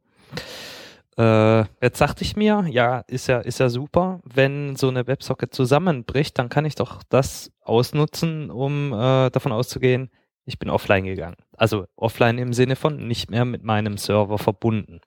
Äh, 1.17 1.65
jetzt 1.81 1.97
sagte 1.97 2.23
ich 2.23 2.35
mir, 2.35 2.65
ja, 2.69 2.99
ist 3.07 3.27
ja, 3.27 3.39
ist 3.39 3.59
ja 3.59 3.69
super, 3.69 4.21
wenn 4.23 4.75
so 4.75 4.87
eine 4.87 5.07
Websocket 5.07 5.53
zusammenbricht, 5.53 6.39
dann 6.39 6.49
kann 6.49 6.65
ich 6.65 6.75
doch 6.75 7.03
das 7.09 7.51
ausnutzen, 7.61 8.49
um 8.49 8.93
äh, 8.93 9.29
davon 9.29 9.51
auszugehen, 9.51 10.09
ich 10.45 10.57
bin 10.57 10.69
offline 10.69 11.05
gegangen. 11.05 11.37
Also 11.55 11.85
offline 11.95 12.37
im 12.37 12.53
Sinne 12.53 12.75
von 12.75 13.07
nicht 13.07 13.29
mehr 13.29 13.45
mit 13.45 13.63
meinem 13.63 13.97
Server 13.97 14.37
verbunden. 14.37 15.01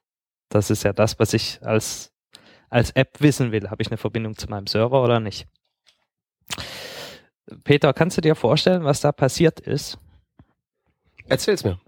Das 0.49 0.69
ist 0.69 0.83
ja 0.83 0.93
das, 0.93 1.19
was 1.19 1.33
ich 1.33 1.59
als, 1.61 2.13
als 2.69 2.91
App 2.91 3.19
wissen 3.19 3.51
will. 3.51 3.69
Habe 3.69 3.81
ich 3.81 3.89
eine 3.89 3.97
Verbindung 3.97 4.37
zu 4.37 4.47
meinem 4.47 4.67
Server 4.67 5.03
oder 5.03 5.19
nicht? 5.19 5.47
Peter, 7.63 7.93
kannst 7.93 8.17
du 8.17 8.21
dir 8.21 8.35
vorstellen, 8.35 8.83
was 8.83 9.01
da 9.01 9.11
passiert 9.11 9.59
ist? 9.59 9.97
Erzähl's 11.27 11.63
mir. 11.63 11.79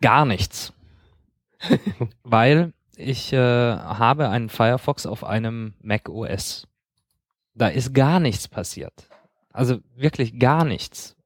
Gar 0.00 0.24
nichts. 0.24 0.72
Weil 2.22 2.72
ich 2.96 3.32
äh, 3.32 3.38
habe 3.38 4.28
einen 4.28 4.48
Firefox 4.48 5.06
auf 5.06 5.24
einem 5.24 5.74
Mac 5.80 6.08
OS. 6.08 6.66
Da 7.54 7.68
ist 7.68 7.94
gar 7.94 8.20
nichts 8.20 8.48
passiert. 8.48 9.08
Also 9.52 9.78
wirklich 9.96 10.38
gar 10.38 10.64
nichts. 10.64 11.16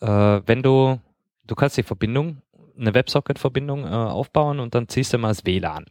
Äh, 0.00 0.06
wenn 0.06 0.62
du, 0.62 0.98
du 1.46 1.54
kannst 1.54 1.76
die 1.76 1.82
Verbindung, 1.82 2.42
eine 2.78 2.94
WebSocket-Verbindung 2.94 3.84
äh, 3.84 3.88
aufbauen 3.88 4.60
und 4.60 4.74
dann 4.74 4.88
ziehst 4.88 5.12
du 5.12 5.18
mal 5.18 5.28
das 5.28 5.44
WLAN. 5.44 5.86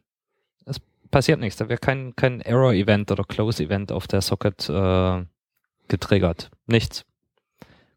Es 0.66 0.80
passiert 1.12 1.40
nichts. 1.40 1.58
Da 1.58 1.70
wird 1.70 1.82
kein, 1.82 2.16
kein 2.16 2.42
Error-Event 2.42 3.12
oder 3.12 3.24
Close-Event 3.24 3.92
auf 3.92 4.08
der 4.08 4.22
Socket 4.22 4.68
äh, 4.70 5.26
getriggert. 5.88 6.50
Nichts. 6.66 7.06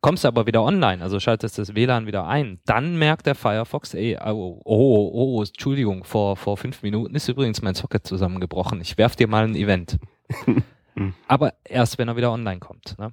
Kommst 0.03 0.25
du 0.25 0.29
aber 0.29 0.47
wieder 0.47 0.65
online, 0.65 1.01
also 1.01 1.21
schaltest 1.21 1.59
das 1.59 1.77
WLAN 1.77 2.07
wieder 2.09 2.27
ein, 2.27 2.59
dann 2.67 2.97
merkt 2.97 3.25
der 3.27 3.37
Firefox, 3.37 3.95
ey, 3.95 4.19
oh, 4.21 4.61
oh, 4.65 5.11
oh, 5.15 5.43
Entschuldigung, 5.43 6.03
vor, 6.03 6.37
vor 6.37 6.57
fünf 6.57 6.83
Minuten 6.83 7.15
ist 7.15 7.29
übrigens 7.29 7.63
mein 7.63 7.77
Socket 7.77 8.05
zusammengebrochen. 8.05 8.81
Ich 8.81 8.99
werf 8.99 9.15
dir 9.15 9.29
mal 9.29 9.45
ein 9.45 9.55
Event. 9.55 9.99
aber 11.29 11.55
erst, 11.63 11.99
wenn 11.99 12.09
er 12.09 12.17
wieder 12.17 12.33
online 12.33 12.59
kommt. 12.59 12.97
Ne? 12.99 13.13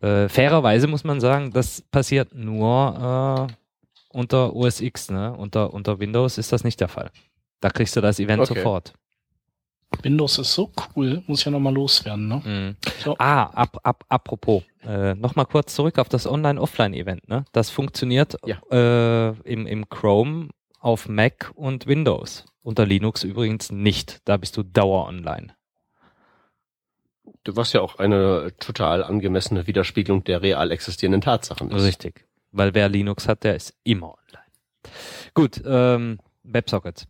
Äh, 0.00 0.28
fairerweise 0.28 0.86
muss 0.86 1.02
man 1.02 1.18
sagen, 1.18 1.52
das 1.52 1.82
passiert 1.82 2.32
nur 2.32 3.48
äh, 3.50 3.54
unter 4.16 4.54
OS 4.54 4.80
X, 4.80 5.10
ne? 5.10 5.34
Unter, 5.36 5.74
unter 5.74 5.98
Windows 5.98 6.38
ist 6.38 6.52
das 6.52 6.62
nicht 6.62 6.80
der 6.80 6.88
Fall. 6.88 7.10
Da 7.60 7.70
kriegst 7.70 7.96
du 7.96 8.00
das 8.00 8.20
Event 8.20 8.40
okay. 8.42 8.54
sofort. 8.54 8.92
Windows 10.02 10.38
ist 10.38 10.54
so 10.54 10.70
cool, 10.94 11.24
muss 11.26 11.40
ich 11.40 11.46
ja 11.46 11.50
nochmal 11.50 11.74
loswerden. 11.74 12.28
Ne? 12.28 12.42
Mhm. 12.44 12.76
So. 13.02 13.16
Ah, 13.18 13.44
ab, 13.44 13.78
ab, 13.82 14.04
apropos, 14.08 14.62
äh, 14.84 15.14
nochmal 15.14 15.46
kurz 15.46 15.74
zurück 15.74 15.98
auf 15.98 16.08
das 16.08 16.26
Online-Offline-Event. 16.26 17.28
Ne? 17.28 17.44
Das 17.52 17.70
funktioniert 17.70 18.36
ja. 18.44 18.58
äh, 18.70 19.34
im, 19.44 19.66
im 19.66 19.88
Chrome 19.88 20.48
auf 20.80 21.08
Mac 21.08 21.50
und 21.54 21.86
Windows. 21.86 22.44
Unter 22.62 22.86
Linux 22.86 23.24
übrigens 23.24 23.70
nicht. 23.72 24.20
Da 24.24 24.36
bist 24.36 24.56
du 24.56 24.62
dauer 24.62 25.06
online. 25.06 25.54
Was 27.46 27.72
ja 27.72 27.80
auch 27.80 27.98
eine 27.98 28.52
total 28.58 29.02
angemessene 29.02 29.66
Widerspiegelung 29.66 30.22
der 30.24 30.42
real 30.42 30.70
existierenden 30.70 31.22
Tatsachen 31.22 31.70
ist. 31.70 31.82
Richtig. 31.82 32.26
Weil 32.52 32.74
wer 32.74 32.88
Linux 32.88 33.26
hat, 33.26 33.44
der 33.44 33.56
ist 33.56 33.74
immer 33.84 34.08
online. 34.08 34.44
Gut, 35.34 35.62
ähm, 35.64 36.18
WebSockets. 36.42 37.06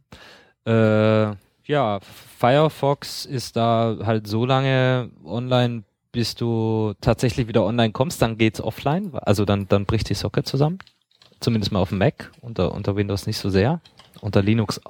Äh, 0.65 1.33
ja, 1.65 2.01
Firefox 2.01 3.27
ist 3.27 3.57
da 3.57 3.99
halt 4.05 4.27
so 4.27 4.47
lange 4.47 5.11
online, 5.25 5.85
bis 6.19 6.35
du 6.35 6.95
tatsächlich 7.01 7.47
wieder 7.47 7.63
online 7.63 7.93
kommst, 7.93 8.21
dann 8.21 8.39
geht's 8.39 8.61
offline, 8.61 9.15
also 9.15 9.45
dann, 9.45 9.69
dann 9.69 9.87
bricht 9.87 10.11
die 10.11 10.15
Socket 10.15 10.49
zusammen. 10.49 10.79
Zumindest 11.39 11.71
mal 11.71 11.79
auf 11.79 11.91
dem 11.91 11.99
Mac, 11.99 12.33
unter, 12.41 12.75
unter 12.75 12.97
Windows 12.97 13.29
nicht 13.29 13.39
so 13.39 13.51
sehr. 13.51 13.81
Unter 14.21 14.43
Linux 14.43 14.81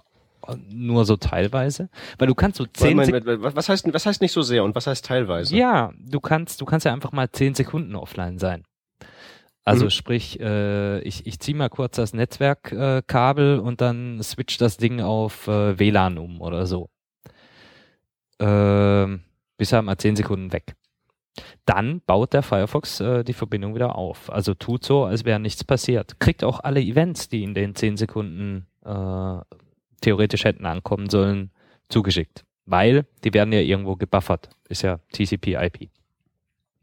nur 0.70 1.04
so 1.04 1.18
teilweise, 1.18 1.90
weil 2.16 2.28
du 2.28 2.34
kannst 2.34 2.56
so 2.56 2.64
zehn 2.64 2.96
was 2.96 3.68
heißt 3.68 3.92
was 3.92 4.06
heißt 4.06 4.22
nicht 4.22 4.32
so 4.32 4.40
sehr 4.40 4.64
und 4.64 4.74
was 4.74 4.86
heißt 4.86 5.04
teilweise? 5.04 5.54
Ja, 5.54 5.92
du 5.98 6.18
kannst 6.18 6.62
du 6.62 6.64
kannst 6.64 6.86
ja 6.86 6.94
einfach 6.94 7.12
mal 7.12 7.30
zehn 7.30 7.52
Sekunden 7.52 7.94
offline 7.94 8.38
sein. 8.38 8.64
Also 9.66 9.84
mhm. 9.84 9.90
sprich, 9.90 10.40
äh, 10.40 11.00
ich, 11.00 11.26
ich 11.26 11.40
ziehe 11.40 11.58
mal 11.58 11.68
kurz 11.68 11.96
das 11.96 12.14
Netzwerkkabel 12.14 13.58
äh, 13.58 13.60
und 13.60 13.82
dann 13.82 14.22
switch 14.22 14.56
das 14.56 14.78
Ding 14.78 15.02
auf 15.02 15.46
äh, 15.46 15.78
WLAN 15.78 16.16
um 16.16 16.40
oder 16.40 16.64
so. 16.64 16.88
Äh, 18.38 19.18
bis 19.58 19.72
er 19.72 19.82
mal 19.82 19.98
10 19.98 20.16
Sekunden 20.16 20.54
weg. 20.54 20.74
Dann 21.66 22.00
baut 22.06 22.32
der 22.32 22.42
Firefox 22.42 23.00
äh, 23.00 23.24
die 23.24 23.32
Verbindung 23.32 23.74
wieder 23.74 23.96
auf. 23.96 24.30
Also 24.30 24.54
tut 24.54 24.84
so, 24.84 25.04
als 25.04 25.24
wäre 25.24 25.40
nichts 25.40 25.64
passiert. 25.64 26.20
Kriegt 26.20 26.44
auch 26.44 26.60
alle 26.60 26.80
Events, 26.80 27.28
die 27.28 27.42
in 27.42 27.54
den 27.54 27.74
10 27.74 27.96
Sekunden 27.96 28.66
äh, 28.84 29.38
theoretisch 30.00 30.44
hätten 30.44 30.66
ankommen 30.66 31.08
sollen, 31.10 31.50
zugeschickt. 31.88 32.44
Weil 32.66 33.06
die 33.24 33.32
werden 33.32 33.52
ja 33.52 33.60
irgendwo 33.60 33.96
gebuffert. 33.96 34.50
Ist 34.68 34.82
ja 34.82 34.98
TCP-IP. 35.12 35.88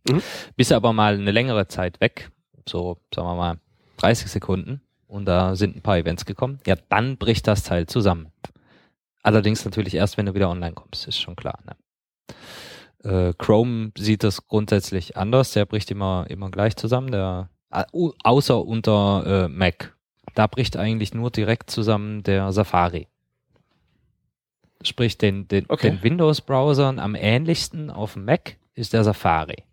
Mhm. 0.10 0.22
Bis 0.56 0.72
aber 0.72 0.94
mal 0.94 1.16
eine 1.16 1.32
längere 1.32 1.68
Zeit 1.68 2.02
weg 2.02 2.32
so, 2.68 2.98
sagen 3.14 3.28
wir 3.28 3.36
mal, 3.36 3.60
30 3.98 4.30
Sekunden 4.30 4.82
und 5.08 5.26
da 5.26 5.56
sind 5.56 5.76
ein 5.76 5.82
paar 5.82 5.98
Events 5.98 6.26
gekommen, 6.26 6.60
ja, 6.66 6.76
dann 6.90 7.18
bricht 7.18 7.48
das 7.48 7.64
Teil 7.64 7.88
zusammen. 7.88 8.32
Allerdings 9.22 9.66
natürlich 9.66 9.96
erst, 9.96 10.18
wenn 10.18 10.26
du 10.26 10.34
wieder 10.34 10.50
online 10.50 10.74
kommst, 10.74 11.08
ist 11.08 11.20
schon 11.20 11.36
klar. 11.36 11.60
Ne? 11.66 11.76
Äh, 13.06 13.34
Chrome 13.38 13.92
sieht 13.98 14.24
das 14.24 14.48
grundsätzlich 14.48 15.16
anders, 15.16 15.52
der 15.52 15.66
bricht 15.66 15.92
immer, 15.92 16.26
immer 16.30 16.50
gleich 16.50 16.76
zusammen, 16.76 17.12
der, 17.12 17.50
außer 17.70 18.66
unter 18.66 19.46
äh, 19.46 19.48
Mac. 19.48 19.96
Da 20.34 20.48
bricht 20.48 20.76
eigentlich 20.76 21.14
nur 21.14 21.30
direkt 21.30 21.70
zusammen 21.70 22.24
der 22.24 22.52
Safari. 22.52 23.08
Sprich, 24.82 25.18
den, 25.18 25.48
den, 25.48 25.66
okay. 25.70 25.92
den 25.92 26.04
Windows-Browsern 26.04 27.00
am 27.00 27.16
ähnlichsten 27.16 27.90
auf 27.90 28.14
dem 28.14 28.26
Mac 28.26 28.58
ist 28.74 28.94
der 28.94 29.04
Safari. 29.04 29.64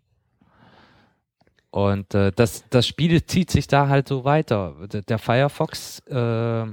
Und 1.71 2.13
äh, 2.13 2.31
das, 2.31 2.69
das 2.69 2.85
Spiel 2.85 3.25
zieht 3.25 3.49
sich 3.49 3.65
da 3.67 3.87
halt 3.87 4.07
so 4.07 4.23
weiter. 4.23 4.75
Der, 4.91 5.01
der 5.01 5.17
Firefox, 5.17 5.99
äh, 6.07 6.65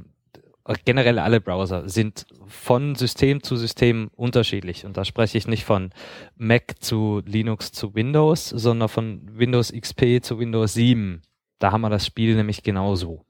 generell 0.85 1.19
alle 1.19 1.41
Browser 1.41 1.89
sind 1.89 2.27
von 2.47 2.95
System 2.95 3.43
zu 3.43 3.57
System 3.57 4.11
unterschiedlich. 4.15 4.85
Und 4.85 4.97
da 4.97 5.05
spreche 5.05 5.39
ich 5.39 5.47
nicht 5.47 5.65
von 5.65 5.91
Mac 6.37 6.75
zu 6.81 7.23
Linux 7.25 7.73
zu 7.73 7.95
Windows, 7.95 8.49
sondern 8.49 8.89
von 8.89 9.23
Windows 9.39 9.73
XP 9.73 10.23
zu 10.23 10.39
Windows 10.39 10.75
7. 10.75 11.23
Da 11.59 11.73
haben 11.73 11.81
wir 11.83 11.91
das 11.91 12.07
Spiel 12.07 12.37
nämlich 12.37 12.63
genauso. 12.63 13.25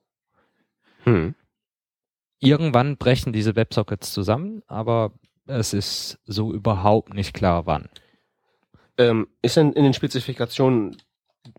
Hm. 1.05 1.35
Irgendwann 2.39 2.97
brechen 2.97 3.33
diese 3.33 3.57
Websockets 3.57 4.13
zusammen, 4.13 4.63
aber 4.67 5.13
es 5.47 5.73
ist 5.75 6.19
so 6.25 6.53
überhaupt 6.53 7.15
nicht 7.15 7.35
klar, 7.35 7.67
wann. 7.67 7.89
Ähm, 8.97 9.29
ist 9.43 9.57
denn 9.57 9.73
in 9.73 9.85
den 9.85 9.95
Spezifikationen 9.95 10.97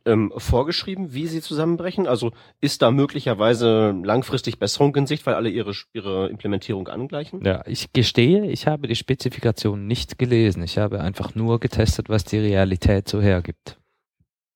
ähm, 0.06 0.32
vorgeschrieben, 0.38 1.14
wie 1.14 1.28
sie 1.28 1.42
zusammenbrechen? 1.42 2.08
Also 2.08 2.32
ist 2.60 2.82
da 2.82 2.92
möglicherweise 2.92 3.96
langfristig 4.04 4.60
Besserung 4.60 4.96
in 4.96 5.08
Sicht, 5.08 5.26
weil 5.26 5.36
alle 5.36 5.50
ihre, 5.50 5.74
ihre 5.94 6.30
Implementierung 6.30 6.88
angleichen? 6.88 7.44
Ja, 7.44 7.64
ich 7.66 7.94
gestehe, 7.94 8.46
ich 8.46 8.68
habe 8.68 8.88
die 8.88 8.96
Spezifikation 8.96 9.88
nicht 9.88 10.18
gelesen. 10.18 10.64
Ich 10.64 10.78
habe 10.78 11.02
einfach 11.02 11.36
nur 11.36 11.60
getestet, 11.60 12.10
was 12.10 12.24
die 12.24 12.40
Realität 12.40 13.08
so 13.08 13.22
hergibt. 13.22 13.78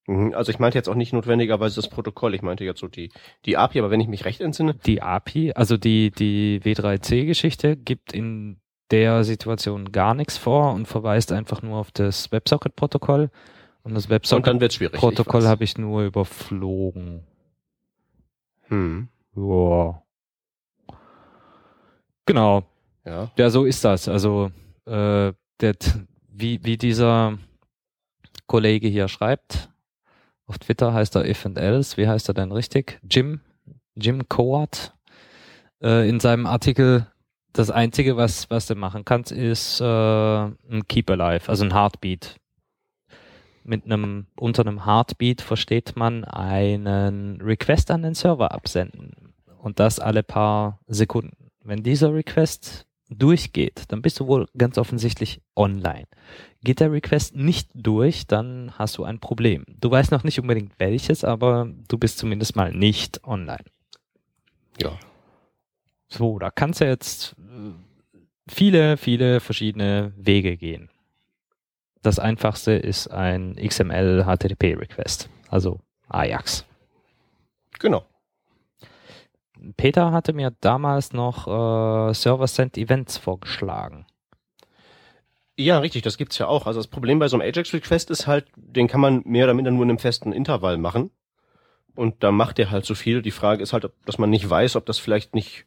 Mhm, 0.08 0.34
also 0.34 0.52
ich 0.52 0.60
meinte 0.60 0.78
jetzt 0.78 0.90
auch 0.90 0.96
nicht 0.96 1.14
notwendigerweise 1.14 1.76
das 1.76 1.90
Protokoll, 1.90 2.36
ich 2.36 2.42
meinte 2.42 2.64
jetzt 2.64 2.80
so 2.80 2.88
die, 2.88 3.12
die 3.46 3.58
API, 3.58 3.80
aber 3.80 3.92
wenn 3.92 4.02
ich 4.02 4.08
mich 4.08 4.26
recht 4.26 4.42
entsinne. 4.42 4.76
Die 4.86 5.02
API, 5.02 5.54
also 5.54 5.78
die, 5.78 6.12
die 6.12 6.62
W3C-Geschichte 6.64 7.76
gibt 7.76 8.14
in 8.14 8.58
der 8.92 9.24
Situation 9.24 9.92
gar 9.92 10.14
nichts 10.14 10.38
vor 10.38 10.74
und 10.74 10.88
verweist 10.88 11.32
einfach 11.32 11.64
nur 11.64 11.78
auf 11.78 11.92
das 11.92 12.32
WebSocket-Protokoll. 12.32 13.32
Und 13.86 13.94
das 13.94 14.10
Websocket-Protokoll 14.10 15.44
habe 15.48 15.64
ich 15.64 15.78
nur 15.78 16.06
überflogen. 16.06 17.22
Hm. 18.64 19.10
Ja. 19.36 20.02
Genau. 22.26 22.64
Ja. 23.06 23.32
Ja, 23.38 23.50
so 23.52 23.64
ist 23.64 23.86
das. 23.86 24.08
Also, 24.08 24.50
äh, 24.88 25.34
der, 25.62 25.76
wie, 26.30 26.64
wie 26.64 26.78
dieser 26.78 27.38
Kollege 28.48 28.88
hier 28.88 29.08
schreibt, 29.08 29.70
auf 30.48 30.58
Twitter 30.58 30.92
heißt 30.92 31.16
er 31.16 31.30
if 31.30 31.46
and 31.46 31.60
else, 31.60 31.96
wie 31.98 32.08
heißt 32.08 32.28
er 32.28 32.34
denn 32.34 32.52
richtig? 32.52 33.00
Jim, 33.08 33.42
Jim 33.94 34.28
Coat, 34.28 34.94
äh, 35.84 36.10
in 36.10 36.20
seinem 36.20 36.48
Artikel, 36.48 37.06
das 37.54 37.70
einzige, 37.70 38.18
was, 38.18 38.50
was 38.50 38.66
du 38.66 38.74
machen 38.74 39.06
kannst, 39.06 39.32
ist 39.32 39.80
äh, 39.80 39.86
ein 39.86 40.88
Keep 40.88 41.12
Alive, 41.12 41.50
also 41.50 41.64
ein 41.66 41.74
Heartbeat 41.74 42.38
mit 43.66 43.86
einem, 43.86 44.28
unter 44.36 44.66
einem 44.66 44.86
Heartbeat 44.86 45.42
versteht 45.42 45.96
man 45.96 46.24
einen 46.24 47.42
Request 47.42 47.92
an 47.92 48.04
den 48.04 48.14
Server 48.14 48.52
absenden. 48.52 49.34
Und 49.58 49.80
das 49.80 50.00
alle 50.00 50.24
paar 50.24 50.80
Sekunden. 50.88 51.52
Wenn 51.64 51.82
dieser 51.82 52.14
Request 52.14 52.86
durchgeht, 53.10 53.84
dann 53.90 54.02
bist 54.02 54.20
du 54.20 54.28
wohl 54.28 54.48
ganz 54.58 54.78
offensichtlich 54.78 55.42
online. 55.56 56.06
Geht 56.64 56.80
der 56.80 56.92
Request 56.92 57.36
nicht 57.36 57.70
durch, 57.74 58.28
dann 58.28 58.72
hast 58.78 58.98
du 58.98 59.04
ein 59.04 59.20
Problem. 59.20 59.66
Du 59.68 59.90
weißt 59.90 60.12
noch 60.12 60.24
nicht 60.24 60.40
unbedingt 60.40 60.74
welches, 60.80 61.24
aber 61.24 61.70
du 61.88 61.98
bist 61.98 62.18
zumindest 62.18 62.56
mal 62.56 62.72
nicht 62.72 63.24
online. 63.24 63.66
Ja. 64.80 64.98
So, 66.08 66.40
da 66.40 66.52
kannst 66.52 66.82
du 66.82 66.86
jetzt 66.86 67.36
äh, 67.40 67.72
viele, 68.48 68.98
viele 68.98 69.40
verschiedene 69.40 70.14
Wege 70.18 70.58
gehen. 70.58 70.90
Das 72.06 72.20
einfachste 72.20 72.74
ist 72.74 73.08
ein 73.08 73.56
XML 73.56 74.26
HTTP 74.26 74.78
Request, 74.78 75.28
also 75.50 75.80
Ajax. 76.08 76.64
Genau. 77.80 78.06
Peter 79.76 80.12
hatte 80.12 80.34
mir 80.34 80.54
damals 80.62 81.14
noch 81.14 81.48
äh, 81.48 82.14
Server-Send 82.14 82.78
Events 82.78 83.18
vorgeschlagen. 83.18 84.06
Ja, 85.58 85.80
richtig, 85.80 86.04
das 86.04 86.18
gibt's 86.18 86.38
ja 86.38 86.46
auch. 86.46 86.68
Also 86.68 86.78
das 86.80 86.86
Problem 86.86 87.18
bei 87.18 87.28
so 87.28 87.40
einem 87.40 87.52
Ajax-Request 87.52 88.12
ist 88.12 88.28
halt, 88.28 88.46
den 88.56 88.88
kann 88.88 89.02
man 89.02 89.24
mehr 89.26 89.46
oder 89.46 89.56
minder 89.56 89.72
nur 89.72 89.82
in 89.82 89.90
einem 89.90 89.98
festen 89.98 90.32
Intervall 90.32 90.78
machen. 90.78 91.10
Und 91.96 92.24
da 92.24 92.32
macht 92.32 92.60
er 92.60 92.70
halt 92.70 92.86
so 92.86 92.94
viel. 92.94 93.24
Die 93.24 93.32
Frage 93.32 93.64
ist 93.64 93.74
halt, 93.74 93.90
dass 94.06 94.20
man 94.20 94.30
nicht 94.30 94.48
weiß, 94.48 94.76
ob 94.76 94.86
das 94.86 95.00
vielleicht 95.00 95.34
nicht 95.34 95.66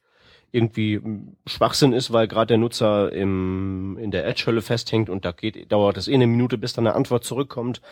irgendwie 0.50 1.00
Schwachsinn 1.46 1.92
ist, 1.92 2.12
weil 2.12 2.28
gerade 2.28 2.48
der 2.48 2.58
Nutzer 2.58 3.12
im, 3.12 3.98
in 4.00 4.10
der 4.10 4.26
Edge-Hölle 4.26 4.62
festhängt 4.62 5.10
und 5.10 5.24
da 5.24 5.32
geht, 5.32 5.70
dauert 5.70 5.96
es 5.96 6.08
eh 6.08 6.14
eine 6.14 6.26
Minute, 6.26 6.58
bis 6.58 6.72
dann 6.72 6.86
eine 6.86 6.96
Antwort 6.96 7.24
zurückkommt 7.24 7.82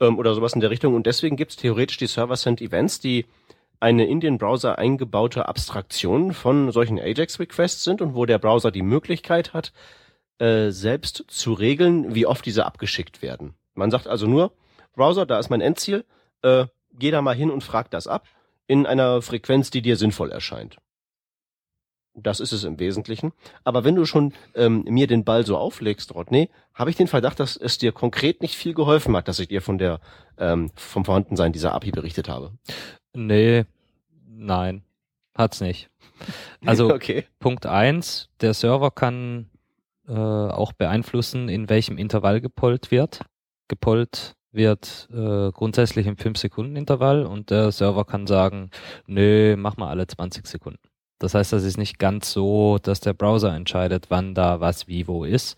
ähm, 0.00 0.18
oder 0.18 0.34
sowas 0.34 0.52
in 0.52 0.60
der 0.60 0.70
Richtung. 0.70 0.94
Und 0.94 1.06
deswegen 1.06 1.36
gibt's 1.36 1.56
theoretisch 1.56 1.96
die 1.96 2.06
Server-Send-Events, 2.06 3.00
die 3.00 3.26
eine 3.80 4.06
in 4.06 4.20
den 4.20 4.38
Browser 4.38 4.78
eingebaute 4.78 5.48
Abstraktion 5.48 6.32
von 6.32 6.72
solchen 6.72 6.98
Ajax-Requests 6.98 7.84
sind 7.84 8.00
und 8.00 8.14
wo 8.14 8.26
der 8.26 8.38
Browser 8.38 8.70
die 8.70 8.82
Möglichkeit 8.82 9.52
hat, 9.52 9.72
äh, 10.38 10.70
selbst 10.70 11.24
zu 11.28 11.52
regeln, 11.52 12.14
wie 12.14 12.26
oft 12.26 12.44
diese 12.44 12.66
abgeschickt 12.66 13.22
werden. 13.22 13.54
Man 13.74 13.90
sagt 13.90 14.06
also 14.06 14.26
nur, 14.26 14.52
Browser, 14.94 15.26
da 15.26 15.38
ist 15.38 15.50
mein 15.50 15.60
Endziel, 15.60 16.04
äh, 16.42 16.66
geh 16.92 17.10
da 17.10 17.22
mal 17.22 17.34
hin 17.34 17.50
und 17.50 17.64
frag 17.64 17.90
das 17.90 18.06
ab 18.06 18.26
in 18.66 18.86
einer 18.86 19.22
Frequenz, 19.22 19.70
die 19.70 19.82
dir 19.82 19.96
sinnvoll 19.96 20.30
erscheint. 20.30 20.78
Das 22.16 22.38
ist 22.38 22.52
es 22.52 22.64
im 22.64 22.78
Wesentlichen. 22.78 23.32
Aber 23.64 23.84
wenn 23.84 23.96
du 23.96 24.04
schon 24.04 24.32
ähm, 24.54 24.84
mir 24.88 25.06
den 25.06 25.24
Ball 25.24 25.44
so 25.44 25.56
auflegst, 25.56 26.14
Rodney, 26.14 26.48
habe 26.72 26.90
ich 26.90 26.96
den 26.96 27.08
Verdacht, 27.08 27.40
dass 27.40 27.56
es 27.56 27.78
dir 27.78 27.92
konkret 27.92 28.40
nicht 28.40 28.56
viel 28.56 28.72
geholfen 28.72 29.16
hat, 29.16 29.26
dass 29.26 29.40
ich 29.40 29.48
dir 29.48 29.62
von 29.62 29.78
der 29.78 30.00
ähm, 30.38 30.70
vom 30.76 31.04
Vorhandensein 31.04 31.52
dieser 31.52 31.74
API 31.74 31.90
berichtet 31.90 32.28
habe. 32.28 32.52
Nee, 33.14 33.64
nein, 34.26 34.82
hat's 35.36 35.60
nicht. 35.60 35.90
Also 36.64 36.88
okay. 36.94 37.24
Punkt 37.40 37.66
eins: 37.66 38.28
der 38.40 38.54
Server 38.54 38.90
kann 38.92 39.50
äh, 40.06 40.12
auch 40.12 40.72
beeinflussen, 40.72 41.48
in 41.48 41.68
welchem 41.68 41.98
Intervall 41.98 42.40
gepollt 42.40 42.90
wird. 42.90 43.20
Gepollt 43.68 44.36
wird 44.52 45.08
äh, 45.12 45.50
grundsätzlich 45.50 46.06
im 46.06 46.16
5-Sekunden-Intervall 46.16 47.26
und 47.26 47.50
der 47.50 47.72
Server 47.72 48.04
kann 48.04 48.26
sagen, 48.26 48.70
nö, 49.06 49.56
mach 49.56 49.76
mal 49.76 49.88
alle 49.88 50.06
20 50.06 50.46
Sekunden. 50.46 50.78
Das 51.24 51.34
heißt, 51.34 51.52
das 51.54 51.64
ist 51.64 51.78
nicht 51.78 51.98
ganz 51.98 52.30
so, 52.32 52.78
dass 52.82 53.00
der 53.00 53.14
Browser 53.14 53.54
entscheidet, 53.54 54.10
wann 54.10 54.34
da 54.34 54.60
was 54.60 54.88
wie 54.88 55.08
wo 55.08 55.24
ist. 55.24 55.56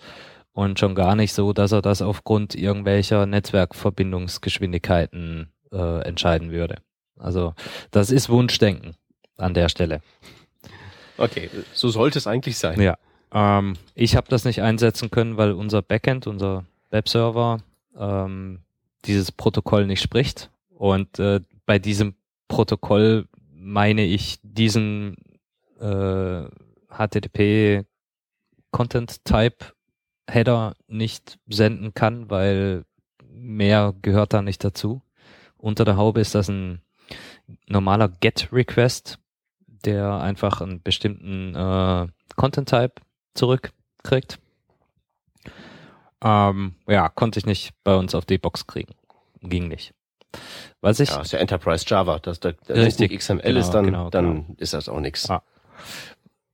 Und 0.53 0.79
schon 0.79 0.95
gar 0.95 1.17
nicht 1.17 1.33
so, 1.35 1.53
dass 1.53 1.73
er 1.73 1.83
das 1.83 2.03
aufgrund 2.03 2.55
irgendwelcher 2.55 3.27
Netzwerkverbindungsgeschwindigkeiten 3.27 5.51
äh, 5.73 6.03
entscheiden 6.03 6.53
würde. 6.53 6.77
Also 7.19 7.55
das 7.91 8.13
ist 8.13 8.29
Wunschdenken 8.29 8.95
an 9.37 9.55
der 9.55 9.69
Stelle. 9.69 10.03
Okay, 11.19 11.51
so 11.73 11.89
sollte 11.89 12.19
es 12.19 12.29
eigentlich 12.29 12.59
sein. 12.59 12.81
Ja. 12.81 12.97
Ähm, 13.33 13.75
ich 13.97 14.15
habe 14.15 14.29
das 14.29 14.45
nicht 14.45 14.63
einsetzen 14.63 15.11
können, 15.11 15.37
weil 15.37 15.51
unser 15.51 15.83
Backend, 15.83 16.29
unser 16.29 16.65
Webserver, 16.91 17.59
ähm, 17.99 18.61
dieses 19.05 19.33
Protokoll 19.33 19.87
nicht 19.87 20.01
spricht. 20.01 20.49
Und 20.71 21.19
äh, 21.19 21.41
bei 21.67 21.81
diesem 21.81 22.15
Protokoll 22.47 23.27
meine 23.53 24.05
ich 24.05 24.39
diesen 24.43 25.17
äh, 25.81 26.49
HTTP 26.89 27.87
Content 28.71 29.25
Type 29.25 29.73
Header 30.29 30.75
nicht 30.89 31.39
senden 31.47 31.95
kann, 31.95 32.31
weil 32.31 32.85
mehr 33.23 33.95
gehört 34.03 34.33
da 34.33 34.43
nicht 34.43 34.65
dazu. 34.65 35.03
Unter 35.57 35.85
der 35.85 35.97
Haube 35.97 36.21
ist 36.21 36.35
das 36.35 36.49
ein 36.49 36.83
normaler 37.67 38.09
GET-Request, 38.09 39.19
der 39.67 40.21
einfach 40.21 40.61
einen 40.61 40.83
bestimmten 40.83 41.55
äh, 41.55 42.09
Content-Type 42.35 42.95
zurückkriegt. 43.35 44.39
Ähm, 46.23 46.75
ja, 46.89 47.09
konnte 47.09 47.39
ich 47.39 47.47
nicht 47.47 47.73
bei 47.85 47.95
uns 47.95 48.15
auf 48.15 48.25
die 48.25 48.39
Box 48.39 48.67
kriegen. 48.67 48.95
Ging 49.43 49.69
nicht. 49.69 49.95
Was 50.81 51.01
ich, 51.01 51.11
ja, 51.11 51.21
ist 51.21 51.33
ja 51.33 51.39
Enterprise 51.39 51.85
Java. 51.87 52.19
Das, 52.19 52.41
das, 52.41 52.55
das 52.67 52.77
richtig, 52.77 53.17
XML 53.19 53.43
genau, 53.43 53.61
ist 53.61 53.71
dann, 53.71 53.85
genau, 53.85 54.11
dann 54.11 54.47
genau. 54.47 54.55
ist 54.59 54.75
das 54.75 54.89
auch 54.89 55.01
nichts. 55.01 55.31
Ah. 55.31 55.43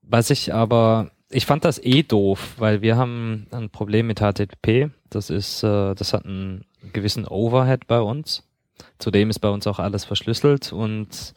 Was 0.02 0.30
ich 0.30 0.52
aber, 0.52 1.10
ich 1.30 1.46
fand 1.46 1.64
das 1.64 1.82
eh 1.82 2.02
doof, 2.02 2.54
weil 2.58 2.82
wir 2.82 2.96
haben 2.96 3.46
ein 3.50 3.70
Problem 3.70 4.06
mit 4.06 4.20
HTTP. 4.20 4.90
Das 5.10 5.30
ist, 5.30 5.62
äh, 5.62 5.94
das 5.94 6.12
hat 6.12 6.24
einen 6.24 6.64
gewissen 6.92 7.26
Overhead 7.26 7.86
bei 7.86 8.00
uns. 8.00 8.42
Zudem 8.98 9.30
ist 9.30 9.38
bei 9.38 9.48
uns 9.48 9.66
auch 9.66 9.78
alles 9.78 10.04
verschlüsselt 10.04 10.72
und 10.72 11.34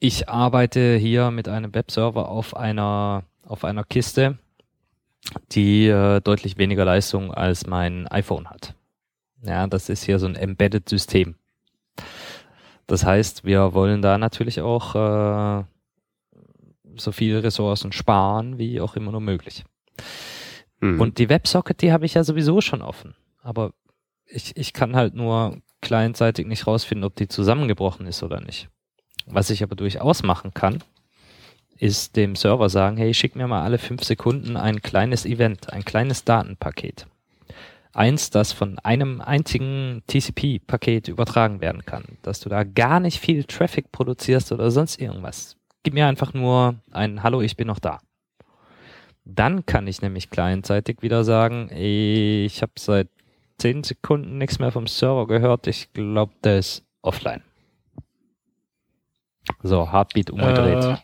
ich 0.00 0.28
arbeite 0.28 0.96
hier 0.96 1.30
mit 1.30 1.48
einem 1.48 1.74
Webserver 1.74 2.28
auf 2.28 2.56
einer, 2.56 3.24
auf 3.46 3.64
einer 3.64 3.84
Kiste, 3.84 4.38
die 5.52 5.88
äh, 5.88 6.20
deutlich 6.20 6.56
weniger 6.58 6.84
Leistung 6.84 7.32
als 7.32 7.66
mein 7.66 8.06
iPhone 8.08 8.48
hat. 8.48 8.74
Ja, 9.42 9.66
das 9.66 9.88
ist 9.88 10.04
hier 10.04 10.18
so 10.18 10.26
ein 10.26 10.36
Embedded 10.36 10.88
System. 10.88 11.36
Das 12.86 13.04
heißt, 13.04 13.44
wir 13.44 13.74
wollen 13.74 14.02
da 14.02 14.18
natürlich 14.18 14.60
auch 14.60 14.94
äh, 14.94 15.64
so 17.00 17.12
viele 17.12 17.42
Ressourcen 17.42 17.92
sparen, 17.92 18.58
wie 18.58 18.80
auch 18.80 18.96
immer 18.96 19.12
nur 19.12 19.20
möglich. 19.20 19.64
Mhm. 20.80 21.00
Und 21.00 21.18
die 21.18 21.28
Websocket, 21.28 21.80
die 21.82 21.92
habe 21.92 22.06
ich 22.06 22.14
ja 22.14 22.24
sowieso 22.24 22.60
schon 22.60 22.82
offen. 22.82 23.14
Aber 23.42 23.72
ich, 24.26 24.56
ich 24.56 24.72
kann 24.72 24.96
halt 24.96 25.14
nur 25.14 25.58
clientseitig 25.80 26.46
nicht 26.46 26.66
rausfinden, 26.66 27.04
ob 27.04 27.16
die 27.16 27.28
zusammengebrochen 27.28 28.06
ist 28.06 28.22
oder 28.22 28.40
nicht. 28.40 28.68
Was 29.26 29.50
ich 29.50 29.62
aber 29.62 29.76
durchaus 29.76 30.22
machen 30.22 30.54
kann, 30.54 30.82
ist 31.78 32.16
dem 32.16 32.34
Server 32.34 32.68
sagen, 32.68 32.96
hey, 32.96 33.14
schick 33.14 33.36
mir 33.36 33.46
mal 33.46 33.62
alle 33.62 33.78
fünf 33.78 34.02
Sekunden 34.02 34.56
ein 34.56 34.82
kleines 34.82 35.24
Event, 35.24 35.72
ein 35.72 35.84
kleines 35.84 36.24
Datenpaket. 36.24 37.06
Eins, 37.92 38.30
das 38.30 38.52
von 38.52 38.78
einem 38.80 39.20
einzigen 39.20 40.02
TCP-Paket 40.06 41.08
übertragen 41.08 41.60
werden 41.60 41.84
kann, 41.84 42.04
dass 42.22 42.40
du 42.40 42.48
da 42.48 42.64
gar 42.64 43.00
nicht 43.00 43.18
viel 43.18 43.44
Traffic 43.44 43.90
produzierst 43.92 44.52
oder 44.52 44.70
sonst 44.70 45.00
irgendwas. 45.00 45.57
Gib 45.82 45.94
mir 45.94 46.06
einfach 46.06 46.34
nur 46.34 46.76
ein 46.90 47.22
Hallo, 47.22 47.40
ich 47.40 47.56
bin 47.56 47.66
noch 47.66 47.78
da. 47.78 48.00
Dann 49.24 49.66
kann 49.66 49.86
ich 49.86 50.02
nämlich 50.02 50.30
clientseitig 50.30 51.02
wieder 51.02 51.22
sagen, 51.22 51.70
ich 51.72 52.62
habe 52.62 52.72
seit 52.78 53.08
zehn 53.58 53.84
Sekunden 53.84 54.38
nichts 54.38 54.58
mehr 54.58 54.72
vom 54.72 54.86
Server 54.86 55.26
gehört. 55.26 55.66
Ich 55.66 55.92
glaube, 55.92 56.32
der 56.42 56.58
ist 56.58 56.84
offline. 57.02 57.42
So, 59.62 59.92
Heartbeat 59.92 60.30
umgedreht. 60.30 60.84
Äh, 60.84 60.96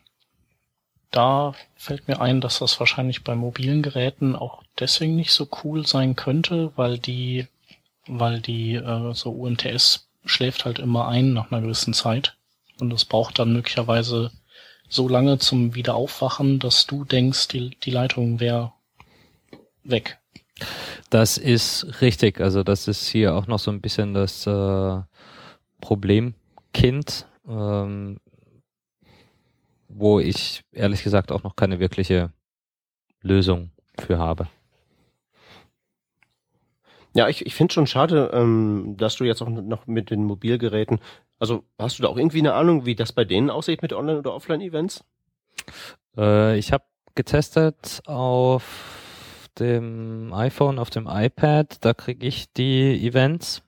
da 1.10 1.54
fällt 1.76 2.08
mir 2.08 2.20
ein, 2.20 2.40
dass 2.40 2.58
das 2.58 2.80
wahrscheinlich 2.80 3.24
bei 3.24 3.34
mobilen 3.34 3.82
Geräten 3.82 4.34
auch 4.34 4.62
deswegen 4.78 5.16
nicht 5.16 5.32
so 5.32 5.48
cool 5.62 5.86
sein 5.86 6.16
könnte, 6.16 6.72
weil 6.76 6.98
die, 6.98 7.46
weil 8.06 8.40
die 8.40 8.74
äh, 8.74 9.14
so 9.14 9.30
UMTS 9.30 10.08
schläft 10.24 10.64
halt 10.64 10.78
immer 10.78 11.08
ein 11.08 11.32
nach 11.32 11.52
einer 11.52 11.60
gewissen 11.60 11.94
Zeit 11.94 12.36
und 12.80 12.92
es 12.92 13.04
braucht 13.04 13.38
dann 13.38 13.52
möglicherweise 13.52 14.32
so 14.88 15.08
lange 15.08 15.38
zum 15.38 15.74
Wiederaufwachen, 15.74 16.58
dass 16.58 16.86
du 16.86 17.04
denkst, 17.04 17.48
die, 17.48 17.70
die 17.82 17.90
Leitung 17.90 18.40
wäre 18.40 18.72
weg. 19.82 20.18
Das 21.10 21.38
ist 21.38 22.00
richtig. 22.00 22.40
Also 22.40 22.62
das 22.62 22.88
ist 22.88 23.06
hier 23.06 23.34
auch 23.34 23.46
noch 23.46 23.58
so 23.58 23.70
ein 23.70 23.80
bisschen 23.80 24.14
das 24.14 24.46
äh, 24.46 25.02
Problemkind, 25.80 27.26
ähm, 27.48 28.18
wo 29.88 30.20
ich 30.20 30.62
ehrlich 30.72 31.02
gesagt 31.02 31.32
auch 31.32 31.42
noch 31.42 31.56
keine 31.56 31.80
wirkliche 31.80 32.32
Lösung 33.20 33.70
für 33.98 34.18
habe. 34.18 34.48
Ja, 37.14 37.28
ich, 37.28 37.46
ich 37.46 37.54
finde 37.54 37.72
schon 37.72 37.86
schade, 37.86 38.30
ähm, 38.32 38.96
dass 38.96 39.16
du 39.16 39.24
jetzt 39.24 39.40
auch 39.40 39.48
noch 39.48 39.86
mit 39.86 40.10
den 40.10 40.24
Mobilgeräten, 40.24 40.98
also 41.38 41.64
hast 41.78 41.98
du 41.98 42.02
da 42.02 42.08
auch 42.08 42.16
irgendwie 42.16 42.40
eine 42.40 42.54
Ahnung, 42.54 42.86
wie 42.86 42.94
das 42.94 43.12
bei 43.12 43.24
denen 43.24 43.50
aussieht 43.50 43.82
mit 43.82 43.92
Online- 43.92 44.18
oder 44.18 44.34
Offline-Events? 44.34 45.04
Äh, 46.16 46.58
ich 46.58 46.72
habe 46.72 46.84
getestet 47.14 48.02
auf 48.06 49.50
dem 49.58 50.32
iPhone, 50.32 50.78
auf 50.78 50.90
dem 50.90 51.06
iPad, 51.08 51.84
da 51.84 51.94
kriege 51.94 52.26
ich 52.26 52.52
die 52.52 53.06
Events. 53.06 53.62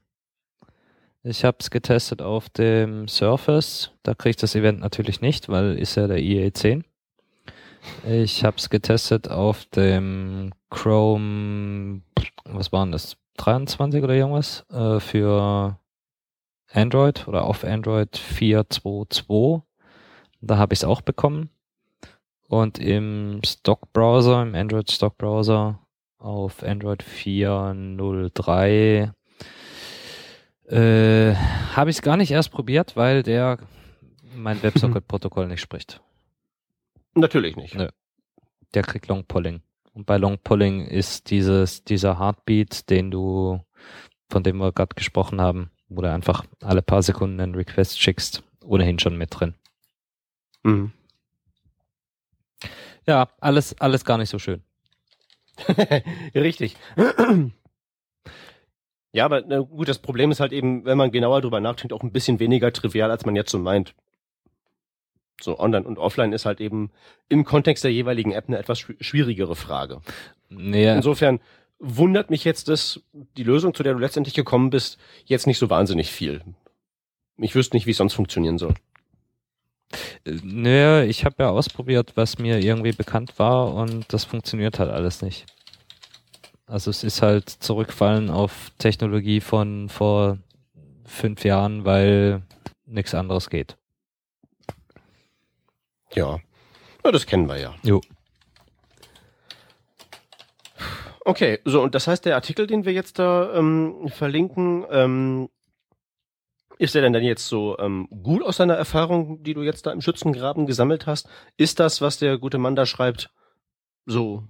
Ich 1.23 1.45
habe 1.45 1.59
es 1.61 1.71
getestet 1.71 2.23
auf 2.23 2.49
dem 2.49 3.09
Surface, 3.09 3.93
da 4.03 4.15
kriege 4.15 4.31
ich 4.31 4.37
das 4.37 4.55
Event 4.55 4.81
natürlich 4.81 5.21
nicht, 5.21 5.49
weil 5.49 5.79
ist 5.79 5.97
ja 5.97 6.07
der 6.07 6.19
IE10. 6.19 6.85
Ich 8.05 8.45
habe 8.45 8.57
es 8.57 8.71
getestet 8.71 9.29
auf 9.29 9.65
dem 9.67 10.53
Chrome, 10.71 12.03
was 12.45 12.73
waren 12.73 12.93
das, 12.93 13.17
23 13.37 14.03
oder 14.03 14.15
irgendwas, 14.15 14.65
äh, 14.71 15.01
für 15.01 15.79
Android 16.73 17.29
oder 17.29 17.45
auf 17.45 17.65
Android 17.65 18.17
4.2.2. 18.17 19.63
Da 20.41 20.59
habe 20.59 20.75
ich 20.75 20.81
es 20.81 20.85
auch 20.85 21.01
bekommen. 21.01 21.51
Und 22.49 22.79
im 22.79 23.41
Stock-Browser, 23.45 24.43
im 24.43 24.55
Android-Stock-Browser 24.55 25.81
auf 26.19 26.63
Android 26.63 27.03
4.03 27.03 29.11
äh, 30.69 31.35
habe 31.35 31.91
ich 31.91 31.97
es 31.97 32.03
gar 32.03 32.17
nicht 32.17 32.31
erst 32.31 32.51
probiert, 32.51 32.97
weil 32.97 33.23
der 33.23 33.59
mein 34.35 34.63
WebSocket-Protokoll 34.65 35.49
nicht 35.49 35.61
spricht. 35.61 36.01
Natürlich 37.15 37.57
nicht. 37.57 37.75
Nö. 37.75 37.89
Der 38.75 38.83
kriegt 38.83 39.09
Long 39.09 39.25
Polling. 39.25 39.63
Und 39.97 40.05
bei 40.05 40.19
Long 40.19 40.37
Polling 40.37 40.85
ist 40.85 41.31
dieses, 41.31 41.83
dieser 41.83 42.21
Heartbeat, 42.21 42.91
den 42.91 43.11
du, 43.11 43.65
von 44.29 44.43
dem 44.43 44.59
wir 44.59 44.71
gerade 44.71 44.95
gesprochen 44.95 45.41
haben, 45.41 45.71
wo 45.89 46.03
du 46.03 46.13
einfach 46.13 46.45
alle 46.61 46.83
paar 46.83 47.03
Sekunden 47.03 47.41
einen 47.41 47.55
Request 47.55 47.99
schickst, 47.99 48.43
ohnehin 48.63 48.99
schon 48.99 49.17
mit 49.17 49.31
drin. 49.33 49.55
Mhm. 50.65 50.93
Ja, 53.07 53.31
alles, 53.41 53.81
alles 53.81 54.05
gar 54.05 54.19
nicht 54.19 54.29
so 54.29 54.39
schön. 54.39 54.63
Richtig. 56.35 56.77
ja, 59.13 59.25
aber 59.25 59.45
na 59.47 59.61
gut, 59.61 59.89
das 59.89 60.01
Problem 60.01 60.31
ist 60.31 60.41
halt 60.41 60.53
eben, 60.53 60.85
wenn 60.85 60.99
man 60.99 61.11
genauer 61.11 61.41
drüber 61.41 61.61
nachdenkt, 61.61 61.95
auch 61.95 62.03
ein 62.03 62.13
bisschen 62.13 62.39
weniger 62.39 62.71
trivial, 62.71 63.11
als 63.11 63.25
man 63.25 63.35
jetzt 63.35 63.51
so 63.51 63.59
meint. 63.59 63.95
So 65.41 65.59
online 65.59 65.87
und 65.87 65.99
offline 65.99 66.33
ist 66.33 66.47
halt 66.47 66.61
eben 66.61 66.91
im 67.29 67.45
Kontext 67.45 67.85
der 67.85 67.93
jeweiligen 67.93 68.33
App 68.33 68.49
eine 68.49 68.59
etwas 68.59 68.79
schwierigere 68.79 69.55
Frage. 69.55 70.01
Naja. 70.49 70.95
Insofern 70.95 71.41
wundert 71.79 72.31
mich 72.31 72.45
jetzt, 72.45 72.69
dass 72.69 73.01
die 73.13 73.43
Lösung, 73.43 73.75
zu 73.75 73.83
der 73.83 73.93
du 73.93 73.99
letztendlich 73.99 74.35
gekommen 74.35 74.71
bist, 74.71 74.99
jetzt 75.25 75.47
nicht 75.47 75.59
so 75.59 75.69
wahnsinnig 75.69 76.11
viel. 76.11 76.43
Ich 77.39 77.55
wüsste 77.55 77.77
nicht, 77.77 77.87
wie 77.87 77.91
es 77.91 77.99
sonst 77.99 78.15
funktionieren 78.15 78.59
soll. 78.59 78.75
Naja, 80.25 81.03
ich 81.03 81.25
habe 81.25 81.37
ja 81.45 81.51
ausprobiert, 81.51 82.13
was 82.17 82.39
mir 82.39 82.59
irgendwie 82.59 82.93
bekannt 82.93 83.39
war 83.39 83.75
und 83.75 84.13
das 84.13 84.25
funktioniert 84.25 84.79
halt 84.79 84.91
alles 84.91 85.23
nicht. 85.23 85.47
Also 86.67 86.91
es 86.91 87.05
ist 87.05 87.23
halt 87.23 87.49
zurückfallen 87.49 88.31
auf 88.31 88.73
Technologie 88.79 89.41
von 89.41 89.89
vor 89.89 90.39
fünf 91.05 91.45
Jahren, 91.45 91.85
weil 91.85 92.43
nichts 92.87 93.15
anderes 93.15 93.51
geht. 93.51 93.77
Ja. 96.17 96.41
ja, 97.05 97.13
das 97.13 97.27
kennen 97.27 97.49
wir 97.49 97.59
ja. 97.59 97.75
Jo. 97.83 98.01
Okay, 101.25 101.59
so 101.65 101.83
und 101.83 101.95
das 101.95 102.07
heißt, 102.07 102.25
der 102.25 102.37
Artikel, 102.37 102.67
den 102.67 102.85
wir 102.85 102.93
jetzt 102.93 103.19
da 103.19 103.53
ähm, 103.55 104.09
verlinken, 104.09 104.87
ähm, 104.91 105.49
ist 106.79 106.95
der 106.95 107.03
denn 107.03 107.13
dann 107.13 107.25
jetzt 107.25 107.47
so 107.47 107.79
ähm, 107.79 108.09
gut 108.23 108.43
aus 108.43 108.59
deiner 108.59 108.75
Erfahrung, 108.75 109.43
die 109.43 109.55
du 109.55 109.63
jetzt 109.63 109.87
da 109.87 109.93
im 109.93 110.01
Schützengraben 110.01 110.67
gesammelt 110.67 111.07
hast? 111.07 111.29
Ist 111.57 111.81
das, 111.81 112.01
was 112.01 112.19
der 112.19 112.39
gute 112.39 112.59
Mann 112.59 112.77
da 112.77 112.87
schreibt, 112.87 113.31
so 114.05 114.45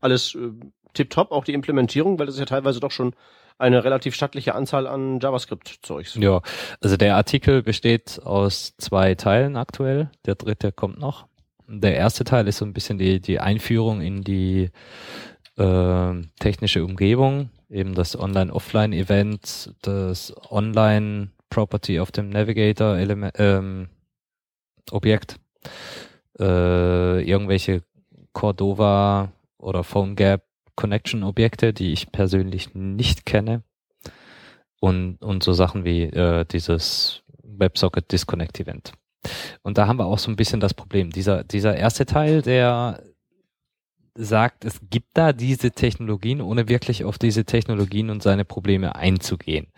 alles 0.00 0.34
äh, 0.34 0.52
tipptopp, 0.94 1.32
auch 1.32 1.44
die 1.44 1.54
Implementierung, 1.54 2.18
weil 2.18 2.26
das 2.26 2.36
ist 2.36 2.40
ja 2.40 2.46
teilweise 2.46 2.80
doch 2.80 2.90
schon 2.90 3.14
eine 3.58 3.84
relativ 3.84 4.14
stattliche 4.14 4.54
Anzahl 4.54 4.86
an 4.86 5.20
JavaScript-Zeugs. 5.20 6.16
Ja, 6.16 6.42
also 6.80 6.96
der 6.96 7.16
Artikel 7.16 7.62
besteht 7.62 8.20
aus 8.22 8.74
zwei 8.78 9.14
Teilen 9.14 9.56
aktuell. 9.56 10.10
Der 10.26 10.34
dritte 10.34 10.72
kommt 10.72 10.98
noch. 10.98 11.26
Der 11.68 11.96
erste 11.96 12.24
Teil 12.24 12.46
ist 12.46 12.58
so 12.58 12.64
ein 12.64 12.72
bisschen 12.72 12.98
die, 12.98 13.20
die 13.20 13.40
Einführung 13.40 14.00
in 14.00 14.22
die 14.22 14.70
äh, 15.56 16.14
technische 16.38 16.84
Umgebung 16.84 17.50
eben 17.70 17.94
das 17.94 18.18
Online-Offline-Event, 18.18 19.74
das 19.82 20.34
Online-Property 20.50 22.00
auf 22.00 22.12
dem 22.12 22.30
Navigator-Element, 22.30 23.34
ähm, 23.38 23.88
Objekt, 24.90 25.36
äh, 26.38 27.22
irgendwelche 27.22 27.82
Cordova 28.32 29.32
oder 29.58 29.82
PhoneGap 29.82 30.42
Connection 30.76 31.22
Objekte, 31.22 31.72
die 31.72 31.92
ich 31.92 32.12
persönlich 32.12 32.74
nicht 32.74 33.26
kenne 33.26 33.62
und, 34.80 35.16
und 35.22 35.42
so 35.42 35.52
Sachen 35.52 35.84
wie 35.84 36.04
äh, 36.04 36.44
dieses 36.44 37.22
WebSocket 37.42 38.10
Disconnect 38.12 38.60
Event. 38.60 38.92
Und 39.62 39.78
da 39.78 39.86
haben 39.86 39.98
wir 39.98 40.06
auch 40.06 40.18
so 40.18 40.30
ein 40.30 40.36
bisschen 40.36 40.60
das 40.60 40.74
Problem. 40.74 41.10
Dieser, 41.10 41.42
dieser 41.42 41.76
erste 41.76 42.06
Teil, 42.06 42.42
der 42.42 43.02
sagt, 44.14 44.64
es 44.64 44.80
gibt 44.88 45.08
da 45.14 45.32
diese 45.32 45.72
Technologien, 45.72 46.40
ohne 46.40 46.68
wirklich 46.68 47.04
auf 47.04 47.18
diese 47.18 47.44
Technologien 47.44 48.10
und 48.10 48.22
seine 48.22 48.44
Probleme 48.44 48.94
einzugehen. 48.96 49.68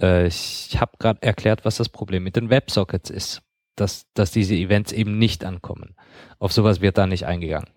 Äh, 0.00 0.28
ich 0.28 0.78
habe 0.80 0.92
gerade 0.98 1.22
erklärt, 1.22 1.64
was 1.64 1.76
das 1.76 1.88
Problem 1.88 2.22
mit 2.22 2.36
den 2.36 2.50
Websockets 2.50 3.10
ist, 3.10 3.42
dass, 3.76 4.06
dass 4.14 4.30
diese 4.30 4.54
Events 4.54 4.92
eben 4.92 5.18
nicht 5.18 5.44
ankommen. 5.44 5.94
Auf 6.38 6.52
sowas 6.52 6.80
wird 6.80 6.98
da 6.98 7.06
nicht 7.06 7.26
eingegangen. 7.26 7.68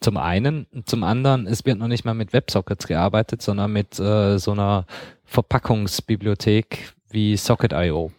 Zum 0.00 0.16
einen, 0.16 0.66
zum 0.86 1.04
anderen, 1.04 1.46
es 1.46 1.66
wird 1.66 1.78
noch 1.78 1.88
nicht 1.88 2.06
mal 2.06 2.14
mit 2.14 2.32
Websockets 2.32 2.86
gearbeitet, 2.86 3.42
sondern 3.42 3.72
mit 3.72 3.98
äh, 4.00 4.38
so 4.38 4.52
einer 4.52 4.86
Verpackungsbibliothek 5.24 6.94
wie 7.10 7.36
Socket.io. 7.36 8.10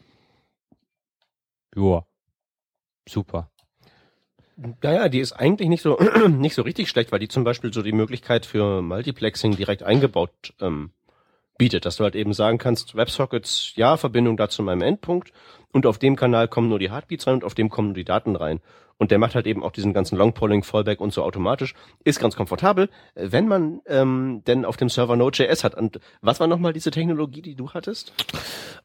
Joa, 1.75 2.05
super. 3.07 3.49
Naja, 4.84 5.09
die 5.09 5.19
ist 5.19 5.34
eigentlich 5.34 5.69
nicht 5.69 5.82
so 5.82 5.97
nicht 6.29 6.53
so 6.53 6.61
richtig 6.61 6.88
schlecht, 6.89 7.11
weil 7.11 7.19
die 7.19 7.29
zum 7.29 7.43
Beispiel 7.43 7.73
so 7.73 7.82
die 7.82 7.93
Möglichkeit 7.93 8.45
für 8.45 8.84
Multiplexing 8.84 9.55
direkt 9.55 9.82
eingebaut 9.82 10.53
ähm, 10.59 10.91
bietet, 11.57 11.86
dass 11.86 11.95
du 11.95 12.03
halt 12.03 12.15
eben 12.15 12.34
sagen 12.34 12.59
kannst, 12.59 12.95
WebSockets, 12.95 13.73
ja, 13.75 13.97
Verbindung 13.97 14.38
da 14.38 14.49
zu 14.49 14.61
meinem 14.61 14.82
Endpunkt 14.82 15.32
und 15.71 15.86
auf 15.86 15.97
dem 15.97 16.15
Kanal 16.15 16.47
kommen 16.47 16.69
nur 16.69 16.79
die 16.79 16.91
Heartbeats 16.91 17.25
rein 17.25 17.36
und 17.36 17.43
auf 17.43 17.55
dem 17.55 17.69
kommen 17.69 17.89
nur 17.89 17.95
die 17.95 18.05
Daten 18.05 18.36
rein. 18.36 18.59
Und 19.02 19.10
der 19.10 19.18
macht 19.18 19.34
halt 19.34 19.47
eben 19.47 19.64
auch 19.64 19.72
diesen 19.72 19.93
ganzen 19.93 20.16
Longpolling, 20.16 20.62
Fallback 20.62 21.02
und 21.02 21.12
so 21.12 21.24
automatisch. 21.24 21.74
Ist 22.04 22.20
ganz 22.20 22.36
komfortabel, 22.36 22.88
wenn 23.16 23.47
man 23.47 23.82
ähm, 23.88 24.43
denn 24.45 24.64
auf 24.64 24.78
dem 24.78 24.89
Server 24.89 25.16
Node.js 25.16 25.64
hat. 25.64 25.74
Und 25.74 25.99
was 26.22 26.39
war 26.39 26.45
nochmal 26.45 26.72
diese 26.72 26.91
Technologie, 26.91 27.41
die 27.41 27.56
du 27.56 27.72
hattest? 27.72 28.14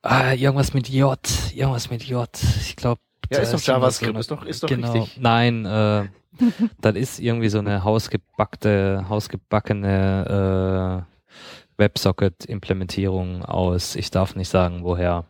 Ah, 0.00 0.32
irgendwas 0.32 0.72
mit 0.72 0.88
J, 0.88 1.18
irgendwas 1.54 1.90
mit 1.90 2.04
J. 2.04 2.26
Ich 2.62 2.76
glaube 2.76 3.02
ja, 3.30 3.40
ist 3.40 3.52
doch 3.52 3.60
JavaScript, 3.60 4.14
so 4.14 4.20
ist 4.20 4.30
doch, 4.30 4.46
ist 4.46 4.62
doch 4.62 4.68
genau. 4.70 4.90
richtig. 4.90 5.18
Nein, 5.20 5.66
äh, 5.66 6.06
das 6.80 6.94
ist 6.94 7.20
irgendwie 7.20 7.50
so 7.50 7.58
eine 7.58 7.84
hausgebackte, 7.84 9.04
hausgebackene 9.10 11.04
äh, 11.76 11.82
WebSocket-Implementierung 11.82 13.44
aus, 13.44 13.94
ich 13.94 14.10
darf 14.10 14.34
nicht 14.34 14.48
sagen, 14.48 14.82
woher. 14.82 15.26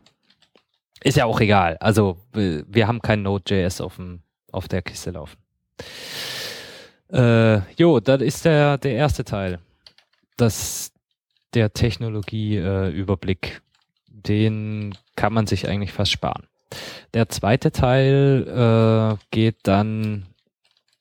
Ist 1.02 1.16
ja 1.16 1.24
auch 1.24 1.40
egal. 1.40 1.76
Also 1.80 2.18
wir 2.32 2.86
haben 2.86 3.02
kein 3.02 3.22
Node.js 3.22 3.80
auf, 3.80 3.96
dem, 3.96 4.22
auf 4.56 4.68
der 4.68 4.82
Kiste 4.82 5.10
laufen. 5.10 5.36
Äh, 7.12 7.58
jo, 7.74 8.00
das 8.00 8.22
ist 8.22 8.44
der, 8.44 8.78
der 8.78 8.92
erste 8.92 9.24
Teil. 9.24 9.60
Das, 10.36 10.92
der 11.54 11.72
Technologieüberblick. 11.72 13.46
Äh, 13.46 13.60
Den 14.08 14.96
kann 15.14 15.32
man 15.32 15.46
sich 15.46 15.68
eigentlich 15.68 15.92
fast 15.92 16.10
sparen. 16.10 16.46
Der 17.14 17.28
zweite 17.28 17.70
Teil 17.70 18.46
äh, 18.48 19.24
geht 19.30 19.58
dann 19.62 20.26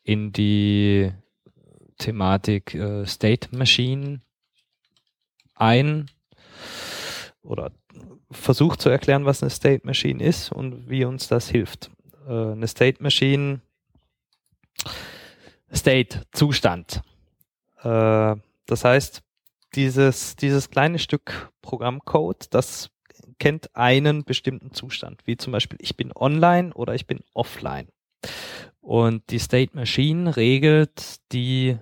in 0.03 0.31
die 0.31 1.11
Thematik 1.97 2.75
äh, 2.75 3.05
State 3.05 3.55
Machine 3.55 4.21
ein 5.55 6.11
oder 7.41 7.71
versucht 8.29 8.81
zu 8.81 8.89
erklären, 8.89 9.25
was 9.25 9.41
eine 9.41 9.49
State 9.49 9.85
Machine 9.85 10.23
ist 10.23 10.51
und 10.51 10.89
wie 10.89 11.05
uns 11.05 11.27
das 11.27 11.49
hilft. 11.49 11.89
Äh, 12.27 12.51
eine 12.51 12.67
State 12.67 13.01
Machine, 13.01 13.61
State, 15.73 16.21
Zustand. 16.31 17.01
Äh, 17.81 18.35
das 18.65 18.83
heißt, 18.83 19.21
dieses, 19.75 20.35
dieses 20.35 20.69
kleine 20.69 20.99
Stück 20.99 21.51
Programmcode, 21.61 22.47
das 22.51 22.89
kennt 23.39 23.75
einen 23.75 24.23
bestimmten 24.23 24.71
Zustand, 24.71 25.21
wie 25.25 25.37
zum 25.37 25.51
Beispiel 25.51 25.77
ich 25.81 25.97
bin 25.97 26.11
online 26.15 26.73
oder 26.73 26.95
ich 26.95 27.07
bin 27.07 27.19
offline. 27.33 27.89
Und 28.81 29.29
die 29.31 29.39
State 29.39 29.75
Machine 29.75 30.35
regelt 30.35 31.19
die 31.31 31.77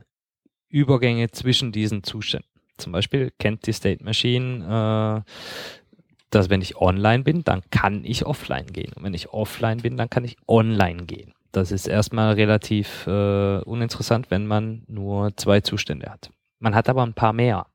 Übergänge 0.69 1.29
zwischen 1.31 1.71
diesen 1.71 2.03
Zuständen. 2.03 2.49
Zum 2.77 2.91
Beispiel 2.91 3.31
kennt 3.37 3.67
die 3.67 3.73
State 3.73 4.03
Machine, 4.03 5.23
äh, 5.25 5.31
dass 6.33 6.49
wenn 6.49 6.61
ich 6.61 6.77
online 6.77 7.23
bin, 7.23 7.43
dann 7.43 7.61
kann 7.69 8.03
ich 8.03 8.25
offline 8.25 8.67
gehen. 8.67 8.91
Und 8.93 9.03
wenn 9.03 9.13
ich 9.13 9.29
offline 9.29 9.81
bin, 9.81 9.97
dann 9.97 10.09
kann 10.09 10.25
ich 10.25 10.37
online 10.47 11.05
gehen. 11.05 11.33
Das 11.51 11.71
ist 11.71 11.87
erstmal 11.87 12.33
relativ 12.33 13.05
äh, 13.05 13.59
uninteressant, 13.59 14.31
wenn 14.31 14.47
man 14.47 14.83
nur 14.87 15.35
zwei 15.37 15.61
Zustände 15.61 16.09
hat. 16.09 16.31
Man 16.59 16.73
hat 16.73 16.89
aber 16.89 17.03
ein 17.03 17.13
paar 17.13 17.33
mehr. 17.33 17.67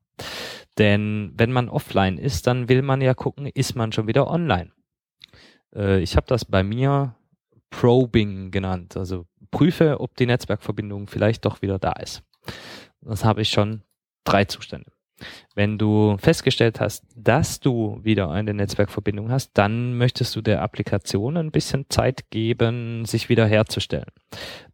Denn 0.78 1.32
wenn 1.36 1.52
man 1.52 1.68
offline 1.68 2.18
ist, 2.18 2.46
dann 2.46 2.68
will 2.68 2.82
man 2.82 3.00
ja 3.00 3.14
gucken, 3.14 3.46
ist 3.46 3.76
man 3.76 3.92
schon 3.92 4.09
wieder 4.09 4.28
online. 4.28 4.72
Äh, 5.74 6.00
ich 6.00 6.16
habe 6.16 6.26
das 6.26 6.44
bei 6.44 6.62
mir 6.62 7.14
Probing 7.70 8.50
genannt. 8.50 8.96
Also 8.96 9.26
prüfe, 9.50 10.00
ob 10.00 10.16
die 10.16 10.26
Netzwerkverbindung 10.26 11.06
vielleicht 11.06 11.44
doch 11.44 11.62
wieder 11.62 11.78
da 11.78 11.92
ist. 11.92 12.22
Das 13.00 13.24
habe 13.24 13.42
ich 13.42 13.50
schon 13.50 13.82
drei 14.24 14.44
Zustände. 14.44 14.90
Wenn 15.54 15.78
du 15.78 16.16
festgestellt 16.18 16.80
hast, 16.80 17.04
dass 17.16 17.60
du 17.60 17.98
wieder 18.02 18.30
eine 18.30 18.54
Netzwerkverbindung 18.54 19.30
hast, 19.30 19.52
dann 19.54 19.96
möchtest 19.96 20.34
du 20.36 20.40
der 20.40 20.62
Applikation 20.62 21.36
ein 21.36 21.50
bisschen 21.50 21.86
Zeit 21.88 22.30
geben, 22.30 23.04
sich 23.04 23.28
wieder 23.28 23.46
herzustellen. 23.46 24.10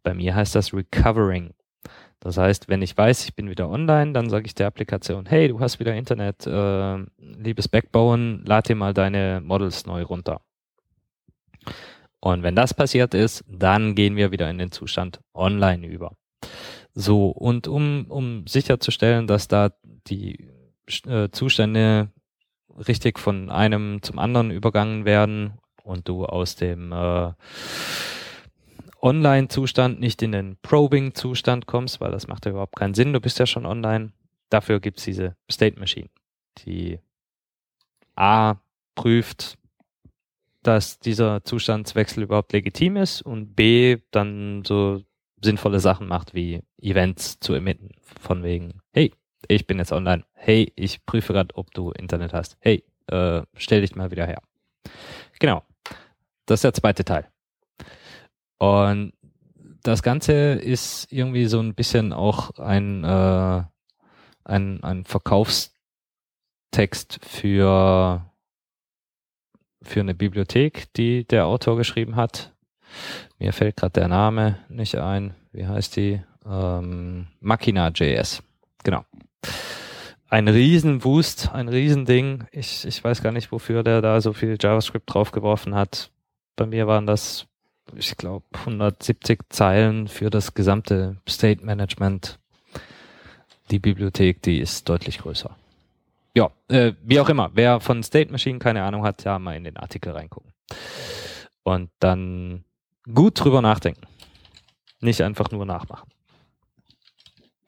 Bei 0.03 0.13
mir 0.13 0.35
heißt 0.35 0.55
das 0.55 0.73
Recovering. 0.73 1.53
Das 2.19 2.37
heißt, 2.37 2.69
wenn 2.69 2.81
ich 2.81 2.97
weiß, 2.97 3.25
ich 3.25 3.35
bin 3.35 3.49
wieder 3.49 3.69
online, 3.69 4.13
dann 4.13 4.29
sage 4.29 4.47
ich 4.47 4.55
der 4.55 4.67
Applikation, 4.67 5.27
hey, 5.27 5.47
du 5.47 5.59
hast 5.59 5.79
wieder 5.79 5.93
Internet, 5.93 6.47
äh, 6.47 6.97
liebes 7.19 7.67
Backbone, 7.67 8.41
lad 8.45 8.67
dir 8.67 8.75
mal 8.75 8.93
deine 8.93 9.41
Models 9.43 9.85
neu 9.85 10.01
runter. 10.01 10.41
Und 12.19 12.41
wenn 12.41 12.55
das 12.55 12.73
passiert 12.73 13.13
ist, 13.13 13.43
dann 13.47 13.93
gehen 13.93 14.15
wir 14.15 14.31
wieder 14.31 14.49
in 14.49 14.57
den 14.57 14.71
Zustand 14.71 15.19
online 15.35 15.85
über. 15.85 16.15
So, 16.95 17.27
und 17.27 17.67
um, 17.67 18.05
um 18.07 18.47
sicherzustellen, 18.47 19.27
dass 19.27 19.49
da 19.49 19.71
die 20.07 20.47
äh, 21.05 21.29
Zustände 21.29 22.09
richtig 22.87 23.19
von 23.19 23.49
einem 23.49 24.01
zum 24.01 24.17
anderen 24.17 24.49
übergangen 24.49 25.03
werden 25.03 25.59
und 25.83 26.07
du 26.07 26.25
aus 26.25 26.55
dem 26.55 26.93
äh, 26.93 27.33
Online-Zustand 29.01 29.99
nicht 29.99 30.21
in 30.21 30.31
den 30.31 30.57
Probing-Zustand 30.61 31.67
kommst, 31.67 31.99
weil 31.99 32.11
das 32.11 32.27
macht 32.27 32.45
ja 32.45 32.51
überhaupt 32.51 32.77
keinen 32.77 32.93
Sinn, 32.93 33.13
du 33.13 33.19
bist 33.19 33.39
ja 33.39 33.45
schon 33.45 33.65
online. 33.65 34.13
Dafür 34.49 34.79
gibt's 34.79 35.03
diese 35.03 35.35
State 35.51 35.77
Machine, 35.79 36.09
die 36.59 36.99
A 38.15 38.55
prüft, 38.95 39.57
dass 40.63 40.99
dieser 40.99 41.43
Zustandswechsel 41.43 42.23
überhaupt 42.23 42.53
legitim 42.53 42.95
ist 42.95 43.21
und 43.21 43.53
B 43.55 43.97
dann 44.11 44.63
so 44.65 45.01
sinnvolle 45.45 45.79
Sachen 45.79 46.07
macht, 46.07 46.33
wie 46.33 46.63
Events 46.81 47.39
zu 47.39 47.53
emitten, 47.53 47.91
von 48.19 48.43
wegen, 48.43 48.81
hey, 48.91 49.13
ich 49.47 49.67
bin 49.67 49.77
jetzt 49.77 49.93
online, 49.93 50.25
hey, 50.33 50.73
ich 50.75 51.05
prüfe 51.05 51.33
gerade, 51.33 51.55
ob 51.55 51.71
du 51.73 51.91
Internet 51.91 52.33
hast, 52.33 52.57
hey, 52.59 52.83
äh, 53.07 53.43
stell 53.55 53.81
dich 53.81 53.95
mal 53.95 54.09
wieder 54.11 54.25
her. 54.25 54.41
Genau, 55.39 55.63
das 56.45 56.57
ist 56.57 56.63
der 56.63 56.73
zweite 56.73 57.05
Teil. 57.05 57.29
Und 58.57 59.13
das 59.83 60.03
Ganze 60.03 60.53
ist 60.53 61.11
irgendwie 61.11 61.45
so 61.45 61.59
ein 61.59 61.75
bisschen 61.75 62.11
auch 62.11 62.57
ein, 62.57 63.03
äh, 63.03 63.63
ein, 64.43 64.83
ein 64.83 65.05
Verkaufstext 65.05 67.19
für 67.23 68.25
für 69.85 69.99
eine 69.99 70.15
Bibliothek, 70.15 70.91
die 70.93 71.25
der 71.25 71.45
Autor 71.45 71.77
geschrieben 71.77 72.15
hat. 72.15 72.54
Mir 73.39 73.53
fällt 73.53 73.77
gerade 73.77 73.93
der 73.93 74.07
Name 74.07 74.59
nicht 74.69 74.95
ein. 74.95 75.35
Wie 75.51 75.67
heißt 75.67 75.95
die? 75.95 76.21
Ähm, 76.45 77.27
Machina.js. 77.39 78.43
Genau. 78.83 79.05
Ein 80.29 80.47
Riesenwust, 80.47 81.51
ein 81.53 81.69
Riesending. 81.69 82.45
Ich, 82.51 82.85
ich 82.85 83.03
weiß 83.03 83.21
gar 83.21 83.31
nicht, 83.31 83.51
wofür 83.51 83.83
der 83.83 84.01
da 84.01 84.21
so 84.21 84.33
viel 84.33 84.57
JavaScript 84.59 85.13
draufgeworfen 85.13 85.75
hat. 85.75 86.11
Bei 86.55 86.65
mir 86.65 86.87
waren 86.87 87.05
das, 87.05 87.47
ich 87.95 88.17
glaube, 88.17 88.45
170 88.53 89.39
Zeilen 89.49 90.07
für 90.07 90.29
das 90.29 90.53
gesamte 90.53 91.17
State 91.27 91.63
Management. 91.63 92.39
Die 93.71 93.79
Bibliothek, 93.79 94.41
die 94.41 94.59
ist 94.59 94.87
deutlich 94.89 95.19
größer 95.19 95.55
ja, 96.35 96.51
äh, 96.67 96.93
wie 97.01 97.19
auch 97.19 97.29
immer. 97.29 97.49
Wer 97.53 97.79
von 97.79 98.03
State 98.03 98.31
Machine 98.31 98.59
keine 98.59 98.83
Ahnung 98.83 99.03
hat, 99.03 99.23
ja 99.23 99.39
mal 99.39 99.55
in 99.55 99.63
den 99.63 99.77
Artikel 99.77 100.11
reingucken. 100.11 100.51
Und 101.63 101.89
dann 101.99 102.65
gut 103.13 103.39
drüber 103.39 103.61
nachdenken. 103.61 104.07
Nicht 105.01 105.21
einfach 105.21 105.51
nur 105.51 105.65
nachmachen. 105.65 106.09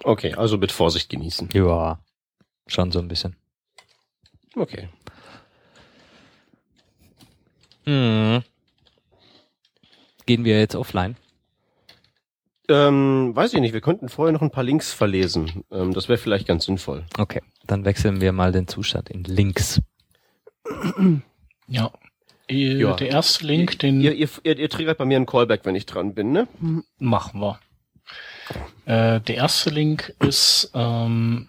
Okay, 0.04 0.34
also 0.34 0.58
mit 0.58 0.72
Vorsicht 0.72 1.10
genießen. 1.10 1.50
Ja, 1.54 2.00
schon 2.68 2.92
so 2.92 3.00
ein 3.00 3.08
bisschen. 3.08 3.36
Okay. 4.56 4.90
Hm. 7.86 8.44
Gehen 10.26 10.44
wir 10.44 10.60
jetzt 10.60 10.76
offline? 10.76 11.16
Ähm, 12.70 13.34
weiß 13.34 13.54
ich 13.54 13.62
nicht, 13.62 13.74
wir 13.74 13.82
könnten 13.82 14.10
vorher 14.10 14.34
noch 14.34 14.42
ein 14.42 14.52
paar 14.52 14.64
Links 14.64 14.92
verlesen. 14.92 15.64
Ähm, 15.72 15.94
das 15.94 16.10
wäre 16.10 16.18
vielleicht 16.18 16.48
ganz 16.48 16.66
sinnvoll. 16.66 17.06
Okay, 17.18 17.42
dann 17.66 17.86
wechseln 17.86 18.20
wir 18.20 18.34
mal 18.34 18.52
den 18.52 18.68
Zustand 18.68 19.10
in 19.10 19.24
Links. 19.24 19.80
Ja. 21.68 21.92
Ja. 22.50 22.94
Der 22.96 23.10
erste 23.10 23.46
Link, 23.46 23.80
den... 23.80 24.02
Ihr, 24.02 24.14
ihr, 24.14 24.30
ihr, 24.44 24.58
ihr 24.58 24.70
triggert 24.70 24.98
bei 24.98 25.06
mir 25.06 25.18
einen 25.18 25.26
Callback, 25.26 25.66
wenn 25.66 25.76
ich 25.76 25.86
dran 25.86 26.14
bin, 26.14 26.32
ne? 26.32 26.48
Machen 26.98 27.42
wir. 27.42 27.60
Äh, 28.86 29.22
der 29.22 29.36
erste 29.36 29.70
Link 29.70 30.14
ist, 30.20 30.72
ähm, 30.74 31.48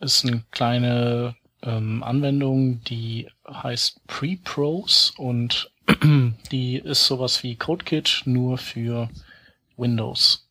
ist 0.00 0.24
eine 0.24 0.42
kleine 0.50 1.36
ähm, 1.62 2.02
Anwendung, 2.02 2.82
die 2.84 3.28
heißt 3.48 4.06
Pre-Pros 4.06 5.14
und 5.16 5.70
die 6.50 6.76
ist 6.78 7.06
sowas 7.06 7.42
wie 7.42 7.56
CodeKit 7.56 8.22
nur 8.24 8.58
für 8.58 9.08
Windows 9.76 10.48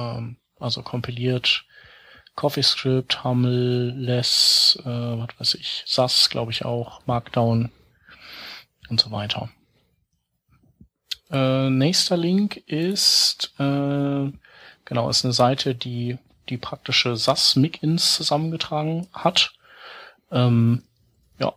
ähm, 0.00 0.36
also 0.58 0.82
kompiliert 0.82 1.64
CoffeeScript, 2.36 3.24
Hummel, 3.24 3.92
Less, 3.96 4.78
äh, 4.82 4.88
was 4.88 5.28
weiß 5.38 5.54
ich, 5.54 5.82
SAS, 5.86 6.30
glaube 6.30 6.52
ich 6.52 6.64
auch, 6.64 7.04
Markdown 7.06 7.70
und 8.90 9.00
so 9.00 9.10
weiter. 9.10 9.48
Äh, 11.30 11.70
nächster 11.70 12.16
Link 12.16 12.56
ist 12.66 13.54
äh, 13.58 14.32
genau 14.84 15.08
ist 15.08 15.24
eine 15.24 15.32
Seite, 15.32 15.74
die 15.74 16.18
die 16.48 16.58
praktische 16.58 17.16
SAS 17.16 17.56
Migins 17.56 18.16
zusammengetragen 18.16 19.06
hat. 19.12 19.52
Ähm, 20.32 20.82
ja, 21.38 21.54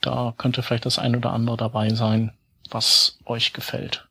da 0.00 0.34
könnte 0.36 0.62
vielleicht 0.62 0.86
das 0.86 0.98
ein 0.98 1.16
oder 1.16 1.32
andere 1.32 1.56
dabei 1.56 1.90
sein, 1.90 2.32
was 2.70 3.18
euch 3.24 3.52
gefällt. 3.52 4.06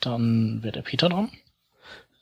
Dann 0.00 0.62
wird 0.62 0.76
der 0.76 0.82
Peter 0.82 1.08
dran. 1.08 1.30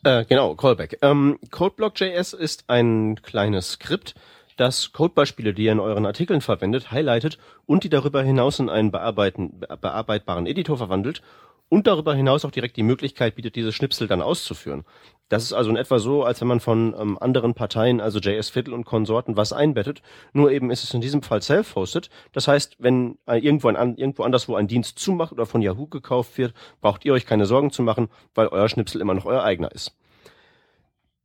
Äh, 0.03 0.25
genau, 0.25 0.55
Callback. 0.55 0.99
Ähm, 1.03 1.39
CodeBlock.js 1.51 2.33
ist 2.33 2.65
ein 2.69 3.21
kleines 3.23 3.73
Skript, 3.73 4.15
das 4.57 4.93
Codebeispiele, 4.93 5.55
die 5.55 5.65
ihr 5.65 5.73
in 5.73 5.81
euren 5.81 6.07
Artikeln 6.07 6.41
verwendet, 6.41 6.91
highlightet 6.91 7.39
und 7.67 7.85
die 7.85 7.91
darüber 7.91 8.23
hinaus 8.23 8.59
in 8.59 8.69
einen 8.69 8.91
bearbeitbaren 8.91 10.47
Editor 10.47 10.79
verwandelt 10.79 11.23
und 11.69 11.87
darüber 11.87 12.15
hinaus 12.15 12.45
auch 12.45 12.51
direkt 12.51 12.77
die 12.77 12.83
Möglichkeit 12.83 13.35
bietet, 13.35 13.57
diese 13.57 13.73
Schnipsel 13.73 14.07
dann 14.07 14.23
auszuführen. 14.23 14.85
Das 15.29 15.43
ist 15.43 15.53
also 15.53 15.71
in 15.71 15.77
etwa 15.77 15.99
so, 15.99 16.23
als 16.23 16.41
wenn 16.41 16.47
man 16.47 16.61
von 16.61 16.95
ähm, 16.97 17.19
anderen 17.21 17.55
Parteien, 17.55 18.01
also 18.01 18.21
JS 18.21 18.51
Fiddle 18.51 18.75
und 18.75 18.85
Konsorten, 18.85 19.37
was 19.37 19.53
einbettet. 19.53 20.01
Nur 20.33 20.53
eben 20.53 20.71
ist 20.71 20.85
es 20.85 20.95
in 20.95 21.01
diesem 21.01 21.23
Fall 21.23 21.43
self-hosted. 21.43 22.11
Das 22.33 22.47
heißt, 22.47 22.77
wenn 22.79 23.19
äh, 23.27 23.39
irgendwo, 23.39 23.67
ein, 23.69 23.97
irgendwo 23.97 24.23
anderswo 24.23 24.55
ein 24.55 24.69
Dienst 24.69 25.01
zumacht 25.01 25.33
oder 25.33 25.45
von 25.45 25.63
Yahoo 25.63 25.89
gekauft 25.89 26.39
wird, 26.39 26.55
braucht 26.81 27.05
ihr 27.05 27.13
euch 27.13 27.27
keine 27.27 27.47
Sorgen 27.47 27.73
zu 27.73 27.83
machen, 27.83 28.09
weil 28.37 28.47
euer 28.47 28.69
Schnipsel 28.69 29.01
immer 29.01 29.15
noch 29.15 29.25
euer 29.25 29.43
eigener 29.43 29.73
ist. 29.73 29.97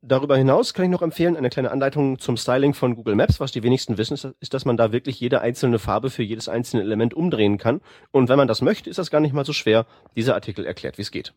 Darüber 0.04 0.36
hinaus 0.36 0.74
kann 0.74 0.84
ich 0.84 0.90
noch 0.90 1.00
empfehlen, 1.00 1.36
eine 1.36 1.48
kleine 1.48 1.70
Anleitung 1.70 2.18
zum 2.18 2.36
Styling 2.36 2.74
von 2.74 2.96
Google 2.96 3.14
Maps. 3.14 3.38
Was 3.38 3.52
die 3.52 3.62
wenigsten 3.62 3.98
wissen, 3.98 4.34
ist, 4.40 4.52
dass 4.52 4.64
man 4.64 4.76
da 4.76 4.90
wirklich 4.90 5.20
jede 5.20 5.40
einzelne 5.40 5.78
Farbe 5.78 6.10
für 6.10 6.24
jedes 6.24 6.48
einzelne 6.48 6.82
Element 6.82 7.14
umdrehen 7.14 7.56
kann. 7.56 7.80
Und 8.10 8.28
wenn 8.28 8.36
man 8.36 8.48
das 8.48 8.62
möchte, 8.62 8.90
ist 8.90 8.98
das 8.98 9.12
gar 9.12 9.20
nicht 9.20 9.32
mal 9.32 9.44
so 9.44 9.52
schwer. 9.52 9.86
Dieser 10.16 10.34
Artikel 10.34 10.66
erklärt, 10.66 10.98
wie 10.98 11.02
es 11.02 11.12
geht. 11.12 11.34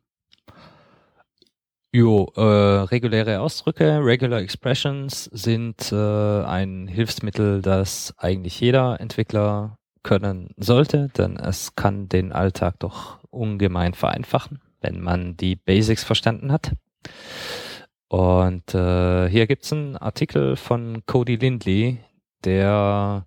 Jo, 1.94 2.34
äh, 2.36 2.42
reguläre 2.42 3.40
Ausdrücke, 3.40 4.04
Regular 4.04 4.40
Expressions 4.40 5.26
sind 5.26 5.92
äh, 5.92 5.96
ein 6.44 6.88
Hilfsmittel, 6.88 7.62
das 7.62 8.16
eigentlich 8.18 8.60
jeder 8.60 9.00
Entwickler 9.00 9.78
können 10.02 10.50
sollte, 10.58 11.10
denn 11.16 11.38
es 11.38 11.76
kann 11.76 12.10
den 12.10 12.34
Alltag 12.34 12.80
doch 12.80 13.20
ungemein 13.30 13.94
vereinfachen, 13.94 14.60
wenn 14.82 15.02
man 15.02 15.38
die 15.38 15.56
Basics 15.56 16.04
verstanden 16.04 16.52
hat. 16.52 16.72
Und 18.08 18.74
äh, 18.74 19.30
hier 19.30 19.48
gibt's 19.48 19.74
einen 19.74 19.98
Artikel 19.98 20.56
von 20.56 21.06
Cody 21.06 21.36
Lindley, 21.36 22.00
der 22.44 23.26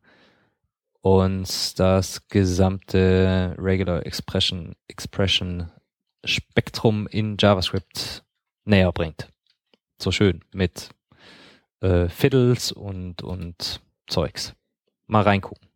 uns 1.00 1.74
das 1.74 2.26
gesamte 2.28 3.54
Regular 3.58 4.04
Expression, 4.06 4.74
Expression 4.88 5.70
Spektrum 6.24 7.06
in 7.06 7.36
JavaScript 7.38 8.24
näher 8.64 8.92
bringt. 8.92 9.28
So 10.00 10.12
schön 10.12 10.44
mit 10.52 10.90
äh, 11.80 12.08
Fiddles 12.08 12.72
und, 12.72 13.22
und 13.22 13.80
Zeugs. 14.06 14.54
Mal 15.06 15.22
reingucken. 15.22 15.67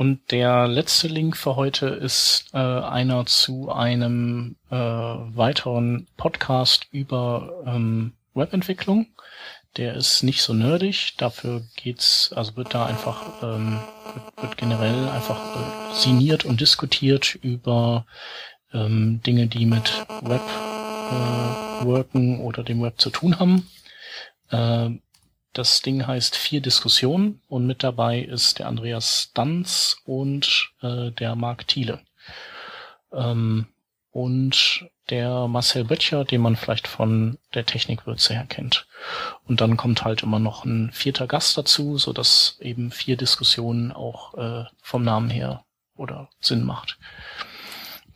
Und 0.00 0.30
der 0.30 0.66
letzte 0.66 1.08
Link 1.08 1.36
für 1.36 1.56
heute 1.56 1.88
ist 1.88 2.46
äh, 2.54 2.56
einer 2.56 3.26
zu 3.26 3.70
einem 3.70 4.56
äh, 4.70 4.74
weiteren 4.74 6.06
Podcast 6.16 6.86
über 6.90 7.62
ähm, 7.66 8.14
Webentwicklung. 8.32 9.08
Der 9.76 9.92
ist 9.92 10.22
nicht 10.22 10.40
so 10.40 10.54
nerdig, 10.54 11.18
dafür 11.18 11.64
geht's, 11.76 12.32
also 12.34 12.56
wird 12.56 12.72
da 12.72 12.86
einfach, 12.86 13.42
ähm, 13.42 13.78
wird, 14.14 14.42
wird 14.42 14.56
generell 14.56 15.06
einfach 15.10 15.38
äh, 15.38 15.94
signiert 15.94 16.46
und 16.46 16.62
diskutiert 16.62 17.34
über 17.34 18.06
ähm, 18.72 19.20
Dinge, 19.26 19.48
die 19.48 19.66
mit 19.66 20.06
Web 20.22 20.40
äh, 21.10 21.84
worken 21.84 22.40
oder 22.40 22.62
dem 22.62 22.80
Web 22.80 22.98
zu 22.98 23.10
tun 23.10 23.38
haben. 23.38 23.68
Äh, 24.48 24.98
das 25.52 25.82
Ding 25.82 26.06
heißt 26.06 26.36
Vier 26.36 26.60
Diskussionen 26.60 27.42
und 27.48 27.66
mit 27.66 27.82
dabei 27.82 28.20
ist 28.20 28.58
der 28.58 28.66
Andreas 28.66 29.32
Danz 29.34 29.96
und 30.04 30.72
äh, 30.82 31.10
der 31.10 31.34
Marc 31.34 31.66
Thiele. 31.66 32.00
Ähm, 33.12 33.66
und 34.12 34.88
der 35.08 35.48
Marcel 35.48 35.84
Böttcher, 35.84 36.24
den 36.24 36.40
man 36.40 36.56
vielleicht 36.56 36.86
von 36.86 37.38
der 37.54 37.66
Technikwürze 37.66 38.34
her 38.34 38.46
kennt. 38.48 38.86
Und 39.44 39.60
dann 39.60 39.76
kommt 39.76 40.04
halt 40.04 40.22
immer 40.22 40.38
noch 40.38 40.64
ein 40.64 40.92
vierter 40.92 41.26
Gast 41.26 41.58
dazu, 41.58 41.98
so 41.98 42.12
dass 42.12 42.56
eben 42.60 42.90
vier 42.90 43.16
Diskussionen 43.16 43.92
auch 43.92 44.34
äh, 44.34 44.64
vom 44.82 45.02
Namen 45.02 45.30
her 45.30 45.64
oder 45.96 46.28
Sinn 46.40 46.64
macht. 46.64 46.98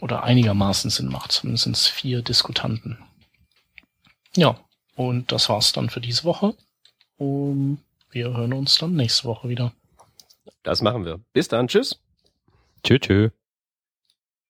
Oder 0.01 0.23
einigermaßen 0.23 0.91
Sinn 0.91 1.09
macht. 1.09 1.33
Zumindest 1.33 1.89
vier 1.89 2.23
Diskutanten. 2.23 2.99
Ja, 4.37 4.57
und 4.97 5.33
das 5.33 5.49
war's 5.49 5.73
dann 5.73 5.91
für 5.91 6.01
diese 6.01 6.25
Woche. 6.25 6.55
Und 7.17 7.79
wir 8.11 8.37
hören 8.37 8.53
uns 8.53 8.79
dann 8.79 8.95
nächste 8.95 9.25
Woche 9.25 9.49
wieder. 9.49 9.73
Das 10.63 10.83
machen 10.83 11.05
wir. 11.05 11.21
Bis 11.33 11.49
dann. 11.49 11.69
Tschüss. 11.69 12.01
Tschüss. 12.83 13.01
tschüss. 13.01 13.31